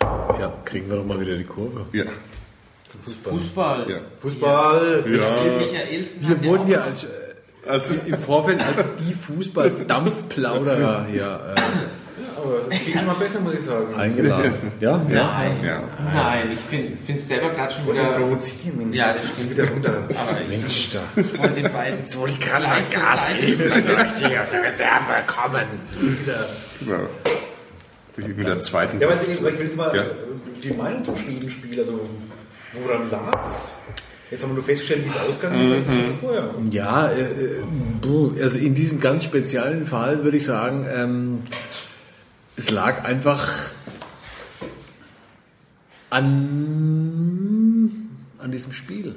Ja, 0.00 0.52
kriegen 0.64 0.88
wir 0.88 0.96
doch 0.96 1.04
mal 1.04 1.20
wieder 1.20 1.36
die 1.36 1.44
Kurve. 1.44 1.86
Ja. 1.92 2.04
Fußball. 3.04 3.32
Fußball. 3.32 3.90
Ja. 3.90 3.96
Fußball. 4.20 5.04
Ja. 5.06 5.44
ja. 5.44 6.28
Wir 6.28 6.44
wurden 6.44 6.68
ja 6.68 6.82
als, 6.82 7.06
also 7.66 7.94
im 8.06 8.18
Vorfeld 8.18 8.60
als 8.64 8.88
die 8.96 9.14
Fußball-Dampfplauderer 9.14 11.06
hier. 11.10 11.22
Äh, 11.22 11.60
ja, 11.60 12.36
aber 12.36 12.68
das 12.68 12.84
geht 12.84 12.94
schon 12.96 13.06
mal 13.06 13.14
besser, 13.14 13.40
muss 13.40 13.54
ich 13.54 13.60
sagen. 13.62 13.94
Eingeladen. 13.94 14.72
Ja? 14.80 14.98
Nein. 14.98 15.64
Ja. 15.64 15.82
Nein, 16.12 16.52
ich 16.52 16.60
finde 16.60 16.98
es 17.20 17.28
selber 17.28 17.50
gerade 17.50 17.72
schon 17.72 17.90
wieder. 17.90 18.02
provozieren, 18.04 18.76
Mensch. 18.76 18.96
Ja, 18.96 19.08
jetzt 19.08 19.24
ist 19.24 19.50
wieder 19.50 19.68
runter. 19.70 20.04
Aber 20.08 20.38
Mensch, 20.48 20.90
da. 20.92 21.00
Ich 21.16 21.38
wollte 21.38 21.54
den 21.54 21.72
beiden. 21.72 21.98
Jetzt 22.00 22.18
wollte 22.18 22.34
ich 22.34 22.40
gerade 22.40 22.66
mal 22.66 22.82
Gas 22.90 23.26
geben, 23.40 23.72
also 23.72 23.92
richtig 23.92 24.38
aus 24.38 24.50
der 24.50 24.64
Reserve 24.64 25.22
kommen. 25.26 25.66
Wieder. 25.98 26.46
Ja 26.86 27.08
mit 28.16 28.46
der 28.46 28.60
zweiten. 28.60 29.00
Ja, 29.00 29.08
aber 29.08 29.16
ich 29.16 29.42
will 29.42 29.66
jetzt 29.66 29.76
mal 29.76 29.94
ja. 29.94 30.04
die 30.62 30.76
Meinung 30.76 31.04
zum 31.04 31.16
Schweden-Spiel, 31.16 31.80
also 31.80 32.00
woran 32.72 33.10
lag 33.10 33.40
es? 33.42 33.72
Jetzt 34.30 34.42
haben 34.42 34.50
wir 34.50 34.54
nur 34.54 34.64
festgestellt, 34.64 35.04
wie 35.04 35.10
es 35.10 35.18
ausgegangen 35.20 35.60
ist, 35.60 35.86
mhm. 35.86 36.04
schon 36.04 36.18
vorher. 36.18 36.54
Ja, 36.70 37.08
äh, 37.08 37.22
äh 37.22 38.42
also 38.42 38.58
in 38.58 38.74
diesem 38.74 38.98
ganz 39.00 39.24
speziellen 39.24 39.86
Fall 39.86 40.24
würde 40.24 40.38
ich 40.38 40.46
sagen, 40.46 40.86
ähm, 40.90 41.42
es 42.56 42.70
lag 42.70 43.04
einfach 43.04 43.46
an, 46.08 47.90
an 48.38 48.50
diesem 48.50 48.72
Spiel. 48.72 49.16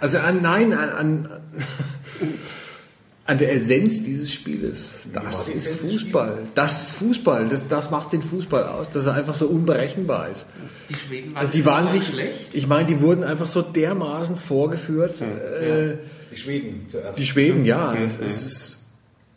Also 0.00 0.18
an, 0.18 0.42
nein, 0.42 0.72
an, 0.72 0.90
an 0.90 1.30
an 3.28 3.36
der 3.36 3.52
Essenz 3.52 4.02
dieses 4.02 4.32
Spieles. 4.32 5.00
Das 5.12 5.50
ist 5.50 5.80
Fußball. 5.80 6.44
Das 6.54 6.86
ist 6.86 6.92
Fußball. 6.92 7.46
Das, 7.50 7.68
das 7.68 7.90
macht 7.90 8.10
den 8.12 8.22
Fußball 8.22 8.64
aus, 8.64 8.88
dass 8.88 9.04
er 9.04 9.14
einfach 9.14 9.34
so 9.34 9.46
unberechenbar 9.48 10.30
ist. 10.30 10.46
Die 10.88 10.94
Schweden 10.94 11.34
waren, 11.34 11.36
also 11.36 11.52
die 11.52 11.64
waren 11.66 11.90
sich, 11.90 12.06
schlecht. 12.06 12.54
Ich 12.54 12.66
meine, 12.66 12.86
die 12.86 13.02
wurden 13.02 13.24
einfach 13.24 13.46
so 13.46 13.60
dermaßen 13.60 14.36
vorgeführt. 14.36 15.20
Ja. 15.20 15.26
Äh, 15.26 15.98
die 16.32 16.36
Schweden 16.36 16.86
zuerst. 16.88 17.18
Die 17.18 17.26
Schweden, 17.26 17.66
ja. 17.66 17.92
ja. 17.92 18.00
Es, 18.00 18.18
es 18.18 18.46
ist, 18.46 18.86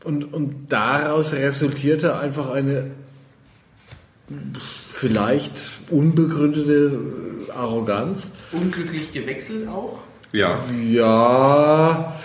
und, 0.05 0.33
und 0.33 0.67
daraus 0.69 1.33
resultierte 1.33 2.17
einfach 2.17 2.49
eine 2.49 2.91
vielleicht 4.89 5.51
unbegründete 5.89 6.97
Arroganz. 7.53 8.31
Unglücklich 8.53 9.11
gewechselt 9.11 9.67
auch? 9.67 10.03
Ja. 10.31 10.63
Ja 10.89 12.15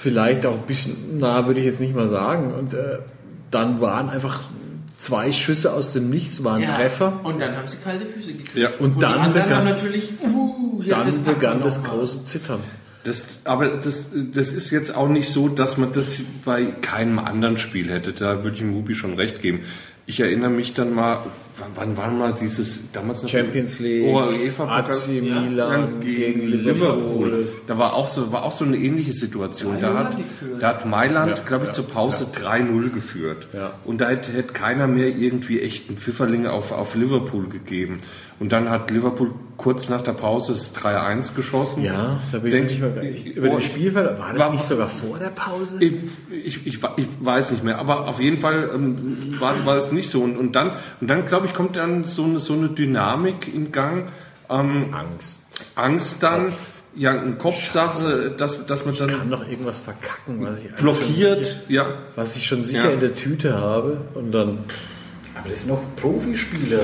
vielleicht 0.00 0.46
auch 0.46 0.54
ein 0.54 0.66
bisschen, 0.66 1.18
na, 1.18 1.46
würde 1.46 1.60
ich 1.60 1.66
jetzt 1.66 1.80
nicht 1.80 1.94
mal 1.94 2.08
sagen. 2.08 2.52
Und 2.54 2.74
äh, 2.74 2.98
dann 3.50 3.80
waren 3.80 4.08
einfach 4.08 4.44
zwei 4.96 5.32
Schüsse 5.32 5.72
aus 5.72 5.92
dem 5.92 6.10
Nichts, 6.10 6.44
waren 6.44 6.62
ja, 6.62 6.68
Treffer. 6.68 7.20
Und 7.22 7.40
dann 7.40 7.56
haben 7.56 7.68
sie 7.68 7.76
kalte 7.78 8.06
Füße 8.06 8.32
gekriegt. 8.32 8.56
Ja. 8.56 8.70
Und, 8.78 8.94
und 8.94 9.02
dann 9.02 9.32
begann, 9.32 9.64
natürlich, 9.64 10.12
uh, 10.22 10.82
dann 10.88 11.06
das 11.06 11.18
begann 11.18 11.62
das 11.62 11.82
große 11.82 12.24
Zittern. 12.24 12.60
Das, 13.04 13.38
aber 13.44 13.68
das, 13.76 14.10
das 14.34 14.52
ist 14.52 14.70
jetzt 14.70 14.94
auch 14.94 15.08
nicht 15.08 15.28
so, 15.28 15.48
dass 15.48 15.78
man 15.78 15.92
das 15.92 16.20
bei 16.44 16.64
keinem 16.64 17.18
anderen 17.18 17.56
Spiel 17.56 17.90
hätte. 17.90 18.12
Da 18.12 18.44
würde 18.44 18.56
ich 18.56 18.64
Mubi 18.64 18.94
schon 18.94 19.14
recht 19.14 19.40
geben. 19.40 19.60
Ich 20.06 20.20
erinnere 20.20 20.50
mich 20.50 20.74
dann 20.74 20.94
mal, 20.94 21.18
wann 21.74 21.96
war 21.96 22.10
mal 22.10 22.34
dieses 22.38 22.90
damals 22.92 23.22
noch 23.22 23.28
Champions 23.28 23.78
League, 23.78 24.06
UEFA 24.06 24.78
AC 24.78 25.08
Milan 25.22 25.56
ja, 25.56 25.86
gegen, 26.00 26.46
Liverpool. 26.46 27.28
Liverpool. 27.28 27.48
Da 27.66 27.78
war 27.78 27.94
auch 27.94 28.06
so 28.06 28.32
war 28.32 28.44
auch 28.44 28.52
so 28.52 28.64
eine 28.64 28.76
ähnliche 28.76 29.12
Situation. 29.12 29.78
Da 29.80 29.94
hat, 29.94 30.18
da 30.60 30.68
hat 30.68 30.86
Mailand, 30.86 31.38
ja, 31.38 31.44
glaube 31.44 31.64
ich, 31.64 31.68
ja, 31.68 31.74
zur 31.74 31.88
Pause 31.88 32.28
ja. 32.40 32.48
3-0 32.48 32.90
geführt. 32.90 33.48
Ja. 33.52 33.74
Und 33.84 34.00
da 34.00 34.08
hätte, 34.10 34.32
hätte 34.32 34.52
keiner 34.52 34.86
mehr 34.86 35.08
irgendwie 35.08 35.60
echten 35.60 35.96
Pfifferlinge 35.96 36.52
auf, 36.52 36.72
auf 36.72 36.94
Liverpool 36.94 37.48
gegeben. 37.48 38.00
Und 38.40 38.52
dann 38.52 38.70
hat 38.70 38.90
Liverpool 38.90 39.32
kurz 39.56 39.88
nach 39.88 40.02
der 40.02 40.12
Pause 40.12 40.52
das 40.52 40.74
3-1 40.76 41.34
geschossen. 41.34 41.82
Ja, 41.82 42.20
da 42.30 42.38
bin 42.38 42.54
ich 42.54 42.70
nicht 42.70 42.80
mehr 42.80 43.02
ich, 43.02 43.26
Über 43.26 43.48
den 43.48 43.60
Spielfeld, 43.60 44.16
war 44.18 44.32
das 44.32 44.38
war, 44.38 44.52
nicht 44.52 44.62
sogar 44.62 44.88
vor 44.88 45.18
der 45.18 45.30
Pause? 45.30 45.82
Ich, 45.82 45.92
ich, 46.30 46.66
ich, 46.66 46.80
ich, 46.96 47.06
weiß 47.20 47.50
nicht 47.50 47.64
mehr, 47.64 47.78
aber 47.78 48.06
auf 48.06 48.20
jeden 48.20 48.38
Fall 48.38 48.70
ähm, 48.72 49.34
war, 49.40 49.66
war 49.66 49.76
es 49.76 49.90
nicht 49.90 50.08
so. 50.08 50.22
Und, 50.22 50.36
und 50.36 50.54
dann, 50.54 50.70
und 51.00 51.08
dann 51.08 51.26
glaube 51.26 51.46
ich, 51.46 51.47
kommt 51.52 51.76
dann 51.76 52.04
so 52.04 52.24
eine, 52.24 52.38
so 52.38 52.54
eine 52.54 52.68
Dynamik 52.68 53.52
in 53.52 53.72
Gang. 53.72 54.08
Ähm, 54.48 54.94
Angst. 54.94 55.44
Angst 55.74 56.22
dann. 56.22 56.46
Kopf. 56.46 56.74
Ja, 56.94 57.12
eine 57.12 57.36
Kopfsache, 57.36 58.34
dass, 58.36 58.66
dass 58.66 58.84
man 58.84 58.96
dann. 58.96 59.08
Ich 59.08 59.18
kann 59.18 59.28
noch 59.28 59.48
irgendwas 59.48 59.78
verkacken, 59.78 60.44
was 60.44 60.58
ich 60.58 60.74
blockiert, 60.74 61.46
sicher, 61.46 61.60
ja. 61.68 61.86
Was 62.16 62.34
ich 62.34 62.46
schon 62.46 62.64
sicher 62.64 62.86
ja. 62.86 62.90
in 62.90 63.00
der 63.00 63.14
Tüte 63.14 63.54
habe 63.54 63.98
und 64.14 64.32
dann. 64.32 64.64
Aber 65.38 65.48
das 65.48 65.60
sind 65.60 65.68
noch 65.68 65.82
Profispieler. 65.94 66.80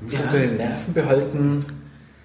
Die 0.00 0.06
müssen 0.06 0.18
ja. 0.18 0.24
unter 0.24 0.38
den 0.38 0.56
Nerven 0.56 0.94
behalten. 0.94 1.66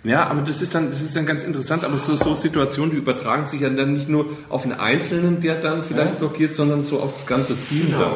Ja, 0.03 0.28
aber 0.28 0.41
das 0.41 0.61
ist 0.61 0.74
dann, 0.76 0.89
das 0.89 1.01
ist 1.01 1.15
dann 1.15 1.26
ganz 1.26 1.43
interessant. 1.43 1.84
Aber 1.84 1.97
so, 1.97 2.15
so 2.15 2.34
Situationen, 2.34 2.91
die 2.91 2.97
übertragen 2.97 3.45
sich 3.45 3.61
ja 3.61 3.69
dann 3.69 3.93
nicht 3.93 4.09
nur 4.09 4.26
auf 4.49 4.63
einen 4.63 4.74
Einzelnen, 4.74 5.39
der 5.39 5.55
dann 5.55 5.84
vielleicht 5.84 6.13
ja. 6.13 6.19
blockiert, 6.19 6.55
sondern 6.55 6.84
so 6.84 6.99
aufs 6.99 7.26
ganze 7.26 7.55
Team 7.55 7.88
genau. 7.88 7.99
dann. 7.99 8.11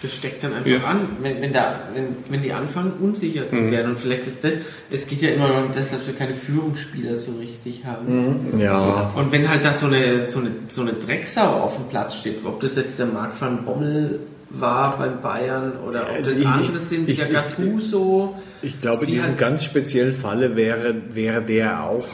Das 0.00 0.14
steckt 0.14 0.44
dann 0.44 0.54
einfach 0.54 0.70
ja. 0.70 0.84
an, 0.84 1.08
wenn, 1.22 1.40
wenn, 1.40 1.52
da, 1.52 1.80
wenn, 1.92 2.16
wenn 2.28 2.42
die 2.42 2.52
anfangen, 2.52 2.92
unsicher 3.00 3.50
zu 3.50 3.56
mhm. 3.56 3.70
werden. 3.72 3.90
Und 3.90 3.98
vielleicht 3.98 4.26
ist 4.28 4.44
das, 4.44 4.52
es 4.90 5.06
geht 5.08 5.22
ja 5.22 5.30
immer 5.30 5.48
noch 5.48 5.64
um 5.64 5.72
das, 5.74 5.90
dass 5.90 6.06
wir 6.06 6.14
keine 6.14 6.34
Führungsspieler 6.34 7.16
so 7.16 7.32
richtig 7.32 7.84
haben. 7.84 8.52
Mhm. 8.52 8.60
Ja. 8.60 9.10
Und 9.16 9.32
wenn 9.32 9.48
halt 9.48 9.64
da 9.64 9.72
so 9.72 9.86
eine, 9.86 10.22
so 10.22 10.38
eine, 10.38 10.50
so 10.68 10.82
eine 10.82 10.92
Drecksau 10.92 11.62
auf 11.62 11.76
dem 11.76 11.88
Platz 11.88 12.14
steht, 12.14 12.44
ob 12.44 12.60
das 12.60 12.76
jetzt 12.76 12.98
der 12.98 13.06
Marc 13.06 13.40
van 13.40 13.64
Bommel 13.64 14.20
war 14.50 14.96
beim 14.96 15.20
Bayern 15.20 15.72
oder 15.86 16.02
ob 16.02 16.16
also 16.16 16.30
das 16.30 16.38
ich, 16.38 16.46
andere 16.46 16.80
sind, 16.80 17.08
ich, 17.08 17.18
der 17.18 17.28
Gattuso. 17.28 18.36
Ich, 18.62 18.74
ich 18.74 18.80
glaube, 18.80 19.04
in 19.04 19.12
diesem 19.12 19.30
halt 19.30 19.38
ganz 19.38 19.64
speziellen 19.64 20.14
Falle 20.14 20.56
wäre, 20.56 20.94
wäre 21.12 21.42
der 21.42 21.82
auch 21.82 22.06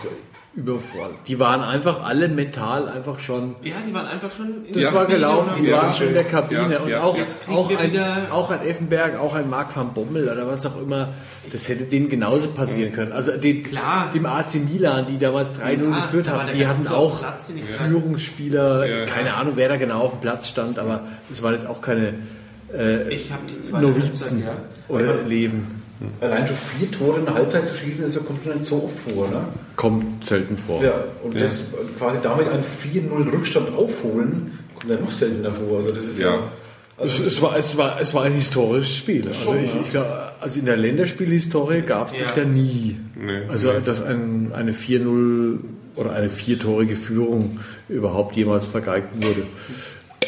überfordert. 0.57 1.17
Die 1.27 1.39
waren 1.39 1.63
einfach 1.63 2.03
alle 2.05 2.29
mental 2.29 2.89
einfach 2.89 3.19
schon. 3.19 3.57
Ja, 3.63 3.77
die 3.87 3.93
waren 3.93 4.07
einfach 4.07 4.31
schon. 4.31 4.65
das 4.73 4.85
war 4.85 5.03
Kabine 5.03 5.19
gelaufen, 5.19 5.53
die 5.61 5.67
ja, 5.67 5.77
waren 5.77 5.93
schon 5.93 6.09
in 6.09 6.15
der 6.15 6.25
Kabine 6.25 6.73
ja, 6.73 6.79
und 6.79 6.89
ja. 6.89 7.03
auch, 7.03 7.19
auch, 7.49 7.71
ein, 7.71 8.31
auch 8.31 8.51
ein 8.51 8.63
Effenberg, 8.63 9.19
auch 9.19 9.35
ein 9.35 9.51
Mark 9.51 9.77
van 9.77 9.93
Bommel 9.95 10.29
oder 10.29 10.47
was 10.47 10.65
auch 10.67 10.81
immer. 10.81 11.09
Das 11.51 11.69
hätte 11.69 11.85
denen 11.85 12.09
genauso 12.09 12.49
passieren 12.49 12.93
können. 12.93 13.13
Also 13.13 13.33
den, 13.33 13.63
Klar. 13.63 14.11
dem 14.15 14.27
AC 14.27 14.55
Milan, 14.71 15.07
die 15.07 15.19
damals 15.19 15.59
3-0 15.61 15.95
geführt 15.95 16.31
haben, 16.31 16.49
die 16.55 16.67
hatten 16.67 16.87
auch 16.89 17.21
Platz, 17.21 17.51
Führungsspieler, 17.79 19.07
keine 19.07 19.35
Ahnung, 19.35 19.55
wer 19.57 19.69
da 19.69 19.77
genau 19.77 20.01
auf 20.01 20.13
dem 20.13 20.21
Platz 20.21 20.49
stand, 20.49 20.79
aber 20.79 21.01
es 21.31 21.43
waren 21.43 21.55
jetzt 21.55 21.67
auch 21.67 21.83
keine 21.83 22.15
äh, 22.73 23.19
Novizen 23.73 24.45
oder 24.89 25.23
Leben. 25.23 25.84
Allein 26.20 26.47
schon 26.47 26.57
vier 26.57 26.90
Tore 26.90 27.20
in 27.20 27.24
der 27.24 27.34
Halbzeit 27.34 27.68
zu 27.68 27.74
schießen, 27.74 28.07
ist 28.07 28.16
ja, 28.16 28.22
kommt 28.22 28.42
schon 28.45 28.59
nicht 28.59 28.66
so 28.66 28.82
oft 28.84 29.14
vor. 29.14 29.28
Ne? 29.30 29.47
Kommt 29.76 30.24
selten 30.24 30.57
vor. 30.57 30.82
Ja, 30.82 31.05
und 31.22 31.34
ja. 31.34 31.42
das 31.42 31.64
quasi 31.99 32.18
damit 32.22 32.49
einen 32.49 32.64
4-0 32.64 33.32
Rückstand 33.32 33.74
aufholen, 33.76 34.59
kommt 34.74 34.92
ja 34.92 34.99
noch 34.99 35.12
seltener 35.12 35.53
vor. 35.53 35.78
Also 35.78 35.90
das 35.90 36.05
ist 36.05 36.18
ja. 36.18 36.34
ja 36.34 36.38
also 36.97 37.24
es, 37.24 37.34
es, 37.34 37.42
war, 37.42 37.57
es, 37.57 37.76
war, 37.76 38.01
es 38.01 38.14
war 38.14 38.24
ein 38.24 38.32
historisches 38.32 38.97
Spiel. 38.97 39.26
Also, 39.26 39.40
schon, 39.40 39.64
ich, 39.64 39.74
ich 39.74 39.90
glaub, 39.90 40.07
also 40.40 40.59
in 40.59 40.66
der 40.66 40.76
Länderspielhistorie 40.76 41.82
gab 41.82 42.09
es 42.09 42.18
das 42.18 42.36
ja 42.36 42.45
nie. 42.45 42.97
Nee, 43.16 43.42
also, 43.49 43.72
nee. 43.72 43.80
dass 43.84 44.03
ein, 44.03 44.53
eine 44.55 44.72
4-0 44.72 45.59
oder 45.97 46.12
eine 46.12 46.28
viertorige 46.28 46.97
Führung 46.97 47.61
überhaupt 47.88 48.36
jemals 48.36 48.64
vergeigt 48.64 49.09
wurde. 49.14 49.45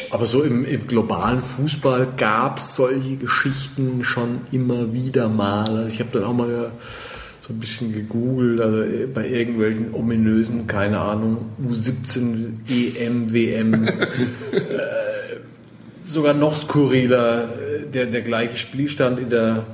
Aber 0.09 0.25
so 0.25 0.43
im, 0.43 0.65
im 0.65 0.87
globalen 0.87 1.41
Fußball 1.41 2.13
gab 2.17 2.57
es 2.59 2.75
solche 2.75 3.15
Geschichten 3.17 4.03
schon 4.03 4.41
immer 4.51 4.93
wieder 4.93 5.27
mal. 5.27 5.69
Also 5.69 5.87
ich 5.87 5.99
habe 5.99 6.09
dann 6.13 6.23
auch 6.23 6.33
mal 6.33 6.71
so 7.41 7.53
ein 7.53 7.59
bisschen 7.59 7.93
gegoogelt, 7.93 8.59
also 8.59 8.83
bei 9.13 9.27
irgendwelchen 9.27 9.93
ominösen, 9.93 10.67
keine 10.67 10.99
Ahnung, 10.99 11.45
U17, 11.65 12.53
EM, 12.69 13.33
WM, 13.33 13.87
äh, 13.87 14.07
sogar 16.03 16.33
noch 16.33 16.55
skurriler, 16.55 17.49
der, 17.93 18.07
der 18.07 18.21
gleiche 18.21 18.57
Spielstand 18.57 19.19
in 19.19 19.29
der 19.29 19.65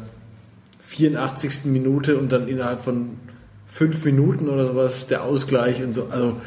84. 0.82 1.66
Minute 1.66 2.18
und 2.18 2.32
dann 2.32 2.48
innerhalb 2.48 2.82
von 2.82 3.18
fünf 3.66 4.06
Minuten 4.06 4.50
oder 4.50 4.68
sowas 4.68 5.08
der 5.08 5.24
Ausgleich 5.24 5.82
und 5.84 5.94
so. 5.94 6.08
Also 6.12 6.38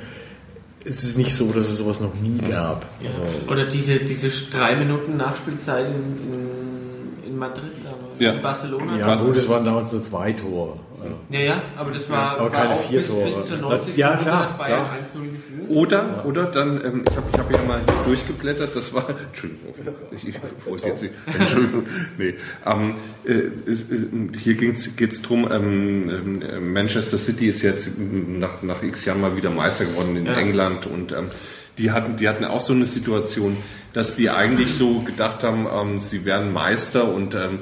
es 0.86 1.02
ist 1.02 1.16
nicht 1.18 1.34
so, 1.34 1.46
dass 1.46 1.68
es 1.68 1.78
sowas 1.78 2.00
noch 2.00 2.14
nie 2.14 2.38
gab. 2.38 2.86
Ja. 3.00 3.08
Also 3.08 3.20
Oder 3.48 3.66
diese, 3.66 3.96
diese 3.96 4.30
drei 4.50 4.76
Minuten 4.76 5.16
Nachspielzeit 5.16 5.86
in, 5.86 7.24
in, 7.24 7.30
in 7.30 7.38
Madrid, 7.38 7.72
aber 7.84 8.22
ja. 8.22 8.32
in 8.32 8.42
Barcelona. 8.42 8.96
Ja, 8.96 9.16
gut, 9.16 9.36
es 9.36 9.48
waren 9.48 9.64
damals 9.64 9.90
nur 9.90 10.02
zwei 10.02 10.32
Tore. 10.32 10.78
Ja, 11.30 11.40
ja, 11.40 11.62
aber 11.76 11.90
das 11.90 12.08
war, 12.08 12.32
aber 12.32 12.42
war 12.42 12.50
keine 12.50 12.76
vier 12.76 13.00
bis, 13.00 13.08
Tore. 13.08 13.24
Bis 13.24 13.46
zur 13.46 13.58
90. 13.58 13.96
Ja, 13.96 14.16
klar. 14.16 14.56
Bayern 14.58 14.86
1-0 14.86 15.30
geführt. 15.32 15.70
Oder, 15.70 15.98
ja. 15.98 16.24
oder 16.24 16.44
dann, 16.46 16.84
ähm, 16.84 17.04
ich 17.08 17.16
habe 17.16 17.26
ich 17.32 17.38
hab 17.38 17.52
ja 17.52 17.62
mal 17.66 17.80
durchgeblättert, 18.04 18.74
das 18.74 18.94
war, 18.94 19.08
Entschuldigung, 19.28 19.74
ich, 20.10 20.28
ich 20.28 20.36
wollte 20.64 20.88
jetzt 20.88 21.02
nicht, 21.02 21.14
Entschuldigung, 21.38 21.84
nee, 22.18 22.34
ähm, 22.64 22.94
äh, 23.24 23.70
es, 23.70 23.86
hier 24.38 24.54
geht 24.54 24.76
es 24.76 25.22
darum, 25.22 25.48
ähm, 25.50 26.42
äh, 26.42 26.60
Manchester 26.60 27.18
City 27.18 27.48
ist 27.48 27.62
jetzt 27.62 27.90
nach, 27.98 28.62
nach 28.62 28.82
x 28.82 29.04
Jahren 29.04 29.20
mal 29.20 29.36
wieder 29.36 29.50
Meister 29.50 29.84
geworden 29.84 30.16
in 30.16 30.26
ja. 30.26 30.34
England 30.34 30.86
und 30.86 31.12
ähm, 31.12 31.30
die 31.78 31.90
hatten, 31.90 32.16
die 32.16 32.28
hatten 32.28 32.44
auch 32.44 32.60
so 32.60 32.72
eine 32.72 32.86
Situation, 32.86 33.56
dass 33.92 34.16
die 34.16 34.30
eigentlich 34.30 34.74
so 34.74 35.00
gedacht 35.00 35.42
haben, 35.42 35.66
ähm, 35.70 36.00
sie 36.00 36.24
werden 36.24 36.52
Meister 36.52 37.12
und 37.12 37.34
ähm, 37.34 37.60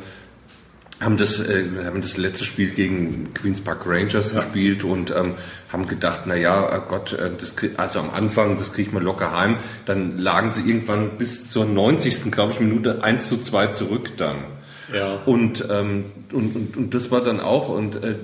haben 1.04 1.16
das, 1.16 1.40
äh, 1.40 1.64
haben 1.84 2.00
das 2.00 2.16
letzte 2.16 2.44
Spiel 2.44 2.70
gegen 2.70 3.34
Queens 3.34 3.60
Park 3.60 3.82
Rangers 3.86 4.32
ja. 4.32 4.40
gespielt 4.40 4.84
und 4.84 5.10
ähm, 5.10 5.34
haben 5.72 5.86
gedacht, 5.86 6.20
na 6.26 6.34
ja, 6.34 6.76
oh 6.76 6.88
Gott, 6.88 7.12
äh, 7.12 7.30
das 7.38 7.56
krieg, 7.56 7.72
also 7.76 8.00
am 8.00 8.10
Anfang, 8.10 8.56
das 8.56 8.72
kriegt 8.72 8.92
man 8.92 9.02
locker 9.02 9.32
heim. 9.36 9.58
Dann 9.86 10.18
lagen 10.18 10.52
sie 10.52 10.68
irgendwann 10.68 11.18
bis 11.18 11.50
zur 11.50 11.64
90. 11.64 12.32
glaube 12.32 12.52
ich 12.52 12.60
Minute 12.60 13.02
1 13.02 13.28
zu 13.28 13.40
2 13.40 13.68
zurück 13.68 14.16
dann. 14.16 14.38
Ja. 14.92 15.22
Und, 15.24 15.66
ähm, 15.70 16.06
und, 16.32 16.54
und, 16.54 16.76
und 16.76 16.94
das 16.94 17.10
war 17.10 17.22
dann 17.22 17.40
auch, 17.40 17.68
und 17.68 17.96
äh, 18.02 18.16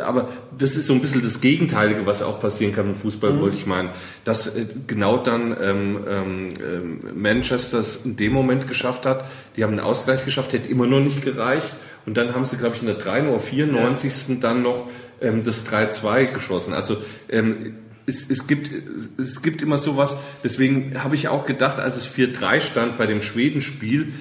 aber 0.00 0.28
das 0.58 0.74
ist 0.76 0.86
so 0.86 0.94
ein 0.94 1.00
bisschen 1.00 1.22
das 1.22 1.40
Gegenteilige, 1.40 2.06
was 2.06 2.22
auch 2.22 2.40
passieren 2.40 2.74
kann 2.74 2.88
im 2.88 2.94
Fußball, 2.94 3.32
mhm. 3.32 3.40
wollte 3.40 3.56
ich 3.56 3.66
meinen, 3.66 3.90
dass 4.24 4.56
äh, 4.56 4.66
genau 4.86 5.18
dann 5.18 5.56
ähm, 5.60 5.98
ähm, 6.08 6.98
Manchester 7.14 7.78
es 7.78 8.04
in 8.04 8.16
dem 8.16 8.32
Moment 8.32 8.66
geschafft 8.66 9.06
hat, 9.06 9.24
die 9.56 9.62
haben 9.62 9.70
einen 9.70 9.80
Ausgleich 9.80 10.24
geschafft, 10.24 10.52
hätte 10.52 10.70
immer 10.70 10.86
noch 10.86 11.00
nicht 11.00 11.22
gereicht. 11.22 11.74
Und 12.06 12.16
dann 12.16 12.34
haben 12.34 12.44
sie, 12.44 12.56
glaube 12.56 12.74
ich, 12.74 12.82
in 12.82 12.88
der 12.88 12.96
3 12.96 13.28
oder 13.28 13.40
94. 13.40 14.28
Ja. 14.28 14.34
dann 14.40 14.62
noch 14.62 14.88
ähm, 15.20 15.44
das 15.44 15.66
3-2 15.66 16.26
geschossen. 16.26 16.74
Also 16.74 16.96
ähm, 17.28 17.76
es, 18.06 18.28
es, 18.28 18.46
gibt, 18.46 18.70
es 19.18 19.42
gibt 19.42 19.62
immer 19.62 19.78
sowas, 19.78 20.16
deswegen 20.42 21.02
habe 21.02 21.14
ich 21.14 21.28
auch 21.28 21.46
gedacht, 21.46 21.78
als 21.78 21.96
es 21.96 22.08
4-3 22.08 22.60
stand 22.60 22.98
bei 22.98 23.06
dem 23.06 23.22
Schwedenspiel, 23.22 24.12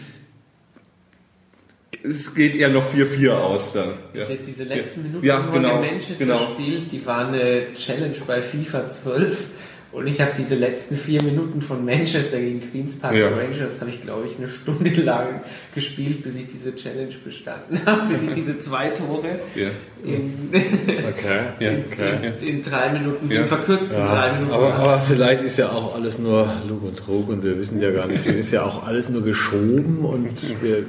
es 2.03 2.33
geht 2.33 2.55
eher 2.55 2.69
noch 2.69 2.93
4-4 2.93 3.31
aus 3.31 3.73
dann. 3.73 3.89
Ja. 4.13 4.25
Diese 4.25 4.63
letzten 4.63 5.03
Minuten, 5.03 5.25
ja, 5.25 5.39
genau, 5.39 5.79
der 5.79 5.91
Manchester 5.91 6.25
genau. 6.25 6.39
spielt, 6.53 6.91
die 6.91 7.05
waren 7.05 7.33
eine 7.33 7.73
Challenge 7.75 8.15
bei 8.25 8.41
FIFA 8.41 8.89
12. 8.89 9.43
Und 9.91 10.07
ich 10.07 10.21
habe 10.21 10.31
diese 10.37 10.55
letzten 10.55 10.95
vier 10.95 11.21
Minuten 11.21 11.61
von 11.61 11.83
Manchester 11.83 12.39
gegen 12.39 12.61
Queens 12.61 12.97
Park 12.97 13.13
ja. 13.13 13.27
Rangers, 13.27 13.81
habe 13.81 13.89
ich 13.89 13.99
glaube 13.99 14.25
ich 14.25 14.37
eine 14.37 14.47
Stunde 14.47 14.89
lang 15.01 15.41
gespielt, 15.75 16.23
bis 16.23 16.37
ich 16.37 16.47
diese 16.47 16.73
Challenge 16.75 17.13
bestanden 17.23 17.85
habe, 17.85 18.07
bis 18.13 18.23
ich 18.23 18.33
diese 18.33 18.57
zwei 18.57 18.89
Tore 18.89 19.39
ja. 19.53 19.67
in, 20.03 20.49
okay. 20.53 21.41
Ja. 21.59 21.71
Okay. 21.71 22.33
in, 22.39 22.47
in, 22.47 22.63
drei 22.63 22.93
Minuten, 22.93 23.29
in 23.29 23.45
verkürzten 23.45 23.97
drei 23.97 24.33
Minuten. 24.33 24.53
Aber, 24.53 24.75
aber, 24.75 24.99
vielleicht 25.01 25.41
ist 25.41 25.57
ja 25.57 25.69
auch 25.69 25.93
alles 25.93 26.19
nur 26.19 26.49
Lug 26.69 26.83
und 26.83 26.97
Trug 26.97 27.27
und 27.27 27.43
wir 27.43 27.57
wissen 27.57 27.81
ja 27.81 27.91
gar 27.91 28.07
nicht, 28.07 28.25
es 28.25 28.35
ist 28.35 28.51
ja 28.51 28.63
auch 28.63 28.87
alles 28.87 29.09
nur 29.09 29.23
geschoben 29.23 30.05
und 30.05 30.61
wir, 30.61 30.85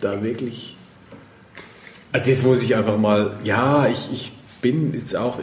da 0.00 0.22
wirklich. 0.22 0.76
Also 2.12 2.30
jetzt 2.30 2.44
muss 2.44 2.62
ich 2.62 2.76
einfach 2.76 2.98
mal, 2.98 3.38
ja, 3.44 3.86
ich, 3.86 4.10
ich 4.12 4.32
bin 4.60 4.92
jetzt 4.92 5.16
auch 5.16 5.38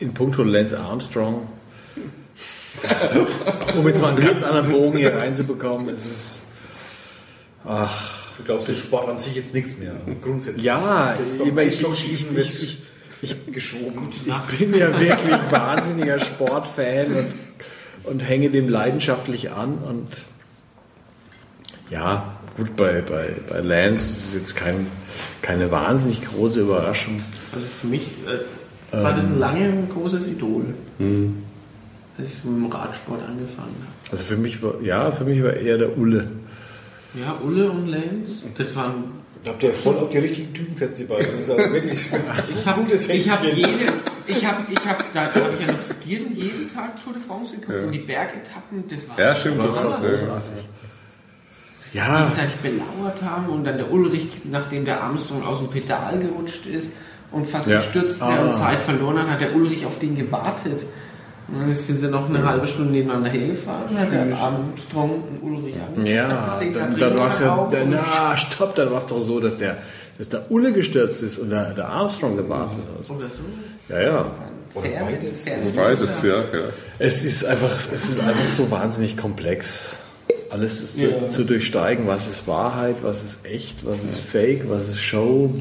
in 0.00 0.14
puncto 0.14 0.42
Lance 0.42 0.78
Armstrong, 0.78 1.46
um 3.76 3.86
jetzt 3.86 4.00
mal 4.00 4.14
einen 4.14 4.20
ganz 4.20 4.42
anderen 4.42 4.70
Bogen 4.70 4.98
hier 4.98 5.14
reinzubekommen, 5.14 5.88
es 5.88 6.04
ist, 6.04 6.42
ach. 7.66 8.18
Du 8.38 8.44
glaubst, 8.44 8.68
der 8.68 8.74
Sport 8.74 9.08
an 9.08 9.18
sich 9.18 9.34
jetzt 9.34 9.52
nichts 9.52 9.78
mehr, 9.78 9.94
grundsätzlich. 10.22 10.64
Ja, 10.64 11.14
ich, 11.42 11.82
ich, 11.82 12.36
ich, 12.36 12.78
ich, 13.20 13.52
geschoben. 13.52 14.08
Ich 14.24 14.58
bin 14.58 14.78
ja 14.78 14.98
wirklich 15.00 15.34
wahnsinniger 15.50 16.20
Sportfan 16.20 17.06
und, 17.06 17.34
und 18.04 18.20
hänge 18.20 18.50
dem 18.50 18.68
leidenschaftlich 18.68 19.50
an 19.50 19.78
und 19.78 20.06
ja, 21.90 22.36
gut, 22.56 22.76
bei, 22.76 23.00
bei, 23.00 23.34
bei 23.48 23.60
Lance 23.60 24.12
ist 24.12 24.28
es 24.28 24.34
jetzt 24.34 24.56
kein, 24.56 24.86
keine 25.42 25.70
wahnsinnig 25.70 26.22
große 26.22 26.60
Überraschung. 26.60 27.22
Also 27.52 27.66
für 27.66 27.86
mich 27.86 28.08
äh, 28.92 29.02
war 29.02 29.14
das 29.14 29.24
ein 29.24 29.38
lange 29.38 29.64
ein 29.64 29.88
großes 29.92 30.26
Idol. 30.26 30.74
Hm. 30.98 31.42
Als 32.18 32.28
ich 32.28 32.44
mit 32.44 32.56
dem 32.56 32.66
Radsport 32.66 33.20
angefangen 33.22 33.76
habe. 33.80 34.12
Also 34.12 34.24
für 34.24 34.36
mich 34.36 34.62
war, 34.62 34.80
ja, 34.82 35.10
für 35.12 35.24
mich 35.24 35.42
war 35.42 35.54
eher 35.54 35.78
der 35.78 35.96
Ulle. 35.96 36.28
Ja, 37.14 37.38
Ulle 37.42 37.70
und 37.70 37.88
Lance, 37.88 38.42
das 38.56 38.74
waren 38.76 39.04
da 39.44 39.52
habt 39.52 39.62
ihr 39.62 39.72
voll 39.72 39.96
auf 39.98 40.10
die 40.10 40.18
richtigen 40.18 40.52
Typen 40.52 40.74
gesetzt, 40.74 40.98
die 40.98 41.04
beiden. 41.04 41.26
Das 41.38 41.42
ist 41.42 41.50
also 41.50 41.72
wirklich 41.72 42.00
ich 42.00 42.12
habe 42.66 42.82
ich 42.92 43.30
hab 43.30 43.44
jede, 43.44 43.70
ich 44.26 44.44
habe, 44.44 44.56
ich 44.70 44.86
hab, 44.86 45.12
da, 45.12 45.26
da 45.26 45.40
habe 45.40 45.54
ich 45.58 45.66
ja 45.66 45.72
noch 45.72 45.80
studiert 45.80 46.26
und 46.26 46.36
jeden 46.36 46.74
Tag 46.74 47.02
Tour 47.02 47.12
de 47.12 47.22
France 47.22 47.54
geguckt 47.54 47.78
ja. 47.78 47.84
und 47.84 47.92
die 47.92 48.00
Bergetappen, 48.00 48.84
das 48.88 49.08
war 49.08 49.18
ja, 49.18 49.34
stimmt, 49.34 49.60
das 49.60 49.76
war 49.82 50.00
großartig. 50.00 50.68
Ja. 51.92 52.04
Die 52.04 52.34
gegenseitig 52.34 52.56
belauert 52.56 53.22
haben 53.22 53.48
und 53.48 53.64
dann 53.64 53.78
der 53.78 53.90
Ulrich, 53.90 54.28
nachdem 54.50 54.84
der 54.84 55.02
Armstrong 55.02 55.42
aus 55.42 55.58
dem 55.58 55.68
Pedal 55.68 56.18
gerutscht 56.18 56.66
ist 56.66 56.92
und 57.30 57.46
fast 57.46 57.68
ja. 57.68 57.78
gestürzt 57.78 58.20
wäre 58.20 58.40
ah. 58.40 58.46
und 58.46 58.54
Zeit 58.54 58.80
verloren 58.80 59.18
hat, 59.18 59.28
hat 59.28 59.40
der 59.40 59.54
Ulrich 59.54 59.86
auf 59.86 59.98
den 59.98 60.16
gewartet. 60.16 60.84
Und 61.48 61.60
dann 61.60 61.72
sind 61.72 62.00
sie 62.00 62.08
noch 62.08 62.28
eine 62.28 62.44
halbe 62.44 62.66
Stunde 62.66 62.92
nebeneinander 62.92 63.30
hergefahren, 63.30 63.98
hat 63.98 64.12
der 64.12 64.36
Armstrong 64.36 65.22
und 65.22 65.42
Ulrich 65.42 65.76
angefangen. 65.76 66.06
Ja, 66.06 66.60
dann, 66.74 66.96
dann 66.98 67.18
war 67.18 67.28
es 67.28 67.40
ja, 67.40 67.68
dann, 67.70 67.90
na, 67.90 68.36
stopp, 68.36 68.74
dann 68.74 68.90
war 68.90 68.98
es 68.98 69.06
doch 69.06 69.20
so, 69.20 69.40
dass 69.40 69.56
der, 69.56 69.78
dass 70.18 70.28
der 70.28 70.50
Ulle 70.50 70.72
gestürzt 70.72 71.22
ist 71.22 71.38
und 71.38 71.48
der, 71.48 71.72
der 71.72 71.88
Armstrong 71.88 72.36
gewartet 72.36 72.78
hat. 72.94 73.10
Oder 73.10 73.28
so? 73.28 73.94
Ja, 73.94 74.00
ja. 74.02 74.30
Oder 74.74 74.88
beides. 74.88 75.44
Beides, 75.74 76.22
ja, 76.22 76.36
ja. 76.36 76.64
Es 76.98 77.24
ist 77.24 77.46
einfach, 77.46 77.74
es 77.92 78.10
ist 78.10 78.20
einfach 78.20 78.48
so 78.48 78.70
wahnsinnig 78.70 79.16
komplex. 79.16 79.98
Alles 80.50 80.96
ja. 80.96 81.08
zu, 81.08 81.28
zu, 81.28 81.44
durchsteigen, 81.44 82.06
was 82.06 82.28
ist 82.28 82.46
Wahrheit, 82.46 82.96
was 83.02 83.24
ist 83.24 83.46
echt, 83.46 83.86
was 83.86 84.02
ist 84.04 84.18
Fake, 84.18 84.68
was 84.68 84.88
ist 84.88 85.00
Show. 85.00 85.54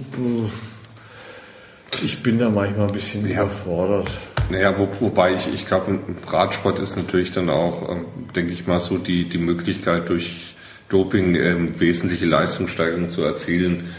Ich 2.03 2.23
bin 2.23 2.39
da 2.39 2.49
manchmal 2.49 2.87
ein 2.87 2.93
bisschen 2.93 3.25
ja. 3.25 3.43
überfordert. 3.43 4.09
Naja, 4.49 4.77
wo, 4.77 4.87
wobei 4.99 5.33
ich, 5.33 5.53
ich 5.53 5.67
glaube, 5.67 5.99
Radsport 6.27 6.79
ist 6.79 6.95
natürlich 6.95 7.31
dann 7.31 7.49
auch, 7.49 7.89
ähm, 7.89 8.05
denke 8.35 8.53
ich 8.53 8.65
mal, 8.65 8.79
so 8.79 8.97
die, 8.97 9.25
die 9.25 9.37
Möglichkeit 9.37 10.09
durch 10.09 10.55
Doping 10.89 11.35
ähm, 11.35 11.79
wesentliche 11.79 12.25
Leistungssteigerungen 12.25 13.09
zu 13.09 13.23
erzielen. 13.23 13.89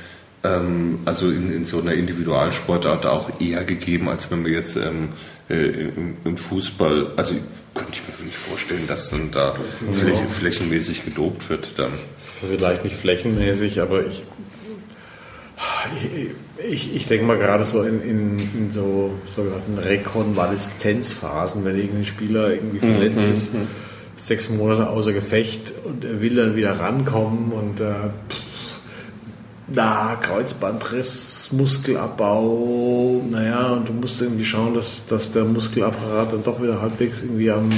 Ähm, 0.42 1.01
also 1.05 1.30
in, 1.30 1.53
in 1.53 1.66
so 1.66 1.80
einer 1.80 1.92
Individualsportart 1.92 3.05
auch 3.07 3.40
eher 3.40 3.64
gegeben, 3.64 4.09
als 4.09 4.30
wenn 4.30 4.44
wir 4.44 4.53
jetzt 4.53 4.76
ähm, 4.76 5.11
äh, 5.51 5.90
im, 6.24 6.36
Fußball, 6.36 7.12
also 7.16 7.34
könnte 7.74 7.92
ich 7.92 8.03
mir 8.03 8.26
nicht 8.26 8.38
vorstellen, 8.38 8.86
dass 8.86 9.11
dann 9.11 9.30
da 9.30 9.55
ja. 9.55 9.92
fläch, 9.92 10.18
flächenmäßig 10.30 11.05
gedopt 11.05 11.51
wird 11.51 11.78
dann. 11.78 11.92
Vielleicht 12.40 12.84
nicht 12.84 12.96
flächenmäßig, 12.96 13.80
aber 13.80 14.07
ich 14.07 14.22
ich, 16.66 16.94
ich 16.94 17.06
denke 17.06 17.24
mal 17.24 17.38
gerade 17.38 17.64
so 17.64 17.82
in, 17.82 18.02
in, 18.02 18.38
in 18.54 18.70
so 18.70 19.12
sogenannten 19.34 19.78
Rekonvaleszenzphasen, 19.78 21.64
wenn 21.64 21.76
irgendein 21.76 22.04
Spieler 22.04 22.52
irgendwie 22.52 22.80
verletzt 22.80 23.20
mhm. 23.20 23.32
ist, 23.32 23.52
sechs 24.16 24.50
Monate 24.50 24.88
außer 24.88 25.12
Gefecht 25.12 25.72
und 25.84 26.04
er 26.04 26.20
will 26.20 26.34
dann 26.34 26.56
wieder 26.56 26.78
rankommen 26.78 27.52
und 27.52 27.80
äh, 27.80 27.94
na, 29.68 30.16
Kreuzbandriss, 30.16 31.50
Muskelabbau, 31.52 33.22
naja, 33.30 33.74
und 33.74 33.88
du 33.88 33.92
musst 33.92 34.20
irgendwie 34.20 34.44
schauen, 34.44 34.74
dass, 34.74 35.06
dass 35.06 35.30
der 35.30 35.44
Muskelapparat 35.44 36.32
dann 36.32 36.42
doch 36.42 36.61
wieder 36.61 36.80
halbwegs 36.80 37.22
irgendwie 37.22 37.50
am, 37.50 37.68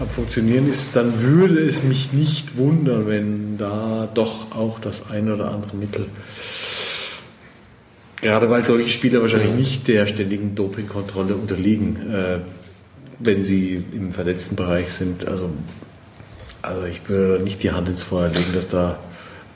am 0.00 0.08
Funktionieren 0.08 0.68
ist, 0.68 0.96
dann 0.96 1.22
würde 1.22 1.60
es 1.60 1.84
mich 1.84 2.12
nicht 2.12 2.58
wundern, 2.58 3.06
wenn 3.06 3.56
da 3.56 4.08
doch 4.12 4.50
auch 4.50 4.80
das 4.80 5.08
ein 5.08 5.30
oder 5.30 5.52
andere 5.52 5.76
Mittel 5.76 6.06
Gerade 8.22 8.48
weil 8.50 8.64
solche 8.64 8.90
Spieler 8.90 9.20
wahrscheinlich 9.20 9.52
nicht 9.52 9.88
der 9.88 10.06
ständigen 10.06 10.54
Dopingkontrolle 10.54 11.34
unterliegen, 11.34 12.12
äh, 12.12 12.38
wenn 13.18 13.42
sie 13.42 13.84
im 13.92 14.12
verletzten 14.12 14.56
Bereich 14.56 14.90
sind. 14.92 15.28
Also, 15.28 15.50
also 16.62 16.86
ich 16.86 17.08
würde 17.08 17.44
nicht 17.44 17.62
die 17.62 17.72
Hand 17.72 17.88
ins 17.88 18.02
Feuer 18.02 18.28
legen, 18.28 18.52
dass 18.54 18.68
da 18.68 18.98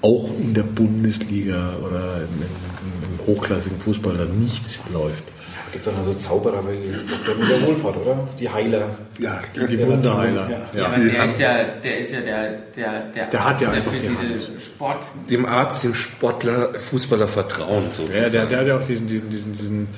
auch 0.03 0.31
in 0.39 0.55
der 0.55 0.63
Bundesliga 0.63 1.75
oder 1.83 2.17
im, 2.17 2.43
im, 2.43 3.27
im 3.27 3.27
hochklassigen 3.27 3.79
Fußball 3.79 4.17
da 4.17 4.25
nichts 4.25 4.81
läuft. 4.93 5.25
Gibt 5.73 5.87
es 5.87 5.93
auch 5.93 5.97
noch 5.97 6.05
so 6.05 6.15
Zauberer 6.15 6.63
wie 6.69 6.93
Dr. 7.09 7.35
Müller 7.37 7.67
Wohlfahrt, 7.67 7.97
oder? 7.99 8.29
Die 8.39 8.49
Heiler. 8.49 8.89
Ja, 9.19 9.41
die, 9.55 9.77
die 9.77 9.87
Wunderheiler. 9.87 10.51
Ja. 10.51 10.81
ja, 10.81 10.87
aber 10.87 10.99
der 10.99 11.25
ist 11.25 11.41
ja, 11.41 11.65
der 11.83 11.99
ist 11.99 12.13
ja 12.13 12.21
der, 12.21 12.51
der, 12.77 13.01
der, 13.15 13.27
der 13.27 13.41
Arzt, 13.41 13.51
hat 13.51 13.61
ja 13.61 13.71
einfach 13.71 13.93
der 13.93 14.01
für 14.01 14.27
die 14.27 14.61
Sport. 14.61 15.07
Dem 15.29 15.47
Arzt, 15.47 15.85
dem 15.85 15.95
Sportler, 15.95 16.75
Fußballer 16.79 17.29
vertrauen 17.29 17.85
sozusagen. 17.93 18.25
Ja, 18.25 18.29
der, 18.31 18.47
der 18.47 18.59
hat 18.59 18.67
ja 18.67 18.79
auch 18.79 18.87
diesen, 18.87 19.07
diesen, 19.07 19.31
diesen, 19.31 19.53
diesen 19.53 19.89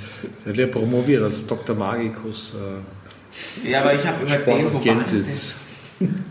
der, 0.44 0.52
der 0.52 0.66
promoviert, 0.66 1.22
das 1.22 1.34
ist 1.34 1.50
Dr. 1.50 1.74
Magicus. 1.74 2.54
Äh, 2.54 3.70
ja, 3.70 3.80
aber 3.80 3.94
ich 3.94 4.06
habe 4.06 4.24
über 4.24 4.36
den, 4.36 4.72
wo 4.72 4.78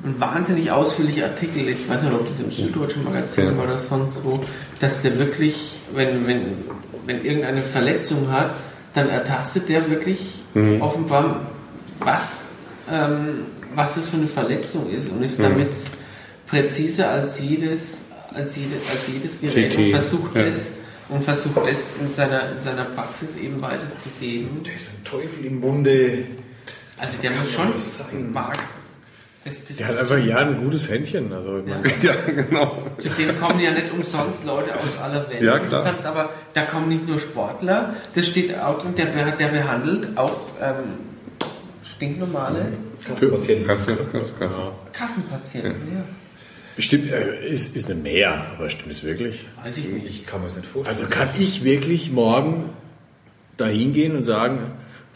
ein 0.04 0.20
wahnsinnig 0.20 0.72
ausführlicher 0.72 1.26
Artikel, 1.26 1.70
ich 1.70 1.88
weiß 1.88 2.04
nicht, 2.04 2.14
ob 2.14 2.28
das 2.28 2.40
im 2.40 2.52
Süddeutschen 2.52 3.04
Magazin 3.04 3.46
ja. 3.46 3.58
war 3.58 3.66
oder 3.66 3.78
sonst 3.78 4.24
wo, 4.24 4.40
dass 4.80 5.02
der 5.02 5.18
wirklich, 5.18 5.80
wenn, 5.94 6.28
wenn, 6.28 6.42
wenn 7.06 7.24
irgendeine 7.24 7.62
Verletzung 7.62 8.30
hat, 8.32 8.54
dann 8.94 9.10
ertastet 9.10 9.70
der 9.70 9.90
wirklich 9.90 10.42
mhm. 10.54 10.82
offenbar, 10.82 11.42
was, 12.00 12.50
ähm, 12.92 13.46
was 13.76 13.96
das 13.96 14.10
für 14.10 14.18
eine 14.18 14.28
Verletzung 14.28 14.90
ist 14.90 15.10
und 15.10 15.24
ist 15.24 15.40
mhm. 15.40 15.44
damit 15.44 15.76
präziser 16.48 17.10
als 17.10 17.40
jedes, 17.40 18.06
als 18.34 18.56
jedes, 18.56 18.90
als 18.90 19.08
jedes 19.08 19.40
Gerät 19.40 19.72
CT. 19.72 19.78
und 19.78 19.90
versucht 19.92 20.36
ja. 20.36 20.42
es 20.44 20.72
und 21.10 21.24
versucht 21.24 21.68
es 21.68 21.92
in 22.00 22.10
seiner, 22.10 22.52
in 22.52 22.62
seiner 22.62 22.86
Praxis 22.86 23.36
eben 23.36 23.62
weiterzugeben. 23.62 24.62
Der 24.66 24.76
ist 24.76 24.86
ein 24.86 25.04
Teufel 25.04 25.46
im 25.46 25.60
Munde. 25.60 26.26
Also 26.98 27.22
der 27.22 27.32
muss 27.32 27.52
schon 27.52 27.74
sein. 27.78 28.32
Das, 29.44 29.66
das 29.66 29.78
der 29.78 29.88
hat 29.88 29.98
einfach 29.98 30.18
ja 30.18 30.38
ein 30.38 30.58
gutes 30.58 30.90
Händchen. 30.90 31.34
Also 31.34 31.58
ja. 31.60 31.82
ja, 32.04 32.16
genau. 32.26 32.78
Zu 32.98 33.10
dem 33.10 33.40
kommen 33.40 33.60
ja 33.60 33.72
nicht 33.72 33.92
umsonst 33.92 34.46
Leute 34.46 34.76
aus 34.76 35.02
aller 35.02 35.28
Welt. 35.30 35.42
Ja, 35.42 35.58
klar. 35.58 35.84
Du 35.84 35.90
kannst 35.90 36.06
aber, 36.06 36.30
da 36.54 36.64
kommen 36.64 36.90
nicht 36.90 37.08
nur 37.08 37.18
Sportler, 37.20 37.96
das 38.14 38.28
steht 38.28 38.58
auch 38.60 38.80
drin, 38.80 38.94
der, 38.96 39.08
der 39.32 39.48
behandelt 39.48 40.16
auch 40.16 40.36
ähm, 40.62 41.00
stinknormale 41.84 42.74
Kassenpatienten. 43.06 43.68
Kassen, 43.68 43.98
Kassen, 43.98 44.40
Kassen. 44.40 44.64
Kassenpatienten, 44.94 45.92
ja. 45.92 46.00
ja. 46.00 46.04
Stimmt, 46.78 47.12
äh, 47.12 47.48
ist, 47.48 47.76
ist 47.76 47.90
eine 47.90 48.00
Mehr, 48.00 48.46
aber 48.56 48.70
stimmt 48.70 48.92
es 48.92 49.04
wirklich? 49.04 49.48
Weiß 49.64 49.78
ich 49.78 49.88
nicht. 49.90 50.06
Ich 50.06 50.26
kann 50.26 50.42
mir 50.42 50.48
das 50.48 50.58
nicht 50.58 50.68
vorstellen. 50.68 50.98
Also 50.98 51.10
kann 51.10 51.30
ich 51.38 51.64
wirklich 51.64 52.12
morgen 52.12 52.70
da 53.58 53.68
hingehen 53.68 54.16
und 54.16 54.24
sagen, 54.24 54.72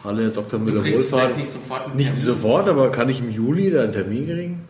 Hallo, 0.05 0.21
Herr 0.21 0.29
Dr. 0.29 0.59
Müller-Wohlfahrt. 0.59 1.35
Nicht 1.35 1.51
sofort, 1.51 1.95
nicht 1.95 2.17
sofort, 2.17 2.69
aber 2.69 2.91
kann 2.91 3.09
ich 3.09 3.21
im 3.21 3.31
Juli 3.31 3.71
da 3.71 3.83
einen 3.83 3.91
Termin 3.91 4.27
kriegen? 4.27 4.61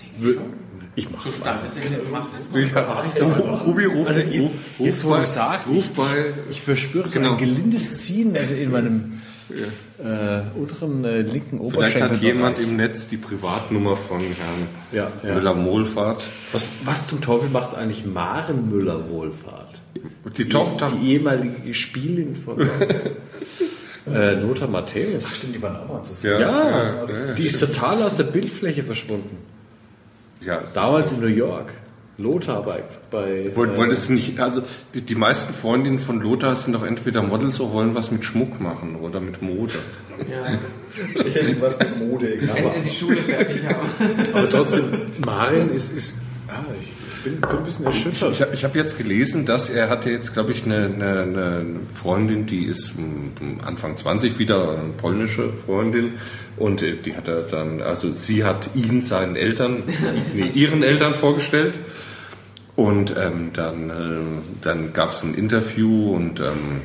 Denke 0.00 0.40
ich 0.98 1.10
mache 1.10 1.28
es 1.28 1.38
mal. 1.38 1.60
Ruby, 3.66 3.84
ruf, 3.84 4.08
also 4.08 4.20
jetzt, 4.20 4.54
jetzt 4.78 5.04
wo 5.04 5.14
du 5.14 5.26
sagst, 5.26 5.68
ich, 5.70 5.84
ich 6.50 6.60
verspüre 6.60 7.08
so 7.08 7.20
genau. 7.20 7.32
ein 7.32 7.38
gelindes 7.38 7.98
Ziehen 8.00 8.36
also 8.36 8.54
in 8.54 8.72
meinem 8.72 9.20
ja. 10.00 10.38
äh, 10.38 10.42
unteren 10.56 11.04
äh, 11.04 11.20
linken 11.20 11.60
Oberschenkel. 11.60 11.92
Vielleicht 11.92 12.14
hat 12.14 12.20
jemand 12.20 12.58
im 12.58 12.76
Netz 12.76 13.06
die 13.06 13.16
Privatnummer 13.16 13.96
von 13.96 14.18
Herrn 14.18 14.66
ja, 14.90 15.12
ja. 15.22 15.34
Müller-Wohlfahrt. 15.34 16.24
Was, 16.50 16.66
was 16.84 17.06
zum 17.06 17.20
Teufel 17.20 17.48
macht 17.50 17.76
eigentlich 17.76 18.04
Maren 18.04 18.68
Müller-Wohlfahrt? 18.68 19.80
Die, 20.36 20.44
die 20.44 20.48
Tochter. 20.48 20.92
Die 21.00 21.12
ehemalige 21.12 21.74
Spielin 21.74 22.34
von 22.34 22.58
Äh, 24.14 24.40
Lothar 24.40 24.68
Matthäus. 24.68 25.24
Ach, 25.26 25.34
stimmt, 25.34 25.54
die 25.54 25.62
waren 25.62 25.76
auch 25.76 25.88
mal 25.88 26.02
zusammen. 26.02 26.40
Ja, 26.40 26.70
ja, 26.70 27.26
ja, 27.26 27.32
die 27.34 27.46
ist 27.46 27.60
total 27.60 28.02
aus 28.02 28.16
der 28.16 28.24
Bildfläche 28.24 28.82
verschwunden. 28.82 29.38
Ja, 30.40 30.62
Damals 30.72 31.12
in 31.12 31.20
New 31.20 31.26
York. 31.26 31.72
Lothar 32.18 32.64
bei. 32.64 32.82
bei 33.12 33.54
Wollt, 33.54 33.72
äh, 33.72 33.76
wolltest 33.76 34.08
du 34.08 34.14
nicht, 34.14 34.40
also 34.40 34.62
die, 34.92 35.02
die, 35.02 35.14
meisten 35.14 35.54
Freundinnen 35.54 36.00
von 36.00 36.20
Lothar 36.20 36.56
sind 36.56 36.72
doch 36.74 36.84
entweder 36.84 37.22
Models 37.22 37.60
oder 37.60 37.72
wollen 37.72 37.94
was 37.94 38.10
mit 38.10 38.24
Schmuck 38.24 38.60
machen 38.60 38.96
oder 38.96 39.20
mit 39.20 39.40
Mode. 39.40 39.74
Ja. 40.28 40.58
ich 41.24 41.34
hätte 41.34 41.60
was 41.60 41.78
mit 41.78 41.96
Mode. 41.96 42.34
Wenn 42.40 42.70
sie 42.70 42.80
die 42.80 42.90
Schule 42.90 43.16
fertig 43.16 43.64
haben. 43.64 43.88
Aber 44.34 44.48
trotzdem, 44.48 44.84
Marin 45.24 45.70
ist, 45.70 45.96
ist 45.96 46.22
ah, 46.48 46.64
ich, 46.80 46.97
bin, 47.30 47.40
bin 47.40 47.50
ein 47.50 47.64
bisschen 47.64 47.86
erschüttert. 47.86 48.32
Ich, 48.32 48.46
ich 48.52 48.64
habe 48.64 48.78
jetzt 48.78 48.98
gelesen, 48.98 49.46
dass 49.46 49.70
er 49.70 49.88
hatte 49.88 50.10
jetzt, 50.10 50.32
glaube 50.32 50.52
ich, 50.52 50.64
eine, 50.64 50.86
eine, 50.86 51.22
eine, 51.22 51.66
Freundin, 51.94 52.46
die 52.46 52.64
ist 52.64 52.94
Anfang 53.64 53.96
20 53.96 54.38
wieder, 54.38 54.78
eine 54.78 54.92
polnische 54.96 55.52
Freundin. 55.52 56.14
Und 56.56 56.82
äh, 56.82 56.96
die 56.96 57.14
hat 57.14 57.28
er 57.28 57.42
dann, 57.42 57.82
also 57.82 58.12
sie 58.12 58.44
hat 58.44 58.70
ihn 58.74 59.02
seinen 59.02 59.36
Eltern, 59.36 59.84
nee, 60.34 60.50
ihren 60.54 60.82
Eltern 60.82 61.14
vorgestellt. 61.14 61.74
Und 62.76 63.14
ähm, 63.18 63.50
dann, 63.52 63.90
äh, 63.90 64.62
dann 64.62 64.92
gab 64.92 65.10
es 65.10 65.22
ein 65.22 65.34
Interview 65.34 66.14
und 66.14 66.40
ähm, 66.40 66.80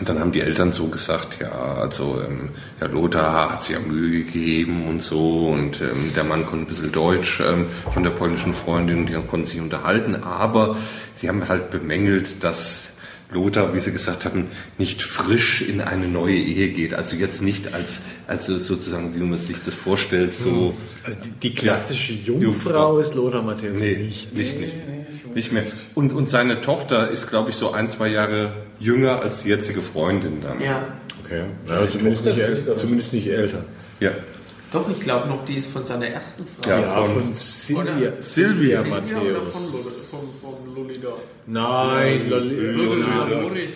und 0.00 0.08
dann 0.08 0.20
haben 0.20 0.32
die 0.32 0.40
Eltern 0.40 0.72
so 0.72 0.86
gesagt, 0.86 1.38
ja, 1.40 1.50
also 1.50 2.22
ähm, 2.26 2.50
Herr 2.78 2.88
Lothar 2.88 3.52
hat 3.52 3.64
sich 3.64 3.76
ja 3.76 3.80
Mühe 3.80 4.24
gegeben 4.24 4.86
und 4.86 5.02
so 5.02 5.48
und 5.48 5.80
ähm, 5.80 6.12
der 6.14 6.24
Mann 6.24 6.46
konnte 6.46 6.64
ein 6.64 6.68
bisschen 6.68 6.92
Deutsch 6.92 7.40
ähm, 7.40 7.66
von 7.92 8.02
der 8.02 8.10
polnischen 8.10 8.54
Freundin 8.54 8.98
und 8.98 9.08
die 9.08 9.14
konnten 9.14 9.46
sich 9.46 9.60
unterhalten, 9.60 10.14
aber 10.14 10.76
sie 11.16 11.28
haben 11.28 11.48
halt 11.48 11.70
bemängelt, 11.70 12.44
dass 12.44 12.92
Lothar, 13.30 13.74
wie 13.74 13.80
Sie 13.80 13.92
gesagt 13.92 14.24
haben, 14.24 14.46
nicht 14.78 15.02
frisch 15.02 15.60
in 15.60 15.82
eine 15.82 16.08
neue 16.08 16.36
Ehe 16.36 16.70
geht. 16.70 16.94
Also 16.94 17.14
jetzt 17.14 17.42
nicht 17.42 17.74
als, 17.74 18.04
also 18.26 18.58
sozusagen, 18.58 19.14
wie 19.14 19.18
man 19.18 19.36
sich 19.36 19.58
das 19.62 19.74
vorstellt, 19.74 20.32
so. 20.32 20.74
Also 21.04 21.18
die, 21.22 21.30
die 21.50 21.54
klassische 21.54 22.14
Jungfrau 22.14 22.98
ist 22.98 23.14
Lothar 23.14 23.44
Matthäus 23.44 23.78
nee, 23.78 23.96
nicht. 23.96 24.34
Nicht, 24.34 24.58
nicht, 24.58 24.74
nicht 25.34 25.52
mehr. 25.52 25.64
Und, 25.94 26.14
und 26.14 26.30
seine 26.30 26.62
Tochter 26.62 27.10
ist, 27.10 27.28
glaube 27.28 27.50
ich, 27.50 27.56
so 27.56 27.72
ein, 27.72 27.90
zwei 27.90 28.08
Jahre 28.08 28.52
jünger 28.78 29.20
als 29.22 29.42
die 29.42 29.50
jetzige 29.50 29.82
Freundin 29.82 30.40
dann. 30.40 30.60
Ja. 30.60 30.86
Okay. 31.24 31.42
Ja, 31.68 31.88
zumindest, 31.88 32.24
nicht, 32.24 32.40
zumindest 32.76 33.12
nicht 33.12 33.26
älter. 33.28 33.64
Ja. 34.00 34.12
Doch, 34.72 34.88
ich 34.90 35.00
glaube 35.00 35.28
noch, 35.28 35.44
die 35.44 35.56
ist 35.56 35.70
von 35.70 35.84
seiner 35.86 36.06
ersten 36.06 36.44
Frau. 36.44 36.70
Ja, 36.70 36.80
ja 36.80 37.04
von, 37.04 37.22
von 37.22 37.32
Silvia, 37.32 38.12
Silvia, 38.18 38.82
Silvia 38.82 38.84
Matthäus. 38.84 39.52
Von, 39.52 39.62
von, 39.62 40.20
von 40.40 40.74
Lolita. 40.74 41.08
Nein, 41.46 42.28
Lolita. 42.28 43.24
Loris. 43.28 43.72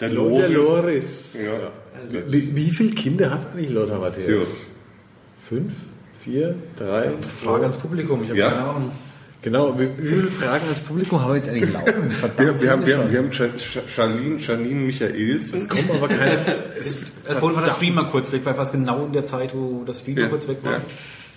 Der 0.00 0.08
Loris. 0.08 0.50
Loris. 0.50 1.34
Ja. 1.34 2.22
Wie, 2.28 2.56
wie 2.56 2.70
viele 2.70 2.92
Kinder 2.92 3.30
hat 3.30 3.52
eigentlich 3.52 3.70
Lothar 3.70 3.98
Matthäus? 3.98 4.70
Fünf? 5.48 5.74
Vier? 6.18 6.54
Drei? 6.76 7.12
Frage 7.42 7.62
ans 7.62 7.76
Publikum, 7.76 8.22
ich 8.22 8.30
habe 8.30 8.38
ja. 8.38 8.50
keine 8.50 8.64
Ahnung. 8.64 8.92
Genau, 9.42 9.76
wie, 9.76 9.88
viele 9.98 10.28
Fragen 10.28 10.68
als 10.68 10.78
Publikum 10.78 11.20
haben 11.20 11.30
wir 11.30 11.36
jetzt 11.36 11.48
eigentlich 11.48 11.72
laufen? 11.72 12.10
wir, 12.36 12.62
wir, 12.62 12.70
haben, 12.70 12.86
wir, 12.86 12.98
haben, 12.98 13.10
wir 13.10 13.18
haben 13.18 13.32
Charlene, 13.32 14.38
Charlene 14.38 14.80
Michaels. 14.80 15.52
Es 15.52 15.68
kommen 15.68 15.90
aber 15.90 16.08
keine. 16.08 16.38
Es, 16.80 16.96
vorhin 17.38 17.56
war 17.56 17.64
der 17.64 17.72
Stream 17.72 17.94
mal 17.94 18.06
kurz 18.06 18.30
weg, 18.32 18.42
weil 18.44 18.56
war 18.56 18.64
es 18.64 18.72
genau 18.72 19.04
in 19.04 19.12
der 19.12 19.24
Zeit, 19.24 19.54
wo 19.54 19.82
das 19.84 20.00
Stream 20.00 20.18
ja, 20.18 20.28
kurz 20.28 20.46
weg 20.46 20.58
war. 20.62 20.72
Ja. 20.72 20.80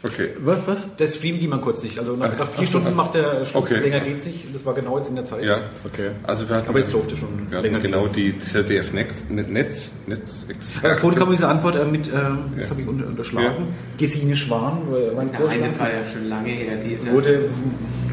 Okay. 0.06 0.30
Was? 0.40 0.68
was? 0.68 0.96
Der 0.98 1.08
Stream 1.08 1.40
die 1.40 1.48
man 1.48 1.62
kurz 1.62 1.82
nicht. 1.84 1.98
Also 1.98 2.16
nach, 2.16 2.38
nach 2.38 2.48
vier 2.48 2.66
Stunden 2.66 2.96
macht 2.96 3.16
der 3.16 3.44
Schluss, 3.44 3.64
okay. 3.64 3.80
länger 3.80 4.02
geht's 4.02 4.26
nicht. 4.26 4.54
Das 4.54 4.64
war 4.66 4.74
genau 4.76 4.98
jetzt 5.00 5.10
in 5.10 5.16
der 5.16 5.26
Zeit. 5.26 5.44
Ja, 5.44 5.62
okay. 5.84 6.12
Also 6.24 6.48
wir 6.48 6.58
hatten, 6.58 6.70
Aber 6.70 6.80
jetzt 6.80 6.94
läuft 6.94 7.12
er 7.12 7.18
schon 7.18 7.30
wir 7.50 7.62
länger. 7.62 7.80
Genau 7.80 8.08
die 8.08 8.38
ZDF 8.38 8.94
Netz, 8.94 9.26
Netz, 9.30 9.94
Netz 10.06 10.48
äh, 10.84 10.96
Vorhin 10.96 11.20
kam 11.20 11.32
diese 11.32 11.48
Antwort 11.48 11.76
äh, 11.76 11.86
mit, 11.86 12.08
ähm, 12.08 12.54
das 12.58 12.70
habe 12.70 12.82
ich 12.82 12.88
unterschlagen. 12.88 13.66
Ja. 13.66 13.98
Gesine 13.98 14.36
Schwan, 14.36 14.84
mein 15.16 15.28
Nein, 15.28 15.62
das 15.64 15.80
war 15.80 15.90
ja 15.90 16.04
schon 16.12 16.30
lange 16.30 16.50
her. 16.50 16.78
Diese 16.78 17.12
wurde, 17.12 17.50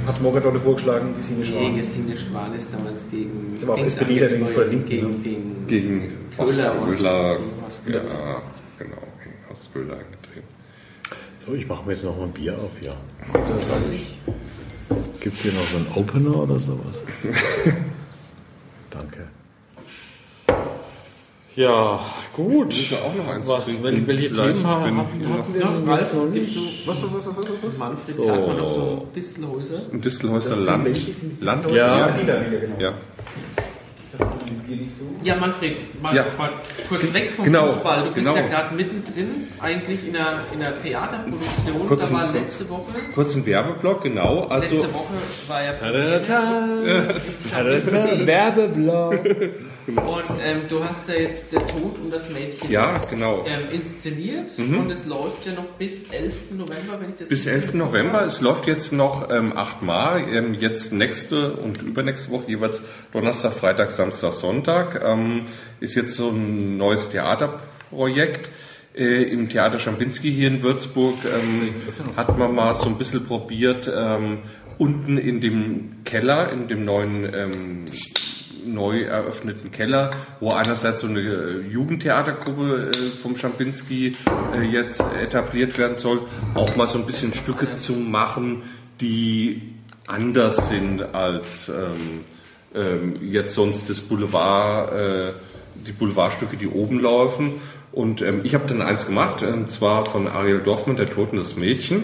hat 0.06 0.20
Morgadorte 0.22 0.60
vorgeschlagen, 0.60 1.14
Gesine 1.16 1.44
Schwan. 1.44 1.72
Nee, 1.72 1.80
Gesine 1.80 2.16
Schwan 2.16 2.54
ist 2.54 2.72
damals 2.72 3.04
gegen. 3.10 3.54
Das 3.54 3.66
war 3.66 3.74
auch 3.74 3.84
SPD, 3.84 4.18
der 4.18 4.28
gegen, 4.28 4.46
gegen, 4.46 4.86
gegen 4.86 5.22
den 5.22 5.66
gegen 5.66 6.12
Köhler. 6.36 6.74
Köhler, 6.86 7.38
ja, 7.86 8.42
genau, 8.78 9.02
gegen 9.22 9.36
Horst 9.48 9.72
Köhler 9.72 9.98
so, 11.44 11.54
ich 11.54 11.66
mache 11.66 11.84
mir 11.84 11.92
jetzt 11.92 12.04
noch 12.04 12.16
mal 12.16 12.24
ein 12.24 12.32
Bier 12.32 12.54
auf, 12.54 12.70
ja. 12.82 12.94
Gibt 15.20 15.36
es 15.36 15.42
hier 15.42 15.52
noch 15.52 15.66
so 15.66 15.76
einen 15.76 15.88
Opener 15.94 16.36
oder 16.36 16.58
sowas? 16.58 16.96
Danke. 18.90 19.28
Ja, 21.54 22.00
gut. 22.34 22.72
Ich 22.72 22.94
auch 22.94 23.14
noch 23.14 23.28
eins 23.28 23.46
was, 23.46 23.82
welche, 23.82 24.06
welche 24.06 24.32
Themen 24.32 24.66
haben, 24.66 24.96
hatten 24.96 25.20
wir 25.54 25.60
ja, 25.60 25.78
Ralf, 25.84 26.14
noch 26.14 26.26
nicht? 26.26 26.56
Was, 26.86 27.02
was, 27.02 27.12
was, 27.12 27.26
was, 27.26 27.36
was, 27.36 27.46
was? 27.62 27.78
Manfred 27.78 28.16
so. 28.16 28.26
Kaltmann 28.26 28.56
noch 28.56 28.74
so 28.74 29.08
Distelhäuser. 29.14 29.78
Distelhäuser 29.92 30.56
Land. 30.56 30.88
Land. 31.40 31.70
Ja, 31.70 31.74
ja, 31.74 32.10
die 32.10 32.26
da 32.26 32.46
wieder, 32.46 32.58
genau. 32.58 32.80
Ja. 32.80 32.94
Ja, 35.22 35.36
Manfred, 35.36 36.02
mal, 36.02 36.14
ja. 36.14 36.26
mal 36.36 36.50
kurz 36.88 37.12
weg 37.12 37.30
vom 37.30 37.44
genau, 37.44 37.68
Fußball. 37.68 38.04
Du 38.04 38.10
bist 38.12 38.26
genau. 38.26 38.36
ja 38.36 38.46
gerade 38.48 38.74
mittendrin, 38.74 39.48
eigentlich 39.60 40.06
in 40.06 40.16
einer, 40.16 40.38
in 40.52 40.62
einer 40.62 40.82
Theaterproduktion. 40.82 41.88
Kurzen, 41.88 42.14
da 42.14 42.22
war 42.22 42.32
letzte 42.32 42.68
Woche. 42.68 42.92
Kurzen 43.14 43.46
Werbeblock, 43.46 44.02
genau. 44.02 44.42
Also, 44.44 44.76
letzte 44.76 44.94
Woche 44.94 45.14
war 45.48 45.62
ja. 45.64 45.72
Tadadata, 45.72 47.12
Tadadata, 47.50 48.26
Werbeblock. 48.26 49.12
Und 49.86 50.38
ähm, 50.44 50.60
du 50.68 50.84
hast 50.84 51.08
ja 51.08 51.14
jetzt 51.14 51.52
Der 51.52 51.66
Tod 51.66 51.98
und 52.02 52.10
das 52.12 52.30
Mädchen 52.30 52.70
ja, 52.70 52.94
genau. 53.10 53.44
ähm, 53.46 53.80
inszeniert. 53.80 54.56
Mhm. 54.56 54.80
Und 54.80 54.90
es 54.90 55.06
läuft 55.06 55.46
ja 55.46 55.52
noch 55.52 55.64
bis 55.78 56.10
11. 56.10 56.52
November, 56.52 57.00
wenn 57.00 57.10
ich 57.10 57.16
das 57.16 57.28
Bis 57.28 57.46
11. 57.46 57.74
November. 57.74 58.18
Habe. 58.18 58.26
Es 58.26 58.40
läuft 58.40 58.66
jetzt 58.66 58.92
noch 58.92 59.30
ähm, 59.30 59.56
achtmal. 59.56 60.22
Ähm, 60.32 60.54
jetzt 60.54 60.92
nächste 60.92 61.54
und 61.54 61.82
übernächste 61.82 62.30
Woche 62.30 62.48
jeweils 62.48 62.82
Donnerstag, 63.12 63.54
Freitag, 63.54 63.90
Samstag, 63.90 64.32
Sonntag. 64.32 64.61
Ähm, 64.68 65.46
ist 65.80 65.94
jetzt 65.94 66.14
so 66.14 66.30
ein 66.30 66.76
neues 66.76 67.10
Theaterprojekt. 67.10 68.50
Äh, 68.94 69.22
Im 69.24 69.48
Theater 69.48 69.78
Schampinski 69.78 70.30
hier 70.30 70.48
in 70.48 70.62
Würzburg 70.62 71.16
ähm, 71.24 71.74
hat 72.16 72.36
man 72.38 72.54
mal 72.54 72.74
so 72.74 72.88
ein 72.88 72.98
bisschen 72.98 73.24
probiert, 73.24 73.90
ähm, 73.94 74.38
unten 74.78 75.16
in 75.16 75.40
dem 75.40 76.04
Keller, 76.04 76.52
in 76.52 76.68
dem 76.68 76.84
neuen 76.84 77.24
ähm, 77.32 77.84
neu 78.64 79.02
eröffneten 79.02 79.70
Keller, 79.70 80.10
wo 80.40 80.52
einerseits 80.52 81.00
so 81.00 81.08
eine 81.08 81.20
äh, 81.20 81.60
Jugendtheatergruppe 81.70 82.90
äh, 82.90 82.96
vom 83.22 83.36
Schampinski 83.36 84.16
äh, 84.54 84.62
jetzt 84.62 85.02
etabliert 85.20 85.78
werden 85.78 85.96
soll, 85.96 86.20
auch 86.54 86.76
mal 86.76 86.86
so 86.86 86.98
ein 86.98 87.06
bisschen 87.06 87.32
Stücke 87.32 87.76
zu 87.76 87.94
machen, 87.94 88.62
die 89.00 89.62
anders 90.06 90.68
sind 90.68 91.02
als 91.14 91.68
ähm, 91.68 92.20
ähm, 92.74 93.14
jetzt 93.22 93.54
sonst 93.54 93.90
das 93.90 94.00
Boulevard, 94.00 94.92
äh, 94.92 95.32
die 95.74 95.92
Boulevardstücke, 95.92 96.56
die 96.56 96.68
oben 96.68 97.00
laufen. 97.00 97.54
Und 97.92 98.22
ähm, 98.22 98.40
ich 98.44 98.54
habe 98.54 98.66
dann 98.66 98.80
eins 98.80 99.06
gemacht, 99.06 99.42
und 99.42 99.70
zwar 99.70 100.04
von 100.04 100.26
Ariel 100.26 100.60
Dorfmann, 100.60 100.96
Der 100.96 101.06
Toten 101.06 101.36
des 101.36 101.56
Mädchen. 101.56 102.02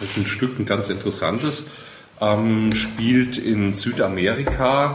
Das 0.00 0.10
ist 0.10 0.16
ein 0.18 0.26
Stück, 0.26 0.58
ein 0.58 0.64
ganz 0.64 0.90
interessantes, 0.90 1.64
ähm, 2.20 2.72
spielt 2.72 3.38
in 3.38 3.72
Südamerika 3.72 4.92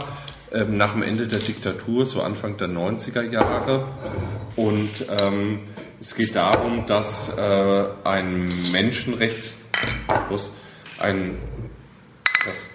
ähm, 0.52 0.76
nach 0.76 0.92
dem 0.92 1.02
Ende 1.02 1.26
der 1.26 1.40
Diktatur, 1.40 2.06
so 2.06 2.22
Anfang 2.22 2.56
der 2.56 2.68
90er 2.68 3.22
Jahre. 3.22 3.86
Und 4.54 4.90
ähm, 5.20 5.60
es 6.00 6.14
geht 6.14 6.36
darum, 6.36 6.86
dass 6.86 7.36
äh, 7.36 7.84
ein 8.04 8.52
Menschenrechts... 8.70 9.58
Ein... 10.98 11.38
Was? 12.44 12.71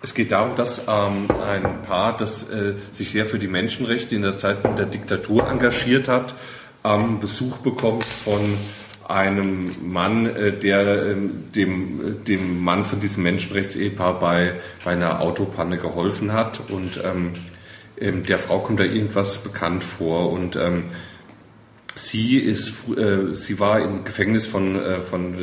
Es 0.00 0.14
geht 0.14 0.30
darum, 0.30 0.54
dass 0.54 0.86
ähm, 0.86 1.26
ein 1.44 1.82
Paar, 1.82 2.16
das 2.16 2.50
äh, 2.50 2.74
sich 2.92 3.10
sehr 3.10 3.26
für 3.26 3.38
die 3.38 3.48
Menschenrechte 3.48 4.14
in 4.14 4.22
der 4.22 4.36
Zeit 4.36 4.58
der 4.78 4.86
Diktatur 4.86 5.48
engagiert 5.48 6.06
hat, 6.06 6.34
ähm, 6.84 7.18
Besuch 7.18 7.58
bekommt 7.58 8.04
von 8.04 8.38
einem 9.08 9.74
Mann, 9.90 10.26
äh, 10.26 10.52
der 10.56 11.10
ähm, 11.10 11.52
dem, 11.52 12.00
äh, 12.00 12.24
dem 12.26 12.62
Mann 12.62 12.84
von 12.84 13.00
diesem 13.00 13.24
Menschenrechtsehepaar 13.24 14.20
bei, 14.20 14.60
bei 14.84 14.92
einer 14.92 15.20
Autopanne 15.20 15.78
geholfen 15.78 16.32
hat. 16.32 16.60
Und 16.70 17.00
ähm, 17.04 17.32
ähm, 18.00 18.24
der 18.24 18.38
Frau 18.38 18.60
kommt 18.60 18.78
da 18.78 18.84
irgendwas 18.84 19.42
bekannt 19.42 19.82
vor. 19.82 20.30
Und 20.30 20.54
ähm, 20.54 20.84
sie 21.96 22.38
ist, 22.38 22.72
äh, 22.96 23.34
sie 23.34 23.58
war 23.58 23.80
im 23.80 24.04
Gefängnis 24.04 24.46
von, 24.46 24.76
äh, 24.76 25.00
von 25.00 25.34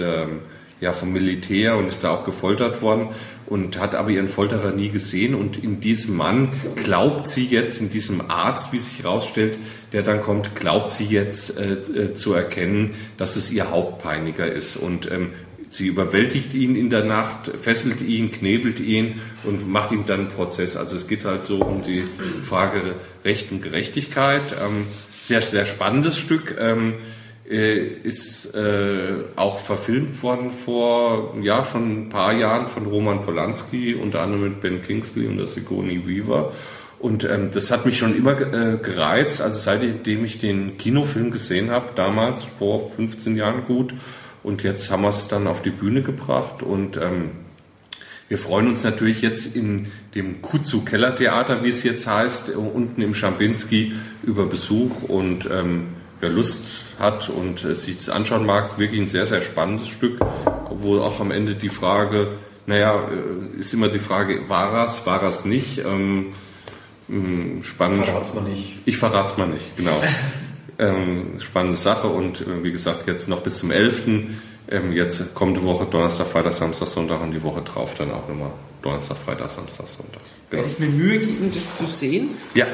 ja, 0.81 0.91
vom 0.91 1.13
Militär 1.13 1.77
und 1.77 1.87
ist 1.87 2.03
da 2.03 2.11
auch 2.11 2.25
gefoltert 2.25 2.81
worden 2.81 3.09
und 3.47 3.79
hat 3.79 3.95
aber 3.95 4.09
ihren 4.09 4.27
Folterer 4.27 4.71
nie 4.71 4.89
gesehen. 4.89 5.35
Und 5.35 5.63
in 5.63 5.79
diesem 5.79 6.15
Mann 6.15 6.49
glaubt 6.83 7.27
sie 7.27 7.45
jetzt, 7.45 7.81
in 7.81 7.91
diesem 7.91 8.29
Arzt, 8.29 8.73
wie 8.73 8.79
sich 8.79 9.03
herausstellt, 9.03 9.57
der 9.91 10.03
dann 10.03 10.21
kommt, 10.21 10.55
glaubt 10.55 10.91
sie 10.91 11.05
jetzt 11.05 11.59
äh, 11.59 11.73
äh, 11.73 12.13
zu 12.15 12.33
erkennen, 12.33 12.95
dass 13.17 13.35
es 13.35 13.51
ihr 13.51 13.69
Hauptpeiniger 13.69 14.51
ist. 14.51 14.75
Und 14.77 15.11
ähm, 15.11 15.29
sie 15.69 15.87
überwältigt 15.87 16.53
ihn 16.53 16.75
in 16.75 16.89
der 16.89 17.03
Nacht, 17.03 17.51
fesselt 17.61 18.01
ihn, 18.01 18.31
knebelt 18.31 18.79
ihn 18.79 19.21
und 19.43 19.69
macht 19.69 19.91
ihm 19.91 20.05
dann 20.05 20.21
einen 20.21 20.29
Prozess. 20.29 20.75
Also 20.75 20.95
es 20.95 21.07
geht 21.07 21.25
halt 21.25 21.45
so 21.45 21.59
um 21.59 21.83
die 21.83 22.05
Frage 22.41 22.95
Recht 23.23 23.51
und 23.51 23.61
Gerechtigkeit. 23.61 24.41
Ähm, 24.63 24.85
sehr, 25.23 25.41
sehr 25.41 25.65
spannendes 25.65 26.17
Stück. 26.17 26.55
Ähm, 26.59 26.93
äh, 26.93 27.14
ist 27.47 28.55
äh, 28.55 29.13
auch 29.35 29.59
verfilmt 29.59 30.21
worden 30.23 30.49
vor 30.49 31.35
ja 31.41 31.63
schon 31.63 32.05
ein 32.05 32.09
paar 32.09 32.33
Jahren 32.33 32.67
von 32.67 32.87
Roman 32.87 33.21
Polanski, 33.21 33.93
unter 33.93 34.21
anderem 34.21 34.43
mit 34.43 34.61
Ben 34.61 34.81
Kingsley 34.81 35.27
und 35.27 35.37
der 35.37 35.47
Sigourney 35.47 36.07
Weaver. 36.07 36.51
Und 36.97 37.23
ähm, 37.23 37.51
das 37.51 37.69
hat 37.69 37.85
mich 37.85 37.99
schon 37.99 38.17
immer 38.17 38.39
äh, 38.41 38.77
gereizt, 38.77 39.41
also 39.41 39.59
seitdem 39.59 40.25
ich 40.25 40.39
den 40.39 40.77
Kinofilm 40.77 41.29
gesehen 41.29 41.69
habe, 41.69 41.91
damals 41.93 42.45
vor 42.45 42.89
15 42.89 43.35
Jahren 43.35 43.65
gut. 43.65 43.93
Und 44.41 44.63
jetzt 44.63 44.89
haben 44.89 45.03
wir 45.03 45.09
es 45.09 45.27
dann 45.27 45.45
auf 45.45 45.61
die 45.61 45.71
Bühne 45.71 46.01
gebracht 46.01 46.63
und 46.63 46.97
ähm, 46.97 47.31
wir 48.27 48.39
freuen 48.39 48.67
uns 48.67 48.83
natürlich 48.83 49.21
jetzt 49.21 49.55
in 49.55 49.87
dem 50.15 50.41
Kutsu 50.41 50.83
Kellertheater, 50.83 51.63
wie 51.63 51.69
es 51.69 51.83
jetzt 51.83 52.07
heißt, 52.07 52.55
unten 52.55 53.03
im 53.03 53.13
Schampinski 53.13 53.93
über 54.23 54.47
Besuch 54.47 55.03
und 55.03 55.47
ähm, 55.51 55.89
wer 56.19 56.29
Lust 56.29 56.63
hat 56.99 57.29
und 57.29 57.63
äh, 57.63 57.75
sich 57.75 57.97
das 57.97 58.09
anschauen 58.09 58.45
mag, 58.45 58.77
wirklich 58.77 59.01
ein 59.01 59.07
sehr, 59.07 59.25
sehr 59.25 59.41
spannendes 59.41 59.89
Stück, 59.89 60.19
wo 60.69 60.99
auch 60.99 61.19
am 61.19 61.31
Ende 61.31 61.53
die 61.53 61.69
Frage, 61.69 62.31
naja, 62.65 63.07
äh, 63.09 63.59
ist 63.59 63.73
immer 63.73 63.89
die 63.89 63.99
Frage, 63.99 64.49
war 64.49 64.85
es, 64.85 65.05
war 65.05 65.23
es 65.23 65.45
nicht? 65.45 65.79
Ähm, 65.79 66.27
ähm, 67.09 67.61
spannend. 67.63 68.05
Verrat's 68.05 68.33
mal 68.33 68.43
nicht. 68.43 68.77
Ich 68.85 68.97
verrat's 68.97 69.37
mal 69.37 69.47
nicht, 69.47 69.77
genau. 69.77 70.01
ähm, 70.79 71.39
spannende 71.39 71.77
Sache 71.77 72.07
und 72.07 72.41
äh, 72.41 72.63
wie 72.63 72.71
gesagt, 72.71 73.07
jetzt 73.07 73.29
noch 73.29 73.41
bis 73.41 73.59
zum 73.59 73.71
11. 73.71 74.03
Ähm, 74.67 74.93
jetzt 74.93 75.35
kommende 75.35 75.63
Woche 75.63 75.85
Donnerstag, 75.85 76.27
Freitag, 76.27 76.53
Samstag, 76.53 76.87
Sonntag 76.87 77.21
und 77.21 77.31
die 77.31 77.43
Woche 77.43 77.61
drauf 77.61 77.93
dann 77.95 78.11
auch 78.11 78.27
nochmal 78.27 78.51
Donnerstag, 78.81 79.17
Freitag, 79.17 79.49
Samstag, 79.49 79.87
Sonntag. 79.87 80.21
Genau. 80.49 80.63
Werde 80.63 80.73
ich 80.73 80.79
mir 80.79 80.87
Mühe 80.87 81.19
geben, 81.19 81.51
das 81.53 81.77
zu 81.77 81.85
sehen? 81.85 82.29
Ja. 82.55 82.65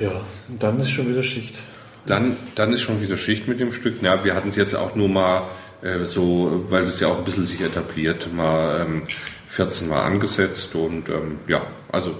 Ja, 0.00 0.12
dann 0.58 0.80
ist 0.80 0.90
schon 0.90 1.08
wieder 1.08 1.22
Schicht. 1.22 1.58
Dann, 2.06 2.36
dann 2.54 2.72
ist 2.72 2.80
schon 2.80 3.00
wieder 3.00 3.16
Schicht 3.16 3.46
mit 3.46 3.60
dem 3.60 3.72
Stück. 3.72 4.02
Ja, 4.02 4.24
wir 4.24 4.34
hatten 4.34 4.48
es 4.48 4.56
jetzt 4.56 4.74
auch 4.74 4.94
nur 4.96 5.08
mal 5.08 5.42
äh, 5.82 6.04
so, 6.04 6.64
weil 6.68 6.84
das 6.84 7.00
ja 7.00 7.08
auch 7.08 7.18
ein 7.18 7.24
bisschen 7.24 7.46
sich 7.46 7.60
etabliert, 7.60 8.32
mal 8.32 8.80
ähm, 8.80 9.02
14 9.50 9.88
Mal 9.88 10.02
angesetzt 10.02 10.74
und 10.74 11.08
ähm, 11.08 11.38
ja, 11.46 11.62
also 11.90 12.14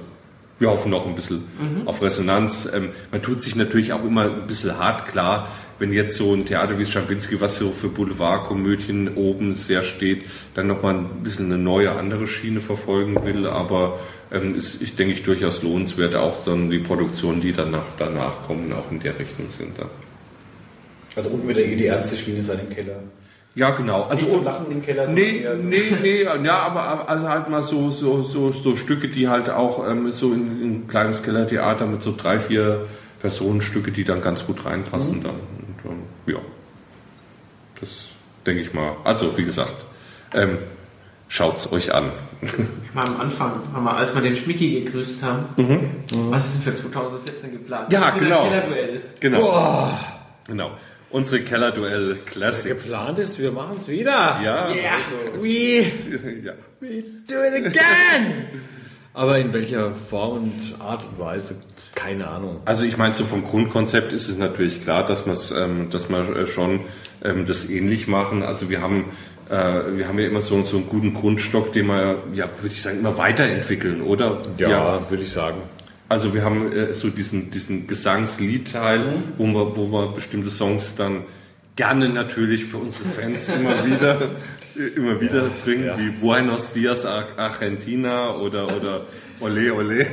wir 0.59 0.69
hoffen 0.69 0.91
noch 0.91 1.07
ein 1.07 1.15
bisschen 1.15 1.45
mhm. 1.59 1.89
auf 1.89 2.03
Resonanz. 2.03 2.69
Ähm, 2.73 2.91
man 3.11 3.23
tut 3.23 3.41
sich 3.41 3.57
natürlich 3.57 3.93
auch 3.93 4.05
immer 4.05 4.25
ein 4.25 4.47
bisschen 4.47 4.79
hart 4.79 5.07
klar, 5.07 5.49
wenn 5.81 5.95
jetzt 5.95 6.17
so 6.17 6.35
ein 6.35 6.45
Theater 6.45 6.79
wie 6.79 6.85
Schambinski, 6.85 7.41
was 7.41 7.59
so 7.59 7.71
für 7.71 7.89
Boulevardkomödien 7.89 9.17
oben 9.17 9.55
sehr 9.55 9.83
steht, 9.83 10.25
dann 10.55 10.67
nochmal 10.67 10.95
ein 10.95 11.23
bisschen 11.23 11.47
eine 11.47 11.57
neue, 11.57 11.93
andere 11.93 12.27
Schiene 12.27 12.61
verfolgen 12.61 13.25
will. 13.25 13.47
Aber 13.47 13.99
ähm, 14.31 14.55
ist, 14.55 14.83
ich 14.83 14.95
denke 14.95 15.15
ich, 15.15 15.23
durchaus 15.23 15.63
lohnenswert, 15.63 16.15
auch 16.15 16.45
dann 16.45 16.69
die 16.69 16.79
Produktionen, 16.79 17.41
die 17.41 17.53
danach, 17.53 17.83
danach 17.99 18.43
kommen, 18.47 18.73
auch 18.75 18.93
in 18.93 19.01
der 19.01 19.19
Richtung 19.19 19.47
sind. 19.49 19.79
Da. 19.79 19.87
Also 21.17 21.31
unten 21.31 21.49
wieder 21.49 21.63
die 21.63 21.87
ernste 21.87 22.17
Schiene 22.17 22.43
sein 22.43 22.61
im 22.69 22.75
Keller. 22.75 23.03
Ja, 23.55 23.71
genau. 23.71 24.03
Also 24.03 24.23
Nicht 24.23 24.31
zum 24.37 24.45
Lachen 24.45 24.71
im 24.71 24.83
Keller. 24.83 25.09
Nee, 25.09 25.45
nee, 25.63 25.93
nee, 26.01 26.23
ja, 26.23 26.59
aber 26.59 27.09
also 27.09 27.29
halt 27.29 27.49
mal 27.49 27.63
so, 27.63 27.91
so, 27.91 28.23
so, 28.23 28.53
so 28.53 28.77
Stücke, 28.77 29.09
die 29.09 29.29
halt 29.29 29.49
auch 29.49 29.91
ähm, 29.91 30.13
so 30.13 30.33
in, 30.33 30.63
in 30.63 30.73
ein 30.73 30.89
kleines 30.89 31.23
Kellertheater 31.23 31.87
mit 31.87 32.03
so 32.03 32.15
drei, 32.17 32.39
vier 32.39 32.87
Personenstücke, 33.21 33.91
die 33.91 34.05
dann 34.05 34.23
ganz 34.23 34.47
gut 34.47 34.65
reinpassen 34.65 35.19
mhm. 35.19 35.23
dann. 35.25 35.60
Das 37.81 38.07
denke 38.47 38.63
ich 38.63 38.73
mal. 38.73 38.97
Also, 39.05 39.37
wie 39.37 39.45
gesagt, 39.45 39.75
ähm, 40.35 40.59
schaut's 41.29 41.73
euch 41.73 41.95
an. 41.95 42.13
Mal 42.95 43.05
am 43.05 43.21
Anfang, 43.21 43.53
haben 43.73 43.85
wir, 43.85 43.97
als 43.97 44.15
wir 44.15 44.23
den 44.23 44.37
Schmicki 44.37 44.83
gegrüßt 44.83 45.23
haben, 45.23 45.47
mhm. 45.57 45.91
was 46.31 46.47
ist 46.47 46.55
denn 46.55 46.75
für 46.75 46.83
2014 46.83 47.53
geplant? 47.53 47.93
Ja, 47.93 48.11
genau. 48.11 48.51
Genau. 49.21 49.41
Boah. 49.41 50.01
Genau 50.47 50.71
unsere 51.11 51.43
Kellerduell 51.43 52.17
Classics. 52.25 52.85
Geplant 52.85 53.19
ist, 53.19 53.39
wir 53.39 53.53
machen 53.53 53.77
es 53.79 53.89
wieder. 53.89 54.41
Ja. 54.43 54.71
Yeah. 54.71 54.95
Also, 54.95 55.43
we, 55.43 55.81
ja. 56.45 56.53
we 56.81 57.05
do 57.27 57.35
it 57.35 57.67
again. 57.67 58.47
Aber 59.13 59.39
in 59.39 59.53
welcher 59.53 59.93
Form 59.93 60.45
und 60.45 60.81
Art 60.81 61.05
und 61.05 61.19
Weise, 61.19 61.57
keine 61.95 62.29
Ahnung. 62.29 62.61
Also 62.65 62.85
ich 62.85 62.97
meine, 62.97 63.13
so 63.13 63.25
vom 63.25 63.45
Grundkonzept 63.45 64.13
ist 64.13 64.29
es 64.29 64.39
natürlich 64.39 64.85
klar, 64.85 65.05
dass, 65.05 65.51
ähm, 65.51 65.91
dass 65.91 66.09
wir 66.09 66.37
äh, 66.37 66.47
schon 66.47 66.81
ähm, 67.23 67.47
das 67.47 67.69
ähnlich 67.69 68.09
machen. 68.09 68.43
Also 68.43 68.71
wir 68.71 68.81
haben 68.81 69.07
äh, 69.51 69.97
wir 69.97 70.07
haben 70.07 70.19
ja 70.19 70.27
immer 70.27 70.41
so, 70.41 70.63
so 70.63 70.77
einen 70.77 70.89
guten 70.89 71.13
Grundstock, 71.13 71.73
den 71.73 71.87
wir, 71.87 72.23
ja, 72.33 72.49
würde 72.61 72.75
ich 72.75 72.83
sagen, 72.83 73.01
immer 73.01 73.19
weiterentwickeln, 73.19 74.01
oder? 74.01 74.41
Ja, 74.59 74.71
ja. 74.71 75.11
würde 75.11 75.25
ich 75.25 75.33
sagen. 75.33 75.63
Also 76.09 76.35
wir 76.35 76.45
haben 76.45 76.73
äh, 76.73 76.95
so 76.95 77.09
diesen, 77.09 77.51
diesen 77.51 77.87
Gesangsliedteil, 77.87 78.99
mhm. 78.99 79.23
wo, 79.39 79.47
wir, 79.47 79.77
wo 79.77 79.87
wir 79.93 80.13
bestimmte 80.13 80.51
Songs 80.51 80.95
dann 80.95 81.25
gerne 81.75 82.09
natürlich 82.09 82.67
für 82.67 82.77
unsere 82.77 83.09
Fans 83.09 83.49
immer 83.57 83.85
wieder, 83.85 84.31
immer 84.97 85.21
wieder 85.21 85.45
ja, 85.45 85.51
bringen, 85.65 85.85
ja. 85.85 85.99
wie 85.99 86.11
Buenos 86.11 86.73
Dias 86.73 87.05
Argentina 87.05 88.37
oder, 88.37 88.77
oder 88.77 89.07
Ole 89.41 89.75
Ole. 89.75 90.07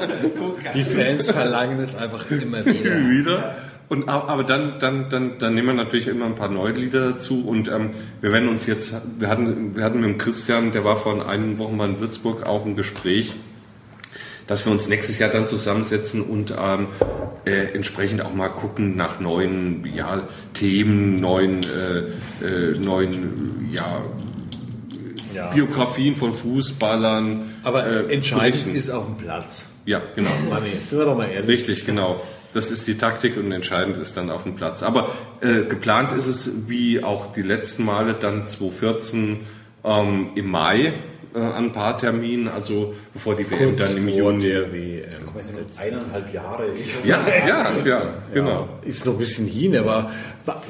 Die 0.74 0.82
Fans 0.84 1.30
verlangen 1.30 1.80
es 1.80 1.96
einfach 1.96 2.30
immer 2.30 2.64
wieder. 2.66 3.08
wieder. 3.08 3.56
Und, 3.88 4.08
aber 4.08 4.44
dann, 4.44 4.78
dann, 4.80 5.08
dann, 5.08 5.38
dann 5.38 5.54
nehmen 5.54 5.68
wir 5.68 5.74
natürlich 5.74 6.08
immer 6.08 6.26
ein 6.26 6.34
paar 6.34 6.50
neue 6.50 6.72
Lieder 6.72 7.12
dazu 7.12 7.46
und 7.46 7.68
ähm, 7.68 7.90
wir 8.20 8.32
werden 8.32 8.50
uns 8.50 8.66
jetzt, 8.66 8.94
wir 9.18 9.28
hatten, 9.28 9.74
wir 9.76 9.82
hatten 9.82 10.00
mit 10.00 10.10
dem 10.10 10.18
Christian, 10.18 10.72
der 10.72 10.84
war 10.84 10.98
vor 10.98 11.26
einigen 11.26 11.58
Wochen 11.58 11.76
mal 11.76 11.88
in 11.88 11.98
Würzburg, 11.98 12.46
auch 12.46 12.66
ein 12.66 12.76
Gespräch 12.76 13.34
dass 14.48 14.64
wir 14.64 14.72
uns 14.72 14.88
nächstes 14.88 15.18
Jahr 15.18 15.28
dann 15.28 15.46
zusammensetzen 15.46 16.22
und 16.22 16.54
ähm, 16.58 16.88
äh, 17.44 17.74
entsprechend 17.74 18.22
auch 18.22 18.34
mal 18.34 18.48
gucken 18.48 18.96
nach 18.96 19.20
neuen 19.20 19.84
ja, 19.94 20.26
Themen, 20.54 21.20
neuen, 21.20 21.60
äh, 21.62 22.44
äh, 22.44 22.78
neuen 22.78 23.68
ja, 23.70 24.02
ja. 25.34 25.50
Biografien 25.52 26.16
von 26.16 26.32
Fußballern. 26.32 27.56
Aber 27.62 27.86
äh, 27.86 28.12
entscheidend 28.12 28.74
ist 28.74 28.88
auf 28.88 29.04
dem 29.04 29.18
Platz. 29.18 29.66
Ja, 29.84 30.00
genau. 30.14 30.30
Manni, 30.48 30.70
sind 30.70 30.98
wir 30.98 31.04
doch 31.04 31.16
mal 31.16 31.28
ehrlich. 31.28 31.48
Richtig, 31.48 31.84
genau. 31.84 32.22
Das 32.52 32.70
ist 32.70 32.86
die 32.86 32.96
Taktik 32.96 33.36
und 33.36 33.52
entscheidend 33.52 33.96
ist 33.96 34.16
dann 34.16 34.30
auf 34.30 34.44
dem 34.44 34.56
Platz. 34.56 34.82
Aber 34.82 35.10
äh, 35.40 35.64
geplant 35.64 36.12
ist 36.12 36.26
es, 36.26 36.50
wie 36.68 37.02
auch 37.02 37.32
die 37.32 37.42
letzten 37.42 37.84
Male, 37.84 38.14
dann 38.14 38.46
2014 38.46 39.40
ähm, 39.84 40.30
im 40.34 40.50
Mai 40.50 40.94
äh, 41.34 41.38
an 41.38 41.66
ein 41.66 41.72
paar 41.72 41.98
Terminen, 41.98 42.48
also 42.48 42.94
bevor 43.12 43.36
die 43.36 43.48
WM 43.50 43.76
dann 43.76 43.96
im 43.96 44.08
Juni. 44.08 44.44
Der 44.44 44.72
WM. 44.72 45.04
eineinhalb 45.78 46.32
Jahre. 46.32 46.68
Ja, 47.04 47.20
ja, 47.46 47.70
ja, 47.84 48.00
genau. 48.32 48.68
Ja, 48.82 48.88
ist 48.88 49.04
noch 49.04 49.12
ein 49.14 49.18
bisschen 49.18 49.46
hin, 49.46 49.76
aber 49.76 50.10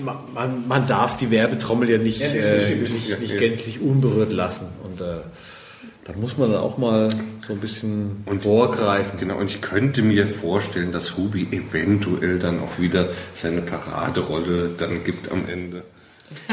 man, 0.05 0.17
man, 0.35 0.69
man 0.69 0.87
darf 0.87 1.17
die 1.17 1.31
Werbetrommel 1.31 1.91
ja 1.91 1.99
nicht, 1.99 2.21
ja, 2.21 2.27
äh, 2.27 2.75
nicht, 2.75 3.21
nicht 3.21 3.39
gänzlich 3.39 3.81
unberührt 3.81 4.33
lassen. 4.33 4.67
Und 4.83 5.01
äh, 6.09 6.13
da 6.13 6.19
muss 6.19 6.37
man 6.37 6.53
dann 6.53 6.61
auch 6.61 6.79
mal 6.79 7.09
so 7.47 7.53
ein 7.53 7.61
bisschen 7.61 8.23
und, 8.27 8.43
vorgreifen. 8.43 9.19
Genau, 9.19 9.37
und 9.37 9.47
ich 9.51 9.61
könnte 9.61 10.03
mir 10.03 10.27
vorstellen, 10.27 10.93
dass 10.93 11.17
Hubi 11.17 11.49
eventuell 11.51 12.39
dann 12.39 12.61
auch 12.61 12.79
wieder 12.79 13.09
seine 13.35 13.61
Paraderolle 13.63 14.71
dann 14.77 15.05
gibt 15.05 15.31
am 15.31 15.45
Ende. 15.49 15.83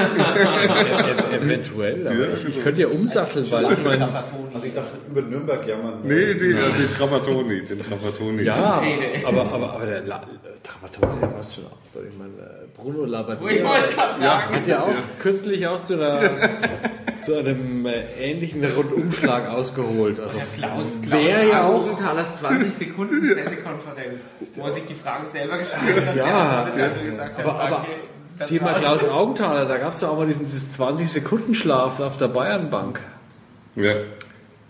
Eventuell, 1.33 2.07
aber 2.07 2.27
ja. 2.27 2.33
ich, 2.33 2.45
ich, 2.47 2.63
könnte 2.63 2.83
ja 2.83 2.87
umsatteln, 2.87 3.45
weil 3.51 3.73
ich 3.73 3.83
meine. 3.83 4.07
Also 4.53 4.67
ich 4.67 4.73
dachte 4.73 4.91
über 5.09 5.21
Nürnberg 5.21 5.67
jammern. 5.67 5.99
Nee, 6.03 6.33
die, 6.35 6.51
ja. 6.51 6.69
den 6.69 6.89
Trapattoni, 6.89 7.61
den 7.61 7.83
Trapattoni. 7.83 8.43
Ja, 8.43 8.81
aber, 9.25 9.41
aber, 9.51 9.73
aber 9.73 9.85
der 9.85 10.03
La 10.03 10.23
Trapattoni, 10.63 11.19
der 11.19 11.27
passt 11.27 11.55
schon 11.55 11.65
auch. 11.65 11.77
Ich 11.93 12.17
meine, 12.17 12.31
Bruno 12.73 13.03
Labbadia 13.05 13.51
ja, 14.21 14.49
hat 14.49 14.65
ja 14.65 14.79
auch 14.81 15.19
kürzlich 15.19 15.67
auch 15.67 15.83
zu 15.83 15.95
einer 15.95 16.21
zu 17.25 17.37
einem 17.37 17.85
äh, 17.85 18.03
ähnlichen 18.19 18.63
Rundumschlag 18.63 19.49
ausgeholt. 19.49 20.19
Also 20.19 20.39
wäre 21.01 21.49
ja 21.49 21.67
auch 21.67 21.97
Thalers 21.97 22.39
20 22.39 22.73
Sekunden 22.73 23.33
Pressekonferenz, 23.33 24.43
wo 24.55 24.65
er 24.65 24.73
sich 24.73 24.85
die 24.85 24.93
Frage 24.93 25.25
selber 25.27 25.57
gestellt 25.57 26.07
hat. 26.07 26.15
Ja, 26.15 26.27
ja, 26.27 27.29
aber, 27.37 27.59
aber, 27.59 27.85
Thema 28.47 28.73
Klaus 28.73 29.07
Augenthaler, 29.07 29.65
da 29.65 29.77
gab 29.77 29.93
es 29.93 29.99
doch 30.01 30.09
auch 30.09 30.17
mal 30.17 30.27
diesen, 30.27 30.45
diesen 30.45 30.69
20-Sekunden-Schlaf 30.69 31.99
auf 31.99 32.17
der 32.17 32.27
Bayernbank. 32.27 32.99
Ja. 33.75 33.95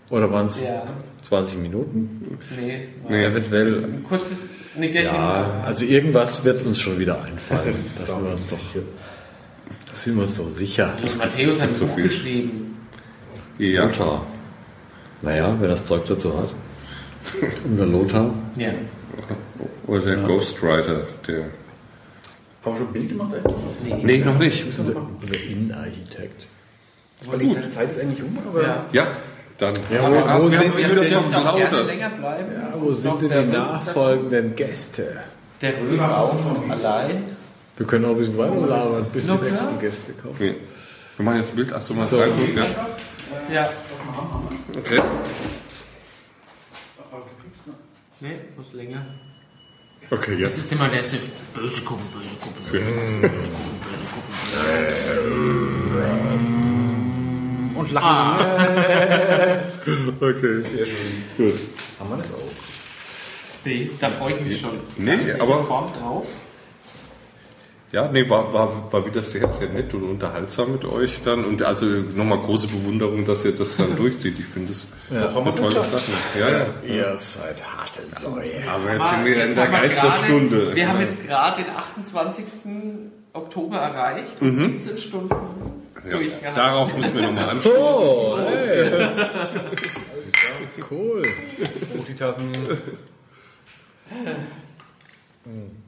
Oder 0.08 0.30
waren 0.32 0.46
es 0.46 0.64
ja. 0.64 0.84
20 1.22 1.58
Minuten? 1.58 2.38
Nee. 2.58 2.88
Nee, 3.08 3.24
eventuell. 3.24 3.84
Ein 3.84 4.04
kurzes 4.08 4.50
Nickerchen. 4.76 5.14
Ja, 5.14 5.62
also 5.64 5.84
irgendwas 5.84 6.44
wird 6.44 6.64
uns 6.64 6.80
schon 6.80 6.98
wieder 6.98 7.22
einfallen. 7.24 7.74
Das 7.98 8.12
sind 8.12 8.24
wir 8.24 8.32
uns 8.32 8.50
doch, 8.50 8.58
das 9.96 10.04
sind 10.04 10.16
wir 10.16 10.24
uns 10.24 10.36
doch 10.36 10.48
sicher. 10.48 10.92
Das 11.00 11.16
Matthäus 11.16 11.58
hat 11.58 11.74
so 11.74 11.86
viel 11.86 12.02
geschrieben. 12.02 12.76
Ja. 13.56 13.84
Lothar. 13.84 14.26
Naja, 15.22 15.56
wer 15.58 15.68
das 15.68 15.86
Zeug 15.86 16.04
dazu 16.06 16.38
hat. 16.38 16.50
Unser 17.64 17.86
Lothar. 17.86 18.30
Ja. 18.56 18.72
Oder 19.86 20.00
der 20.00 20.18
ja. 20.18 20.26
Ghostwriter, 20.26 21.06
der 21.26 21.44
haben 22.62 22.72
wir 22.72 22.76
schon 22.76 22.86
ein 22.88 22.92
Bild 22.92 23.08
gemacht 23.08 23.34
eigentlich? 23.36 24.04
Nee, 24.04 24.18
nee 24.18 24.24
noch 24.24 24.38
nicht. 24.38 24.66
Unser, 24.66 24.96
unser 24.96 25.40
Innenarchitekt. 25.50 26.46
Aber 27.26 27.38
die 27.38 27.70
Zeit 27.70 27.90
ist 27.90 27.98
eigentlich 27.98 28.22
um, 28.22 28.36
aber. 28.46 28.62
Ja, 28.62 28.86
ja 28.92 29.06
dann. 29.56 29.74
Ja, 29.90 30.02
wo, 30.02 30.42
wo 30.42 30.50
sind 30.50 30.76
wir 30.76 31.70
denn 31.70 31.86
länger 31.86 32.10
bleiben? 32.10 32.52
Ja, 32.52 32.74
wo 32.78 32.92
sind 32.92 33.22
denn 33.22 33.50
die 33.50 33.56
nachfolgenden 33.56 34.54
Gäste? 34.54 35.22
Der 35.62 35.72
Römer 35.80 36.18
auch 36.18 36.34
schon 36.38 36.70
allein. 36.70 37.36
Wir 37.76 37.86
können 37.86 38.06
auch 38.06 38.10
ein 38.10 38.18
bisschen 38.18 38.38
weiter 38.38 38.66
labern, 38.66 39.06
bis 39.12 39.26
die 39.26 39.32
nächsten 39.32 39.78
Gäste 39.78 40.12
kommen. 40.12 40.34
Okay. 40.34 40.54
Wir 41.16 41.24
machen 41.24 41.38
jetzt 41.38 41.50
ein 41.50 41.56
Bild. 41.56 41.72
Achso, 41.72 41.94
mal 41.94 42.06
so. 42.06 42.18
rein. 42.18 42.30
Ja. 42.54 43.54
ja. 43.54 43.70
Okay. 44.76 45.00
Nee, 48.20 48.36
muss 48.56 48.72
länger. 48.72 49.04
Okay, 50.10 50.36
jetzt. 50.36 50.56
Das 50.56 50.64
ist 50.64 50.72
immer 50.72 50.88
der 50.88 51.02
böse 51.54 51.82
gucken, 51.82 52.06
böse 52.14 52.28
gucken, 52.40 52.54
böse 52.54 52.80
gucken, 52.80 53.20
böse 53.20 53.48
gucken, 53.48 53.80
böse 53.84 54.06
gucken. 55.92 57.76
Und 57.76 57.92
lachen. 57.92 58.08
Ah. 58.08 58.38
okay, 60.20 60.62
sehr 60.62 60.86
schön. 60.86 61.24
Gut. 61.36 61.52
Haben 61.98 62.10
wir 62.10 62.16
das 62.16 62.32
auch? 62.32 62.38
Nee, 63.64 63.90
da 64.00 64.08
freue 64.08 64.34
ich 64.34 64.40
mich 64.40 64.60
schon. 64.60 64.78
Nee, 64.96 65.32
aber. 65.38 65.64
Form 65.64 65.92
drauf. 65.92 66.26
Ja, 67.96 68.08
nee, 68.08 68.28
war, 68.28 68.52
war, 68.52 68.92
war 68.92 69.06
wieder 69.06 69.22
sehr, 69.22 69.50
sehr 69.50 69.70
nett 69.70 69.94
und 69.94 70.02
unterhaltsam 70.02 70.72
mit 70.72 70.84
euch 70.84 71.22
dann. 71.22 71.46
Und 71.46 71.62
also 71.62 71.86
nochmal 71.86 72.36
große 72.40 72.68
Bewunderung, 72.68 73.24
dass 73.24 73.42
ihr 73.46 73.52
das 73.52 73.78
dann 73.78 73.96
durchzieht. 73.96 74.38
Ich 74.38 74.44
finde 74.44 74.72
es 74.72 74.88
ja. 75.10 75.30
auch 75.30 75.40
eine 75.40 75.50
tolle 75.50 75.80
Sache. 75.80 76.12
Ja, 76.38 76.46
ja. 76.50 76.66
Ihr 76.86 77.18
seid 77.18 77.56
harte 77.64 78.02
Säue. 78.06 78.68
Aber 78.70 78.92
jetzt 78.92 79.10
sind 79.10 79.24
wir 79.24 79.46
in 79.46 79.54
der 79.54 79.66
Geisterstunde. 79.68 80.58
Grade, 80.58 80.76
wir 80.76 80.88
haben 80.90 81.00
jetzt 81.00 81.24
gerade 81.26 81.64
den 81.64 81.74
28. 81.74 82.44
Oktober 83.32 83.78
erreicht 83.78 84.42
und 84.42 84.54
mhm. 84.54 84.78
17 84.78 84.98
Stunden 84.98 85.34
ja. 86.42 86.52
Darauf 86.52 86.94
müssen 86.94 87.14
wir 87.14 87.22
nochmal 87.22 87.48
anstoßen. 87.48 87.80
Oh, 87.80 88.38
hey. 88.38 88.98
cool. 90.90 91.22
Multitassen. 91.94 92.52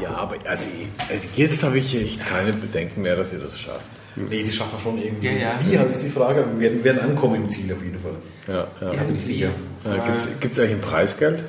Ja, 0.00 0.16
aber 0.16 0.36
also, 0.44 0.68
also 1.08 1.28
jetzt 1.36 1.62
habe 1.62 1.78
ich 1.78 1.94
echt 1.96 2.26
keine 2.26 2.52
Bedenken 2.52 3.02
mehr, 3.02 3.16
dass 3.16 3.32
ihr 3.32 3.38
das 3.38 3.58
schafft. 3.58 3.86
Nee, 4.16 4.42
die 4.42 4.52
schaffen 4.52 4.72
wir 4.76 4.80
schon 4.80 5.02
irgendwie. 5.02 5.26
Ja, 5.26 5.32
ja. 5.32 5.86
Wie, 5.86 5.90
ist 5.90 6.04
die 6.04 6.10
Frage. 6.10 6.44
Wir 6.58 6.70
werden, 6.70 6.84
werden 6.84 7.00
ankommen 7.00 7.36
im 7.36 7.48
Ziel 7.48 7.72
auf 7.72 7.82
jeden 7.82 7.98
Fall. 7.98 8.12
Ja, 8.46 8.66
ja. 8.80 8.94
ja 8.94 9.02
bin 9.04 9.16
ich 9.16 9.24
sicher. 9.24 9.50
Ja, 9.84 10.16
Gibt 10.40 10.52
es 10.52 10.58
eigentlich 10.58 10.72
ein 10.72 10.80
Preisgeld? 10.80 11.44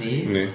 Nee. 0.00 0.28
nee. 0.30 0.48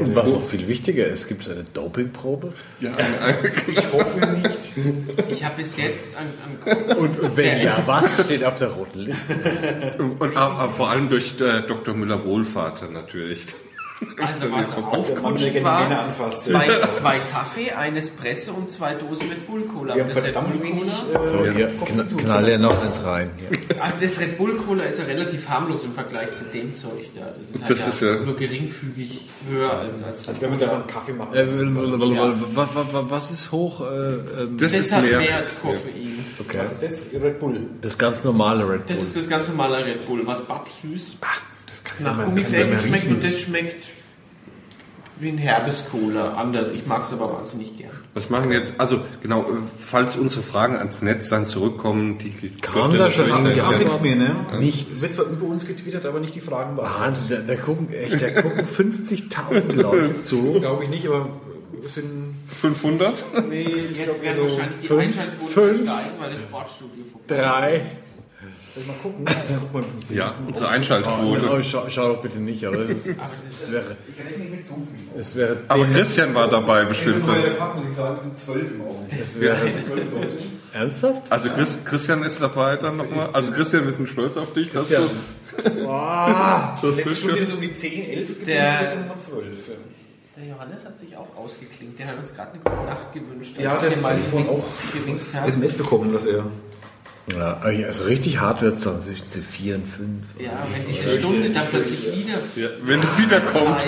Und 0.00 0.14
was 0.14 0.30
noch 0.30 0.44
viel 0.44 0.68
wichtiger 0.68 1.06
ist, 1.06 1.28
gibt 1.28 1.42
es 1.42 1.50
eine 1.50 1.64
Dopingprobe? 1.64 2.52
Ja, 2.80 2.90
ich 3.66 3.92
hoffe 3.92 4.26
nicht. 4.26 4.72
Ich 5.28 5.44
habe 5.44 5.56
bis 5.56 5.76
jetzt 5.76 6.14
an, 6.16 6.26
an 6.64 6.96
und, 6.96 7.18
und, 7.18 7.36
wenn 7.36 7.60
ja, 7.62 7.82
was 7.86 8.24
steht 8.24 8.44
auf 8.44 8.58
der 8.58 8.68
roten 8.68 9.00
Liste? 9.00 9.34
Und, 9.98 10.36
aber 10.36 10.68
vor 10.68 10.90
allem 10.90 11.08
durch 11.08 11.34
äh, 11.40 11.62
Dr. 11.66 11.94
Müller-Wohlfahrt 11.94 12.90
natürlich. 12.92 13.46
Also 14.18 14.52
was 14.52 14.76
aufkutschen 14.76 15.64
war, 15.64 16.14
zwei, 16.30 16.86
zwei 16.88 17.18
Kaffee, 17.20 17.70
ein 17.70 17.96
Espresso 17.96 18.52
und 18.52 18.68
zwei 18.68 18.92
Dosen 18.92 19.30
Red 19.30 19.46
Bull 19.46 19.62
Cola. 19.62 19.94
Wir 19.94 20.04
das 20.04 20.22
Red 20.22 20.34
Bull 20.34 20.60
Cola. 20.60 21.24
Äh, 21.24 21.28
so, 21.28 21.44
hier, 21.44 21.70
knall 22.18 22.48
ja 22.48 22.58
noch 22.58 22.82
eins 22.82 23.02
rein. 23.02 23.30
Also 23.80 23.96
das 23.98 24.20
Red 24.20 24.36
Bull 24.36 24.56
Cola 24.56 24.84
ist 24.84 24.98
ja 24.98 25.06
relativ 25.06 25.48
harmlos 25.48 25.82
im 25.82 25.92
Vergleich 25.92 26.30
zu 26.32 26.44
dem 26.44 26.74
Zeug 26.74 27.10
da. 27.14 27.32
Das 27.38 27.48
ist, 27.48 27.62
halt 27.62 27.70
das 27.70 27.80
ja 27.80 27.86
ist 27.88 28.00
ja 28.02 28.24
nur 28.26 28.36
geringfügig 28.36 29.20
höher 29.48 29.72
als 29.72 30.02
als. 30.02 30.28
Also 30.28 30.42
wenn 30.42 30.50
man 30.50 30.58
da 30.58 30.72
einen 30.72 30.86
Kaffee 30.86 31.12
macht. 31.12 31.34
Äh, 31.34 31.46
ja. 31.46 32.34
was, 32.52 32.68
was, 33.08 33.30
ist 33.30 33.52
hoch? 33.52 33.80
Äh, 33.80 33.84
ähm, 33.84 34.56
das, 34.58 34.72
das 34.72 34.80
ist 34.82 34.92
hat 34.92 35.04
mehr, 35.04 35.18
mehr 35.20 35.42
Koffein. 35.62 36.24
Okay. 36.38 36.58
Was 36.58 36.82
ist 36.82 36.82
das? 36.82 37.22
Red 37.22 37.38
Bull. 37.38 37.60
Das 37.80 37.96
ganz 37.96 38.24
normale 38.24 38.68
Red 38.68 38.86
Bull. 38.86 38.96
Das 38.96 39.04
ist 39.04 39.16
das 39.16 39.28
ganz 39.28 39.48
normale 39.48 39.86
Red 39.86 40.06
Bull, 40.06 40.20
was 40.26 40.42
babsüß. 40.42 41.16
Bah 41.18 41.28
nach 42.00 42.24
Gummizellen 42.24 42.78
schmeckt 42.78 43.08
und 43.08 43.24
das 43.24 43.38
schmeckt 43.40 43.82
wie 45.18 45.28
ein 45.30 45.38
herbes 45.38 45.84
Cola. 45.90 46.34
Anders. 46.34 46.68
Ich 46.74 46.86
mag 46.86 47.04
es 47.04 47.12
aber 47.12 47.32
wahnsinnig 47.32 47.76
gern. 47.76 47.90
Was 48.14 48.28
machen 48.30 48.52
jetzt? 48.52 48.74
Also 48.78 49.00
genau, 49.22 49.46
falls 49.78 50.16
unsere 50.16 50.42
Fragen 50.42 50.76
ans 50.76 51.02
Netz 51.02 51.28
dann 51.28 51.46
zurückkommen, 51.46 52.18
die 52.18 52.50
Kam 52.60 52.96
da 52.96 53.10
schon 53.10 53.32
haben 53.32 53.50
Sie 53.50 53.62
haben 53.62 53.78
nichts 53.78 54.00
mehr, 54.00 54.16
ne? 54.16 54.46
Nichts. 54.58 55.02
Wird 55.02 55.12
zwar 55.12 55.24
über 55.26 55.46
uns 55.46 55.66
getwittert, 55.66 56.04
aber 56.04 56.20
nicht 56.20 56.34
die 56.34 56.40
Fragen 56.40 56.76
beantwortet. 56.76 57.20
Wahnsinn, 57.30 57.46
da, 57.46 57.54
da 57.54 57.60
gucken 57.60 57.92
echt, 57.92 58.20
da 58.20 58.30
gucken 58.30 58.66
50.000 58.66 59.72
Leute 59.74 60.20
zu. 60.20 60.60
Glaube 60.60 60.84
ich 60.84 60.90
nicht, 60.90 61.06
aber 61.08 61.30
es 61.84 61.94
sind 61.94 62.34
500? 62.60 63.48
Nee, 63.48 63.62
jetzt 63.96 64.22
werden 64.22 64.36
so 64.36 64.44
wahrscheinlich 64.44 64.88
die 64.88 64.92
Einschaltquoten 64.92 65.74
steigen, 65.74 66.10
weil 66.18 66.30
das 66.32 66.40
Sportstudio 66.42 67.04
vorbei 67.10 67.42
Drei. 67.42 67.80
Mal 68.86 68.92
gucken. 69.02 69.24
Guck 69.60 69.72
mal, 69.72 69.84
ja, 70.10 70.34
unsere 70.46 70.68
Einschaltquote. 70.68 71.50
Oh, 71.50 71.62
schau, 71.62 71.84
schau, 71.88 72.14
doch 72.14 72.20
bitte 72.20 72.38
nicht, 72.40 72.62
aber 72.66 72.80
es, 72.80 73.06
ist, 73.06 73.08
es 73.08 73.72
wäre. 73.72 73.96
Ich 74.06 74.22
rechne 74.22 74.38
nicht 74.44 74.50
mit 74.50 74.66
so 74.66 74.74
viel. 74.74 75.20
Es 75.20 75.34
wäre 75.34 75.56
aber 75.68 75.86
Christian 75.86 76.34
war 76.34 76.48
dabei 76.48 76.84
bestimmt. 76.84 77.26
Bei 77.26 77.40
der 77.40 77.54
Cup 77.54 77.76
muss 77.76 77.86
ich 77.88 77.94
sagen, 77.94 78.16
es 78.16 78.22
sind 78.22 78.36
zwölf 78.36 78.70
im 78.70 78.82
Augenblick. 78.82 79.20
Es 79.20 79.40
wäre 79.40 79.56
zwölf 79.86 80.12
Leute. 80.12 80.38
Ernsthaft? 80.74 81.32
Also 81.32 81.48
Chris, 81.50 81.78
Christian 81.86 82.22
ist 82.22 82.42
dabei 82.42 82.76
dann 82.76 82.98
nochmal. 82.98 83.30
Also 83.32 83.52
Christian, 83.52 83.86
wir 83.86 83.92
sind 83.92 84.08
stolz 84.10 84.36
auf 84.36 84.52
dich. 84.52 84.70
Christian. 84.70 85.04
Wow. 85.82 86.78
Das 86.82 86.96
Letzte 86.96 87.16
Stunde 87.16 87.38
ist 87.38 87.52
um 87.54 87.60
die 87.62 87.72
10, 87.72 88.10
11 88.10 88.28
gewesen, 88.28 88.48
jetzt 88.48 88.92
sind 88.92 89.04
wir 89.04 89.08
noch 89.08 89.20
12. 89.20 89.56
Der 90.36 90.48
Johannes 90.48 90.84
hat 90.84 90.98
sich 90.98 91.16
auch 91.16 91.34
ausgeklinkt. 91.34 91.98
Der 91.98 92.08
hat 92.08 92.18
uns 92.18 92.34
gerade 92.34 92.52
eine 92.52 92.60
gute 92.60 92.86
Nacht 92.86 93.12
gewünscht. 93.14 93.54
Ja, 93.58 93.78
der 93.78 93.90
hat 93.90 94.02
mal 94.02 94.18
vorhin 94.18 94.50
auch 94.50 94.64
SMS 95.46 95.72
bekommen, 95.72 96.12
dass 96.12 96.26
er 96.26 96.44
ja, 97.32 97.58
also 97.58 98.04
richtig 98.04 98.40
hart 98.40 98.62
wird 98.62 98.74
es 98.74 98.82
dann 98.82 99.00
zwischen 99.00 99.26
4 99.26 99.74
und 99.76 99.86
5. 99.86 100.08
Ja, 100.38 100.66
wenn 100.72 100.86
diese 100.86 101.18
Stunde 101.18 101.50
dann 101.50 101.66
plötzlich 101.70 102.16
wieder. 102.16 102.38
Ja, 102.54 102.68
wenn 102.82 103.00
du 103.00 103.18
wiederkommt, 103.18 103.84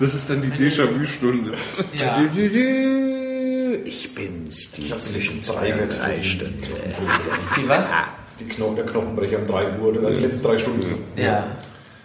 das 0.00 0.14
ist 0.14 0.30
dann 0.30 0.40
die 0.40 0.50
Déjà-vu-Stunde. 0.50 1.52
Ja. 1.94 2.22
Ich 3.84 4.14
bin's, 4.14 4.72
die 4.72 4.82
ich 4.82 4.98
zwischen 4.98 5.42
zwei 5.42 5.74
und 5.74 5.88
drei 5.90 6.22
Stunden. 6.22 6.62
Die 7.56 7.68
was? 7.68 7.86
Die 8.40 8.44
Knochen, 8.44 8.76
der 8.76 8.86
Knochenbrecher 8.86 9.38
um 9.38 9.46
3 9.46 9.78
Uhr, 9.78 9.88
oder 9.88 10.10
die 10.10 10.22
letzten 10.22 10.44
drei 10.44 10.58
Stunden. 10.58 10.94
Ja. 11.16 11.56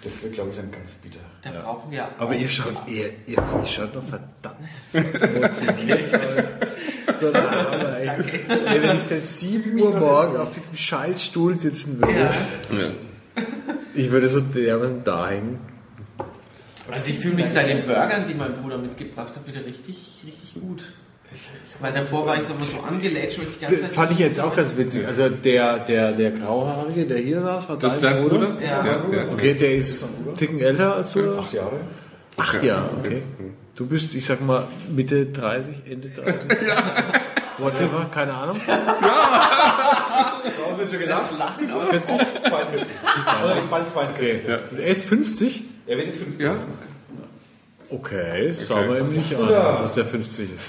Das 0.04 0.22
wird, 0.22 0.34
glaube 0.34 0.50
ich, 0.50 0.58
dann 0.58 0.70
ganz 0.70 0.96
bitter. 0.96 1.20
Da 1.44 1.54
ja. 1.54 1.62
brauchen 1.62 1.92
wir. 1.92 2.10
Aber 2.18 2.36
ihr 2.36 2.50
schaut, 2.50 2.74
ihr, 2.88 3.06
ihr, 3.26 3.38
ihr 3.38 3.66
schaut 3.66 3.96
doch 3.96 4.04
verdammt. 4.04 4.58
So 7.32 7.38
ey. 7.38 8.08
ey. 8.08 8.82
Wenn 8.82 8.98
ich 8.98 9.04
seit 9.04 9.26
7 9.26 9.80
Uhr 9.80 9.98
morgen 9.98 10.38
auf 10.38 10.54
diesem 10.54 10.76
Scheißstuhl 10.76 11.58
sitzen 11.58 12.02
würde, 12.02 12.30
ja. 12.72 12.92
ich 13.94 14.12
würde 14.12 14.28
so 14.28 14.42
dermaßen 14.42 15.04
da 15.04 15.30
hängen. 15.30 15.60
Also 16.92 17.10
ich 17.12 17.20
fühle 17.20 17.36
mich 17.36 17.48
seit 17.48 17.70
den 17.70 17.82
Burgern, 17.82 18.28
die 18.28 18.34
mein 18.34 18.54
Bruder 18.54 18.78
mitgebracht 18.78 19.36
hat, 19.36 19.48
wieder 19.48 19.66
richtig, 19.66 20.24
richtig 20.26 20.62
gut. 20.62 20.84
Weil 21.80 21.94
davor 21.94 22.26
war 22.28 22.38
ich 22.38 22.44
so, 22.44 22.54
so 22.54 22.82
angelätscht 22.88 23.40
und 23.40 23.48
die 23.56 23.60
ganze 23.60 23.82
Zeit. 23.82 23.92
Fand 23.92 24.12
ich 24.12 24.20
jetzt 24.20 24.40
auch 24.40 24.56
ganz 24.56 24.78
witzig. 24.78 25.08
Also 25.08 25.30
der, 25.30 25.80
der, 25.80 26.12
der 26.12 26.32
Grauhaarige, 26.32 27.06
der 27.06 27.18
hier 27.18 27.42
saß, 27.42 27.70
war 27.70 27.78
das 27.78 28.00
dein 28.00 28.22
Bruder? 28.22 28.52
Bruder? 28.52 28.62
Ja. 28.62 28.86
ja. 29.12 29.32
Okay, 29.32 29.54
der 29.56 29.76
ist 29.76 30.04
einen 30.04 30.38
Ticken 30.38 30.60
älter 30.60 30.96
als 30.96 31.14
du. 31.14 31.38
Acht 31.38 31.54
Jahre. 31.54 31.80
Acht 32.38 32.64
Jahre, 32.64 32.90
okay. 33.00 33.22
Du 33.76 33.88
bist, 33.88 34.14
ich 34.14 34.24
sag 34.26 34.42
mal, 34.42 34.68
Mitte 34.90 35.26
30, 35.26 35.76
Ende 35.90 36.08
30. 36.08 36.52
ja. 36.68 37.04
Whatever, 37.58 38.06
keine 38.12 38.34
Ahnung. 38.34 38.60
Ja! 38.68 40.42
Raus 40.62 40.78
wird 40.78 40.92
schon 40.92 41.00
gedacht. 41.00 41.34
40? 41.90 42.18
42. 42.50 42.96
Oder 43.44 43.62
bald 43.70 43.90
42. 43.90 44.16
Okay. 44.16 44.40
Ja. 44.48 44.60
Er 44.78 44.88
ist 44.88 45.06
50? 45.06 45.64
Er 45.88 45.98
wird 45.98 46.06
jetzt 46.08 46.20
50. 46.20 46.42
Ja. 46.46 46.56
Okay, 47.90 48.48
das 48.48 48.58
okay. 48.58 48.66
schauen 48.68 48.90
wir 48.90 49.00
ihm 49.00 49.14
nicht 49.14 49.36
an, 49.36 49.48
dass 49.48 49.94
der 49.94 50.06
50 50.06 50.54
ist. 50.54 50.64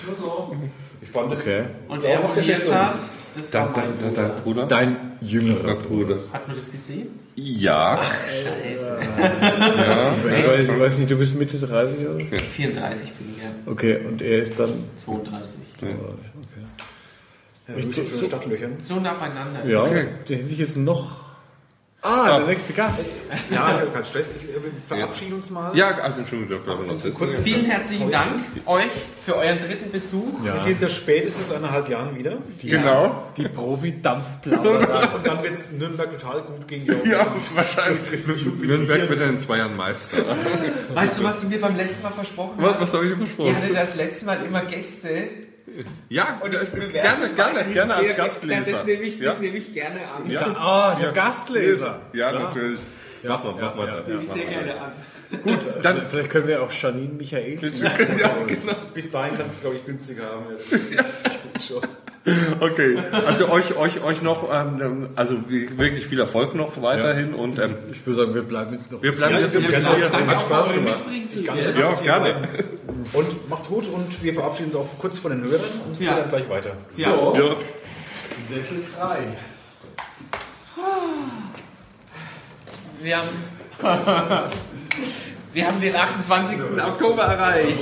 Ich 1.01 1.09
fand 1.09 1.33
das. 1.33 1.41
Okay. 1.41 1.65
Und 1.89 2.05
er, 2.05 2.23
wo 2.23 2.35
hier 2.41 2.61
saß, 2.61 2.97
das 3.37 3.51
dein, 3.51 3.73
dein, 3.75 4.01
dein, 4.01 4.15
dein 4.15 4.35
Bruder? 4.37 4.67
Dein 4.67 5.13
jüngerer 5.21 5.75
Bruder. 5.77 6.19
Hat 6.33 6.49
man 6.49 6.57
das 6.57 6.71
gesehen? 6.71 7.09
Ja. 7.37 7.99
Ach, 8.01 8.15
scheiße. 8.29 8.99
ja. 9.19 10.15
Ich, 10.15 10.47
weiß, 10.47 10.69
ich 10.69 10.81
weiß 10.81 10.99
nicht, 10.99 11.11
du 11.11 11.17
bist 11.17 11.35
Mitte 11.35 11.59
30 11.59 11.99
oder? 12.07 12.21
Ja. 12.21 12.37
34 12.39 13.13
bin 13.13 13.35
ich, 13.35 13.43
ja. 13.43 13.51
Okay, 13.67 13.99
und 14.07 14.23
er 14.23 14.39
ist 14.39 14.59
dann? 14.59 14.71
32. 14.97 15.59
32, 15.79 15.99
okay. 15.99 16.65
Ja, 17.67 17.75
ich 17.77 17.95
so, 17.95 18.05
so 18.05 18.25
Stadtlöchern. 18.25 18.77
So 18.83 19.01
nah 19.01 19.15
beieinander. 19.15 19.67
Ja, 19.67 19.83
okay. 19.83 20.07
den 20.29 20.39
hätte 20.41 20.53
ich 20.53 20.59
jetzt 20.59 20.77
noch 20.77 21.24
Ah, 22.07 22.27
ah, 22.27 22.39
der 22.39 22.49
nächste 22.49 22.75
Gast. 22.75 23.07
Ja, 23.51 23.81
kein 23.91 24.05
Stress. 24.05 24.29
Wir 24.29 24.99
verabschieden 24.99 25.33
uns 25.37 25.49
mal. 25.49 25.75
Ja, 25.75 25.89
also 25.97 26.19
Entschuldigung, 26.19 26.59
ich 26.59 26.67
darf 26.67 26.79
noch 26.87 26.97
sitzen. 26.97 27.15
Kurz 27.15 27.39
vielen 27.39 27.65
herzlichen 27.65 28.11
Dank 28.11 28.29
euch 28.67 28.91
für 29.25 29.37
euren 29.37 29.59
dritten 29.59 29.91
Besuch. 29.91 30.45
Ja. 30.45 30.53
Wir 30.53 30.61
sehen 30.61 30.73
uns 30.75 30.83
ja 30.83 30.89
spätestens 30.91 31.51
eineinhalb 31.51 31.89
Jahren 31.89 32.15
wieder. 32.15 32.37
Die, 32.61 32.69
genau. 32.69 33.23
Die 33.39 33.49
Profi-Dampfplauderei. 33.49 35.17
Und 35.17 35.27
dann 35.27 35.43
wird 35.43 35.55
es 35.55 35.73
Nürnberg 35.73 36.11
total 36.11 36.43
gut 36.43 36.69
gegen 36.69 36.85
die 36.85 37.09
Ja, 37.09 37.27
wahrscheinlich. 37.55 38.27
Nürnberg 38.61 39.09
wird 39.09 39.21
dann 39.23 39.31
in 39.31 39.39
zwei 39.39 39.57
Jahren 39.57 39.75
Meister. 39.75 40.19
Weißt 40.93 41.19
du, 41.19 41.25
was 41.25 41.41
du 41.41 41.49
mir 41.49 41.59
beim 41.59 41.75
letzten 41.75 42.03
Mal 42.03 42.13
versprochen 42.13 42.57
hast? 42.59 42.75
Was, 42.75 42.81
was 42.83 42.95
habe 42.95 43.07
ich 43.07 43.13
dir 43.13 43.17
versprochen? 43.17 43.51
Ich 43.51 43.57
hatte 43.57 43.73
das 43.73 43.95
letzte 43.95 44.27
Mal 44.27 44.39
immer 44.45 44.63
Gäste 44.67 45.29
ja, 46.09 46.41
und 46.43 46.51
gerne, 46.93 47.29
gerne, 47.31 47.65
gerne 47.73 47.95
als 47.95 48.17
Gastleser. 48.17 48.73
Das 48.73 48.85
nehme 48.85 49.03
ich, 49.03 49.19
das 49.19 49.39
nehme 49.39 49.57
ich 49.57 49.73
gerne 49.73 50.01
an. 50.01 50.31
Ja. 50.31 50.95
Oh, 50.97 51.01
der 51.01 51.13
Gastleser. 51.13 52.01
Ja, 52.13 52.31
Klar. 52.31 52.43
natürlich. 52.45 52.81
Ja, 53.23 53.31
mach 53.31 53.45
mal, 53.45 53.55
mach 53.61 53.75
mal. 53.75 53.87
Ja, 53.89 54.01
nehme 54.07 54.23
ich 54.23 54.31
sehr 54.31 54.45
gerne 54.45 54.81
an. 54.81 54.93
Gut, 55.43 55.59
dann 55.83 56.07
vielleicht 56.07 56.31
können 56.31 56.47
wir 56.47 56.63
auch 56.63 56.71
Janine 56.71 57.15
Michael. 57.15 57.59
ja, 57.83 57.91
genau. 58.47 58.75
Bis 58.93 59.11
dahin 59.11 59.37
kannst 59.37 59.53
du 59.53 59.55
es, 59.55 59.61
glaube 59.61 59.77
ich, 59.77 59.87
günstiger 59.87 60.25
haben. 60.25 60.47
Das 60.97 61.25
ist 61.55 61.69
schon. 61.69 61.83
Okay, 62.59 62.97
also 63.27 63.51
euch, 63.51 63.77
euch, 63.77 64.03
euch 64.03 64.23
noch, 64.23 64.49
ähm, 64.51 65.11
also 65.15 65.37
wirklich 65.51 66.07
viel 66.07 66.21
Erfolg 66.21 66.55
noch 66.55 66.81
weiterhin 66.81 67.33
ja. 67.33 67.37
und 67.37 67.59
ähm, 67.59 67.75
ich 67.93 68.07
würde 68.07 68.21
sagen, 68.21 68.35
wir 68.35 68.43
bleiben 68.43 68.73
jetzt 68.73 68.91
noch. 68.91 69.03
Wir 69.03 69.13
bleiben 69.13 69.39
jetzt 69.41 69.55
ein 69.55 69.63
bisschen. 69.63 69.87
Hat 69.87 70.41
Spaß 70.41 70.73
gemacht. 70.73 71.01
Ja, 71.79 71.93
gerne. 71.93 72.37
Und 73.13 73.51
macht's 73.51 73.69
gut 73.69 73.87
und 73.89 74.23
wir 74.23 74.33
verabschieden 74.33 74.69
uns 74.69 74.77
auch 74.77 74.99
kurz 74.99 75.19
von 75.19 75.33
den 75.33 75.43
Hörern 75.43 75.61
und 75.87 75.93
es 75.93 76.01
ja. 76.01 76.15
geht 76.15 76.23
dann 76.23 76.29
gleich 76.31 76.49
weiter. 76.49 76.71
Ja. 76.97 77.11
So, 77.11 77.35
ja. 77.37 77.57
Sessel 78.41 78.79
frei. 78.79 79.27
Wir 83.01 83.19
haben, 83.19 83.29
wir 85.53 85.67
haben 85.67 85.81
den 85.81 85.95
28. 85.95 86.61
Oktober 86.85 87.23
erreicht. 87.25 87.79